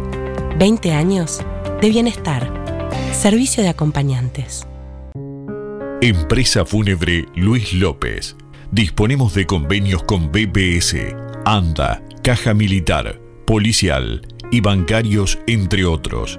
20 0.58 0.92
años 0.92 1.40
de 1.80 1.88
bienestar. 1.90 2.52
Servicio 3.12 3.62
de 3.62 3.68
acompañantes. 3.68 4.66
Empresa 6.00 6.64
Fúnebre 6.64 7.26
Luis 7.34 7.72
López. 7.72 8.36
Disponemos 8.70 9.34
de 9.34 9.46
convenios 9.46 10.02
con 10.02 10.30
BBS, 10.30 11.14
ANDA, 11.44 12.02
Caja 12.22 12.52
Militar, 12.52 13.20
Policial 13.46 14.26
y 14.50 14.60
bancarios, 14.60 15.38
entre 15.46 15.86
otros 15.86 16.38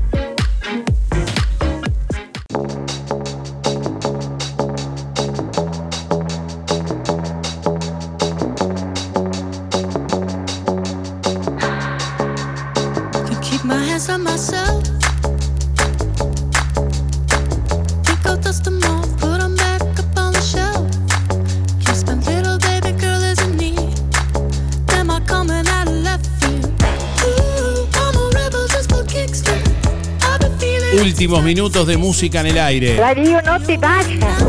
Últimos 31.21 31.43
minutos 31.43 31.85
de 31.85 31.97
música 31.97 32.39
en 32.39 32.47
el 32.47 32.57
aire. 32.57 32.95
Darío, 32.95 33.39
no 33.43 33.61
te 33.61 33.77
vayas. 33.77 34.43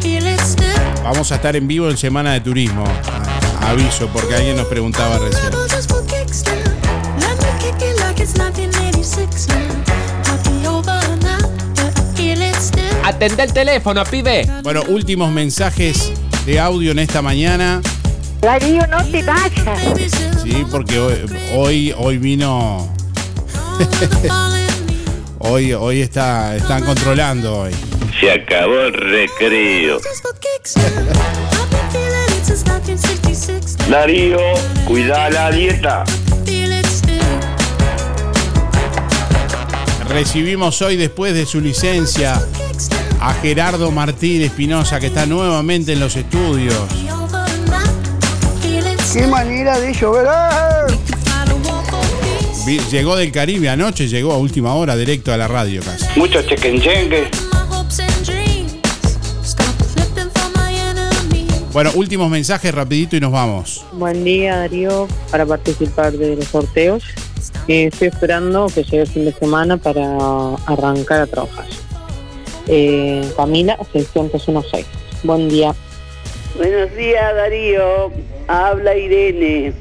feel 0.00 0.24
it 0.24 0.38
still. 0.38 0.68
Vamos 1.02 1.32
a 1.32 1.34
estar 1.34 1.56
en 1.56 1.66
vivo 1.66 1.90
en 1.90 1.96
Semana 1.96 2.32
de 2.34 2.42
Turismo. 2.42 2.84
Aviso, 3.60 4.06
porque 4.12 4.36
alguien 4.36 4.56
nos 4.56 4.68
preguntaba 4.68 5.18
recién. 5.18 5.50
Rebel 5.50 5.68
just 5.68 5.90
for 5.90 6.06
kicks 6.06 6.44
now. 6.44 6.54
Let 7.18 7.36
me 7.38 7.58
kick 7.58 7.82
it 7.82 7.98
like 7.98 8.22
it's 8.22 8.38
1986 8.38 9.48
now. 9.48 9.56
I'll 10.26 10.44
be 10.44 10.68
over 10.68 11.16
now, 11.24 11.40
but 11.74 11.98
I 11.98 12.14
feel 12.14 12.40
it 12.40 12.54
still. 12.54 12.84
Atende 13.02 13.42
el 13.42 13.52
teléfono, 13.52 14.04
pibe. 14.04 14.48
Bueno, 14.62 14.82
últimos 14.86 15.32
mensajes 15.32 16.12
de 16.46 16.60
audio 16.60 16.92
en 16.92 17.00
esta 17.00 17.20
mañana. 17.20 17.82
Darío, 18.40 18.86
no 18.86 19.04
te 19.06 19.24
vayas. 19.24 20.12
Sí, 20.40 20.64
porque 20.70 21.00
hoy, 21.00 21.16
hoy, 21.52 21.94
hoy 21.98 22.18
vino. 22.18 22.94
hoy, 25.48 25.72
hoy 25.72 26.00
está, 26.00 26.56
están 26.56 26.84
controlando 26.84 27.60
hoy. 27.60 27.72
Se 28.20 28.30
acabó 28.30 28.80
el 28.80 28.92
recreo. 28.92 30.00
Darío, 33.90 34.38
cuida 34.86 35.30
la 35.30 35.50
dieta. 35.50 36.04
Recibimos 40.08 40.80
hoy, 40.82 40.96
después 40.96 41.34
de 41.34 41.44
su 41.46 41.60
licencia, 41.60 42.40
a 43.20 43.34
Gerardo 43.34 43.90
Martín 43.90 44.42
Espinosa, 44.42 45.00
que 45.00 45.08
está 45.08 45.26
nuevamente 45.26 45.92
en 45.92 46.00
los 46.00 46.16
estudios. 46.16 46.74
¡Qué 49.12 49.26
manera 49.26 49.78
de 49.78 49.92
llover! 49.94 50.75
Llegó 52.66 53.14
del 53.14 53.30
Caribe 53.30 53.68
anoche, 53.68 54.08
llegó 54.08 54.32
a 54.32 54.38
última 54.38 54.74
hora 54.74 54.96
directo 54.96 55.32
a 55.32 55.36
la 55.36 55.46
radio 55.46 55.80
casi. 55.82 56.04
Mucho 56.18 56.42
chequenchengue. 56.42 57.28
Bueno, 61.72 61.92
últimos 61.94 62.28
mensajes 62.28 62.74
rapidito 62.74 63.14
y 63.14 63.20
nos 63.20 63.30
vamos. 63.30 63.86
Buen 63.92 64.24
día 64.24 64.56
Darío, 64.56 65.06
para 65.30 65.46
participar 65.46 66.12
de 66.14 66.34
los 66.34 66.46
sorteos. 66.46 67.04
Eh, 67.68 67.90
estoy 67.92 68.08
esperando 68.08 68.66
que 68.74 68.82
llegue 68.82 69.02
el 69.02 69.06
fin 69.06 69.24
de 69.26 69.32
semana 69.32 69.76
para 69.76 70.56
arrancar 70.66 71.20
a 71.20 71.26
trabajar. 71.28 71.66
Eh, 72.66 73.30
Camila, 73.36 73.78
616. 73.92 74.84
Buen 75.22 75.48
día. 75.48 75.72
Buenos 76.56 76.96
días 76.96 77.34
Darío, 77.36 78.10
habla 78.48 78.96
Irene. 78.96 79.72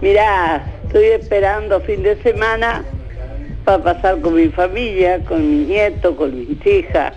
Mirá, 0.00 0.71
estoy 0.92 1.06
esperando 1.06 1.80
fin 1.80 2.02
de 2.02 2.22
semana 2.22 2.84
para 3.64 3.82
pasar 3.82 4.20
con 4.20 4.34
mi 4.34 4.48
familia, 4.48 5.24
con 5.24 5.40
mi 5.40 5.64
nieto, 5.64 6.14
con 6.14 6.38
mis 6.38 6.66
hijas, 6.66 7.14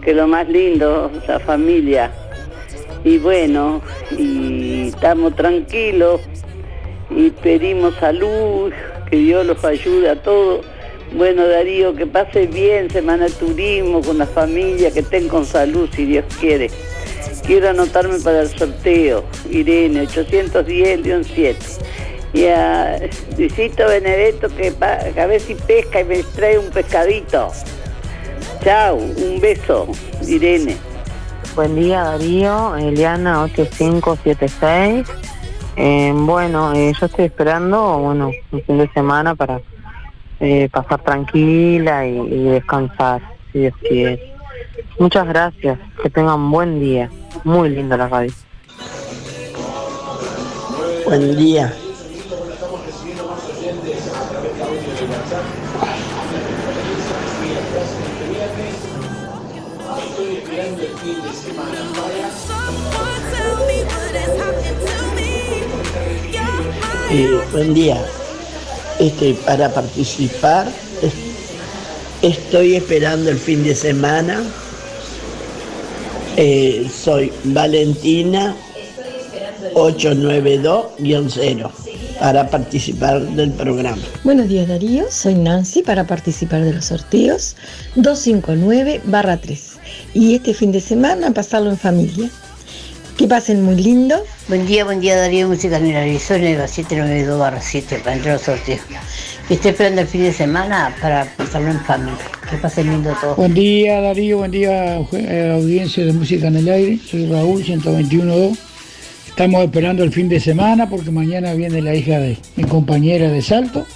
que 0.00 0.12
es 0.12 0.16
lo 0.16 0.28
más 0.28 0.48
lindo, 0.48 1.10
la 1.26 1.40
familia. 1.40 2.12
Y 3.02 3.18
bueno, 3.18 3.82
y 4.16 4.90
estamos 4.94 5.34
tranquilos 5.34 6.20
y 7.10 7.30
pedimos 7.30 7.96
salud, 7.96 8.72
que 9.10 9.16
Dios 9.16 9.44
los 9.44 9.64
ayude 9.64 10.08
a 10.08 10.22
todos. 10.22 10.64
Bueno 11.12 11.48
Darío, 11.48 11.96
que 11.96 12.06
pase 12.06 12.46
bien 12.46 12.88
Semana 12.90 13.24
de 13.24 13.32
Turismo 13.32 14.02
con 14.02 14.18
la 14.18 14.26
familia, 14.26 14.92
que 14.92 15.00
estén 15.00 15.26
con 15.26 15.44
salud 15.44 15.88
si 15.92 16.04
Dios 16.04 16.26
quiere. 16.38 16.70
Quiero 17.44 17.70
anotarme 17.70 18.20
para 18.20 18.42
el 18.42 18.48
sorteo, 18.50 19.24
Irene, 19.50 20.06
810-7. 20.06 21.56
Y 22.36 22.46
a 22.48 22.98
Luisito 23.38 23.88
Benedetto 23.88 24.48
que, 24.54 24.70
pa- 24.70 24.98
que 24.98 25.18
a 25.18 25.26
ver 25.26 25.40
si 25.40 25.54
pesca 25.54 26.00
y 26.00 26.04
me 26.04 26.22
trae 26.22 26.58
un 26.58 26.70
pescadito. 26.70 27.50
Chao, 28.62 28.96
un 28.96 29.40
beso, 29.40 29.88
Irene. 30.26 30.76
Buen 31.54 31.74
día 31.76 32.02
Darío, 32.02 32.76
Eliana 32.76 33.42
8576. 33.44 35.08
Eh, 35.78 36.12
bueno, 36.14 36.74
eh, 36.74 36.92
yo 37.00 37.06
estoy 37.06 37.24
esperando, 37.24 37.98
bueno, 38.00 38.30
un 38.52 38.62
fin 38.64 38.78
de 38.78 38.90
semana 38.92 39.34
para 39.34 39.62
eh, 40.40 40.68
pasar 40.70 41.02
tranquila 41.02 42.06
y, 42.06 42.18
y 42.18 42.42
descansar, 42.50 43.22
si 43.52 43.60
Dios 43.60 43.74
quiere. 43.80 44.34
Muchas 44.98 45.26
gracias, 45.26 45.78
que 46.02 46.10
tengan 46.10 46.50
buen 46.50 46.80
día. 46.80 47.08
Muy 47.44 47.70
linda 47.70 47.96
la 47.96 48.08
radio. 48.08 48.32
Buen 51.06 51.36
día. 51.36 51.72
Buen 67.52 67.72
día. 67.74 68.04
Este, 68.98 69.34
para 69.46 69.72
participar, 69.72 70.66
es- 71.02 71.12
estoy 72.22 72.74
esperando 72.76 73.30
el 73.30 73.38
fin 73.38 73.62
de 73.62 73.74
semana. 73.76 74.42
Eh, 76.36 76.90
soy 76.92 77.32
Valentina 77.44 78.54
892-0 79.74 81.70
para 82.18 82.50
participar 82.50 83.20
del 83.22 83.52
programa. 83.52 84.02
Buenos 84.24 84.48
días 84.48 84.66
Darío, 84.68 85.04
soy 85.10 85.34
Nancy 85.34 85.82
para 85.82 86.06
participar 86.06 86.62
de 86.64 86.72
los 86.74 86.84
sorteos 86.86 87.56
259-3 87.94 89.78
y 90.12 90.34
este 90.34 90.52
fin 90.54 90.72
de 90.72 90.80
semana 90.80 91.30
pasarlo 91.32 91.70
en 91.70 91.78
familia. 91.78 92.28
Que 93.16 93.26
pasen 93.26 93.62
muy 93.62 93.76
lindo. 93.76 94.22
Buen 94.46 94.66
día, 94.66 94.84
buen 94.84 95.00
día 95.00 95.16
Darío 95.16 95.48
Música 95.48 95.78
Mineral. 95.78 96.20
Soy 96.20 96.42
Neva 96.42 96.68
792 96.68 97.38
barra 97.38 97.62
7 97.62 98.00
para 98.04 98.14
entrar 98.14 98.34
al 98.34 98.40
sorteo. 98.40 98.76
Y 99.48 99.54
estoy 99.54 99.70
esperando 99.70 100.02
el 100.02 100.06
fin 100.06 100.22
de 100.22 100.34
semana 100.34 100.94
para 101.00 101.24
pasarlo 101.24 101.70
en 101.70 101.80
familia. 101.80 102.18
Que 102.50 102.58
pasen 102.58 102.90
lindo 102.90 103.16
todo. 103.18 103.34
Buen 103.36 103.54
día 103.54 104.02
Darío, 104.02 104.36
buen 104.36 104.50
día 104.50 104.98
eh, 105.12 105.52
audiencia 105.54 106.04
de 106.04 106.12
Música 106.12 106.48
en 106.48 106.56
el 106.56 106.68
Aire. 106.68 106.98
Soy 106.98 107.24
Raúl 107.24 107.64
121.2. 107.64 108.58
Estamos 109.28 109.64
esperando 109.64 110.04
el 110.04 110.12
fin 110.12 110.28
de 110.28 110.38
semana 110.38 110.90
porque 110.90 111.10
mañana 111.10 111.54
viene 111.54 111.80
la 111.80 111.94
hija 111.94 112.18
de 112.18 112.36
mi 112.56 112.64
compañera 112.64 113.30
de 113.30 113.40
Salto 113.40 113.86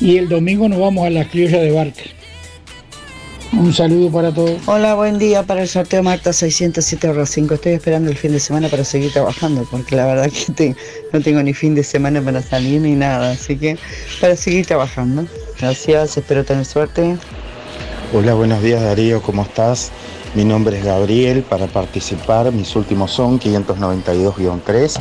y 0.00 0.18
el 0.18 0.28
domingo 0.28 0.68
nos 0.68 0.80
vamos 0.80 1.06
a 1.06 1.10
la 1.10 1.26
criolla 1.26 1.60
de 1.60 1.70
Barker. 1.70 2.17
Un 3.58 3.72
saludo 3.74 4.08
para 4.10 4.32
todos. 4.32 4.60
Hola, 4.66 4.94
buen 4.94 5.18
día 5.18 5.42
para 5.42 5.62
el 5.62 5.68
sorteo 5.68 6.00
Marta 6.02 6.30
607-5. 6.30 7.54
Estoy 7.54 7.72
esperando 7.72 8.08
el 8.08 8.16
fin 8.16 8.30
de 8.30 8.38
semana 8.38 8.68
para 8.68 8.84
seguir 8.84 9.12
trabajando, 9.12 9.66
porque 9.68 9.96
la 9.96 10.06
verdad 10.06 10.30
que 10.30 10.52
te- 10.52 10.76
no 11.12 11.20
tengo 11.20 11.42
ni 11.42 11.52
fin 11.54 11.74
de 11.74 11.82
semana 11.82 12.22
para 12.22 12.40
salir 12.40 12.80
ni 12.80 12.92
nada, 12.92 13.32
así 13.32 13.56
que 13.56 13.76
para 14.20 14.36
seguir 14.36 14.64
trabajando. 14.64 15.26
Gracias, 15.60 16.16
espero 16.16 16.44
tener 16.44 16.64
suerte. 16.64 17.16
Hola, 18.14 18.34
buenos 18.34 18.62
días 18.62 18.80
Darío, 18.80 19.20
¿cómo 19.22 19.42
estás? 19.42 19.90
Mi 20.34 20.44
nombre 20.44 20.78
es 20.78 20.84
Gabriel, 20.84 21.42
para 21.42 21.66
participar 21.66 22.52
mis 22.52 22.76
últimos 22.76 23.10
son 23.10 23.40
592-3. 23.40 25.00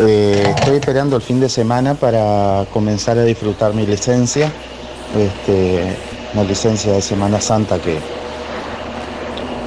Eh, 0.00 0.44
estoy 0.58 0.76
esperando 0.76 1.16
el 1.16 1.22
fin 1.22 1.40
de 1.40 1.48
semana 1.48 1.94
para 1.94 2.66
comenzar 2.70 3.16
a 3.18 3.24
disfrutar 3.24 3.72
mi 3.72 3.86
licencia, 3.86 4.52
este, 5.18 5.96
una 6.34 6.44
licencia 6.44 6.92
de 6.92 7.02
Semana 7.02 7.40
Santa 7.40 7.78
que, 7.78 7.98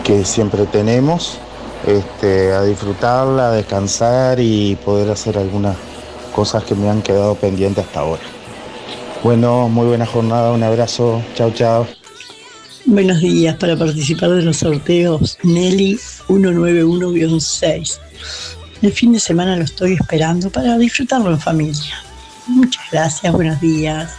que 0.03 0.25
siempre 0.25 0.65
tenemos, 0.65 1.37
este, 1.85 2.53
a 2.53 2.63
disfrutarla, 2.63 3.49
a 3.49 3.51
descansar 3.51 4.39
y 4.39 4.75
poder 4.77 5.11
hacer 5.11 5.37
algunas 5.37 5.75
cosas 6.33 6.63
que 6.63 6.75
me 6.75 6.89
han 6.89 7.01
quedado 7.01 7.35
pendientes 7.35 7.85
hasta 7.85 8.01
ahora. 8.01 8.23
Bueno, 9.23 9.69
muy 9.69 9.87
buena 9.87 10.05
jornada, 10.05 10.51
un 10.51 10.63
abrazo, 10.63 11.21
chao 11.35 11.51
chao. 11.51 11.87
Buenos 12.85 13.21
días, 13.21 13.55
para 13.57 13.75
participar 13.75 14.29
de 14.29 14.43
los 14.43 14.57
sorteos 14.57 15.37
Nelly 15.41 15.99
191-6. 16.27 17.97
El 18.81 18.91
fin 18.91 19.13
de 19.13 19.19
semana 19.19 19.55
lo 19.55 19.63
estoy 19.63 19.93
esperando 19.93 20.51
para 20.51 20.77
disfrutarlo 20.77 21.31
en 21.31 21.39
familia. 21.39 21.95
Muchas 22.45 22.83
gracias, 22.91 23.33
buenos 23.33 23.59
días. 23.59 24.11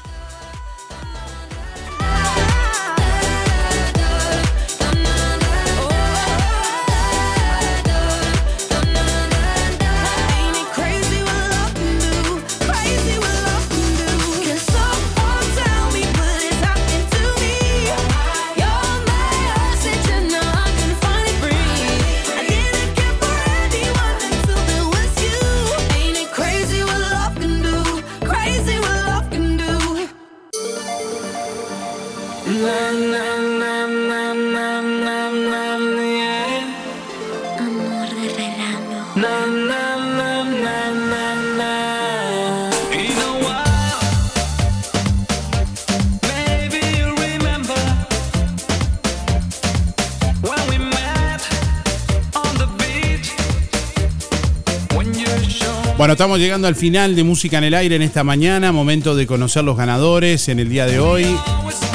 Bueno, 55.96 56.12
estamos 56.12 56.38
llegando 56.38 56.68
al 56.68 56.74
final 56.74 57.16
de 57.16 57.24
Música 57.24 57.56
en 57.56 57.64
el 57.64 57.74
Aire 57.74 57.96
en 57.96 58.02
esta 58.02 58.22
mañana, 58.22 58.70
momento 58.70 59.14
de 59.16 59.26
conocer 59.26 59.64
los 59.64 59.78
ganadores 59.78 60.48
en 60.50 60.60
el 60.60 60.68
día 60.68 60.84
de 60.84 61.00
hoy. 61.00 61.24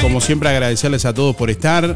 Como 0.01 0.21
siempre 0.21 0.49
agradecerles 0.49 1.05
a 1.05 1.13
todos 1.13 1.35
por 1.35 1.51
estar. 1.51 1.95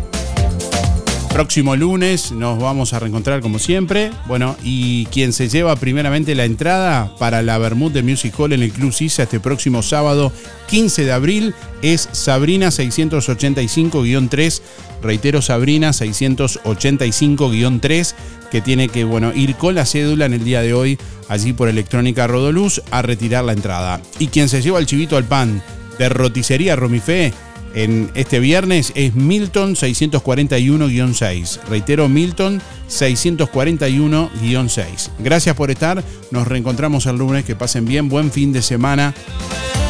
Próximo 1.36 1.76
lunes 1.76 2.32
nos 2.32 2.58
vamos 2.60 2.94
a 2.94 3.00
reencontrar 3.00 3.42
como 3.42 3.60
siempre. 3.60 4.10
Bueno, 4.26 4.56
y 4.64 5.06
quien 5.08 5.34
se 5.34 5.50
lleva 5.50 5.76
primeramente 5.76 6.34
la 6.34 6.46
entrada 6.46 7.14
para 7.20 7.42
la 7.42 7.58
Bermud 7.58 7.92
de 7.92 8.04
Music 8.04 8.34
Hall 8.40 8.54
en 8.54 8.64
el 8.64 8.72
Club 8.72 8.94
Sisa 8.94 9.24
este 9.24 9.42
próximo 9.42 9.84
sábado 9.84 10.32
15 10.70 11.04
de 11.04 11.12
abril 11.12 11.54
es 11.82 12.08
Sabrina 12.14 12.70
685-3. 12.70 14.62
Reitero, 15.04 15.42
Sabrina 15.42 15.90
685-3, 15.90 18.16
que 18.50 18.62
tiene 18.62 18.88
que 18.88 19.04
bueno, 19.04 19.34
ir 19.36 19.56
con 19.56 19.76
la 19.76 19.86
cédula 19.86 20.28
en 20.28 20.36
el 20.36 20.46
día 20.46 20.62
de 20.62 20.74
hoy 20.74 20.98
allí 21.28 21.52
por 21.52 21.68
Electrónica 21.68 22.28
Rodoluz 22.28 22.82
a 22.92 23.02
retirar 23.02 23.44
la 23.44 23.52
entrada. 23.52 24.00
Y 24.20 24.28
quien 24.28 24.48
se 24.48 24.62
lleva 24.62 24.80
el 24.80 24.86
chivito 24.86 25.18
al 25.18 25.26
pan 25.26 25.62
de 26.00 26.08
roticería 26.08 26.78
Romifé 26.78 27.34
en 27.76 28.10
este 28.16 28.40
viernes 28.40 28.92
es 28.96 29.14
Milton 29.16 29.76
641-6. 29.76 31.60
Reitero, 31.70 32.10
Milton 32.10 32.60
641-6. 32.90 35.10
Gracias 35.20 35.56
por 35.56 35.70
estar. 35.70 36.04
Nos 36.32 36.48
reencontramos 36.48 37.06
el 37.06 37.18
lunes. 37.18 37.46
Que 37.46 37.56
pasen 37.56 37.86
bien. 37.86 38.10
Buen 38.10 38.32
fin 38.32 38.52
de 38.54 38.62
semana. 38.62 39.14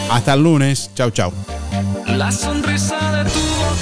Hasta 0.09 0.33
el 0.33 0.43
lunes. 0.43 0.89
Chau, 0.95 1.11
chau. 1.11 1.31
La 2.07 2.31
sonrisa 2.31 3.23
de 3.23 3.29
tu 3.29 3.39
boca. 3.39 3.75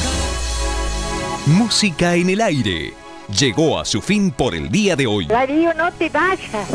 Música 1.45 2.15
en 2.15 2.29
el 2.29 2.41
aire. 2.41 2.93
Llegó 3.39 3.79
a 3.79 3.85
su 3.85 4.01
fin 4.01 4.31
por 4.31 4.53
el 4.53 4.69
día 4.69 4.97
de 4.97 5.07
hoy. 5.07 5.27
Darío, 5.27 5.73
no 5.73 5.89
te 5.93 6.09
vayas. 6.09 6.67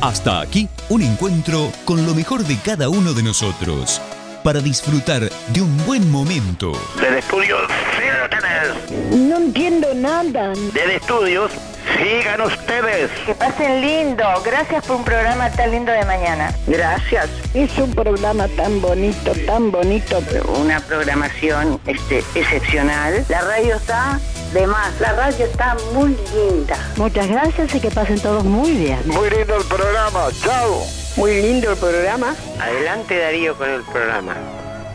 Hasta 0.00 0.40
aquí 0.40 0.66
un 0.88 1.02
encuentro 1.02 1.70
con 1.84 2.06
lo 2.06 2.14
mejor 2.14 2.46
de 2.46 2.56
cada 2.56 2.88
uno 2.88 3.12
de 3.12 3.22
nosotros 3.22 4.00
para 4.42 4.60
disfrutar 4.60 5.22
de 5.48 5.60
un 5.60 5.86
buen 5.86 6.10
momento. 6.10 6.72
Del 7.00 7.14
estudio, 7.14 7.56
sigan 7.98 8.22
ustedes. 8.22 9.18
No 9.18 9.36
entiendo 9.36 9.88
nada. 9.94 10.52
Del 10.72 10.90
estudios, 10.90 11.50
sigan 11.98 12.40
ustedes. 12.40 13.10
Que 13.26 13.34
pasen 13.34 13.80
lindo. 13.80 14.24
Gracias 14.44 14.84
por 14.86 14.96
un 14.96 15.04
programa 15.04 15.50
tan 15.50 15.70
lindo 15.70 15.92
de 15.92 16.04
mañana. 16.04 16.54
Gracias. 16.66 17.28
Es 17.54 17.76
un 17.78 17.92
programa 17.94 18.48
tan 18.48 18.80
bonito, 18.80 19.32
tan 19.46 19.70
bonito. 19.70 20.22
Una 20.60 20.80
programación 20.80 21.80
este, 21.86 22.18
excepcional. 22.34 23.24
La 23.28 23.40
radio 23.42 23.76
está 23.76 24.20
de 24.52 24.66
más. 24.66 24.98
La 25.00 25.12
radio 25.12 25.44
está 25.44 25.76
muy 25.92 26.16
linda. 26.34 26.76
Muchas 26.96 27.28
gracias 27.28 27.74
y 27.74 27.80
que 27.80 27.90
pasen 27.90 28.20
todos 28.20 28.44
muy 28.44 28.72
bien. 28.72 29.00
Muy 29.06 29.30
lindo 29.30 29.56
el 29.56 29.64
programa. 29.64 30.28
Chao. 30.42 30.99
Muy 31.20 31.42
lindo 31.42 31.70
el 31.72 31.76
programa. 31.76 32.34
Adelante 32.58 33.18
Darío 33.18 33.54
con 33.54 33.68
el 33.68 33.82
programa. 33.82 34.34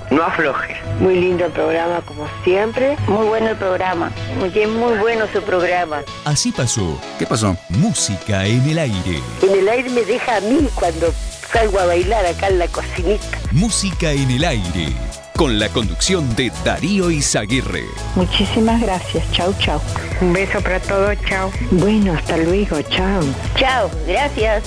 No 0.10 0.24
afloje. 0.24 0.76
Muy 1.00 1.20
lindo 1.20 1.46
el 1.46 1.52
programa 1.52 2.02
como 2.02 2.28
siempre. 2.44 2.98
Muy 3.08 3.28
bueno 3.28 3.50
el 3.50 3.58
programa. 3.58 4.12
Muy, 4.40 4.50
muy 4.66 4.98
bueno 4.98 5.28
su 5.32 5.40
programa. 5.44 6.02
Así 6.24 6.52
pasó. 6.52 7.00
¿Qué 7.20 7.28
pasó? 7.28 7.56
Música 7.70 8.48
en 8.48 8.68
el 8.68 8.80
aire. 8.80 9.22
En 9.44 9.52
el 9.52 9.70
aire 9.70 9.88
me 9.92 10.02
deja 10.02 10.38
a 10.38 10.42
mí 10.42 10.68
cuando 10.74 11.14
salgo 11.54 11.80
a 11.80 11.86
bailar 11.86 12.26
acá 12.26 12.48
en 12.48 12.58
la 12.58 12.70
cocinita. 12.70 13.38
Música 13.52 14.12
en 14.12 14.32
el 14.32 14.46
aire. 14.46 14.96
Con 15.38 15.60
la 15.60 15.68
conducción 15.68 16.34
de 16.38 16.50
Darío 16.64 17.12
Izaguirre. 17.12 17.84
Muchísimas 18.16 18.80
gracias. 18.80 19.30
Chau, 19.34 19.54
chau. 19.60 19.82
Un 20.22 20.32
beso 20.32 20.62
para 20.62 20.80
todos. 20.80 21.18
Chau. 21.28 21.52
Bueno, 21.72 22.14
hasta 22.14 22.38
luego. 22.38 22.82
Chau. 22.84 23.22
Chao, 23.58 23.92
gracias. 24.08 24.64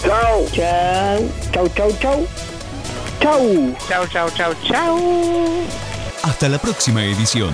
Chao. 0.00 0.46
Chau. 0.52 1.28
Chau, 1.52 1.68
chau, 1.74 1.92
chau. 2.00 2.26
Chau. 3.20 3.74
Chau, 3.88 4.06
chau, 4.06 4.30
chau, 4.30 4.54
chau. 4.62 4.98
Hasta 6.22 6.48
la 6.48 6.58
próxima 6.58 7.02
edición. 7.04 7.52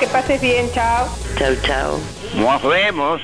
Que 0.00 0.06
pases 0.06 0.40
bien. 0.40 0.70
Chau. 0.72 1.06
Chau, 1.38 1.54
chau. 1.66 2.00
Nos 2.34 2.62
vemos. 2.62 3.20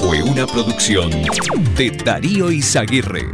Fue 0.00 0.22
una 0.24 0.44
producción 0.46 1.10
de 1.76 1.90
Darío 2.04 2.50
Izaguirre. 2.50 3.28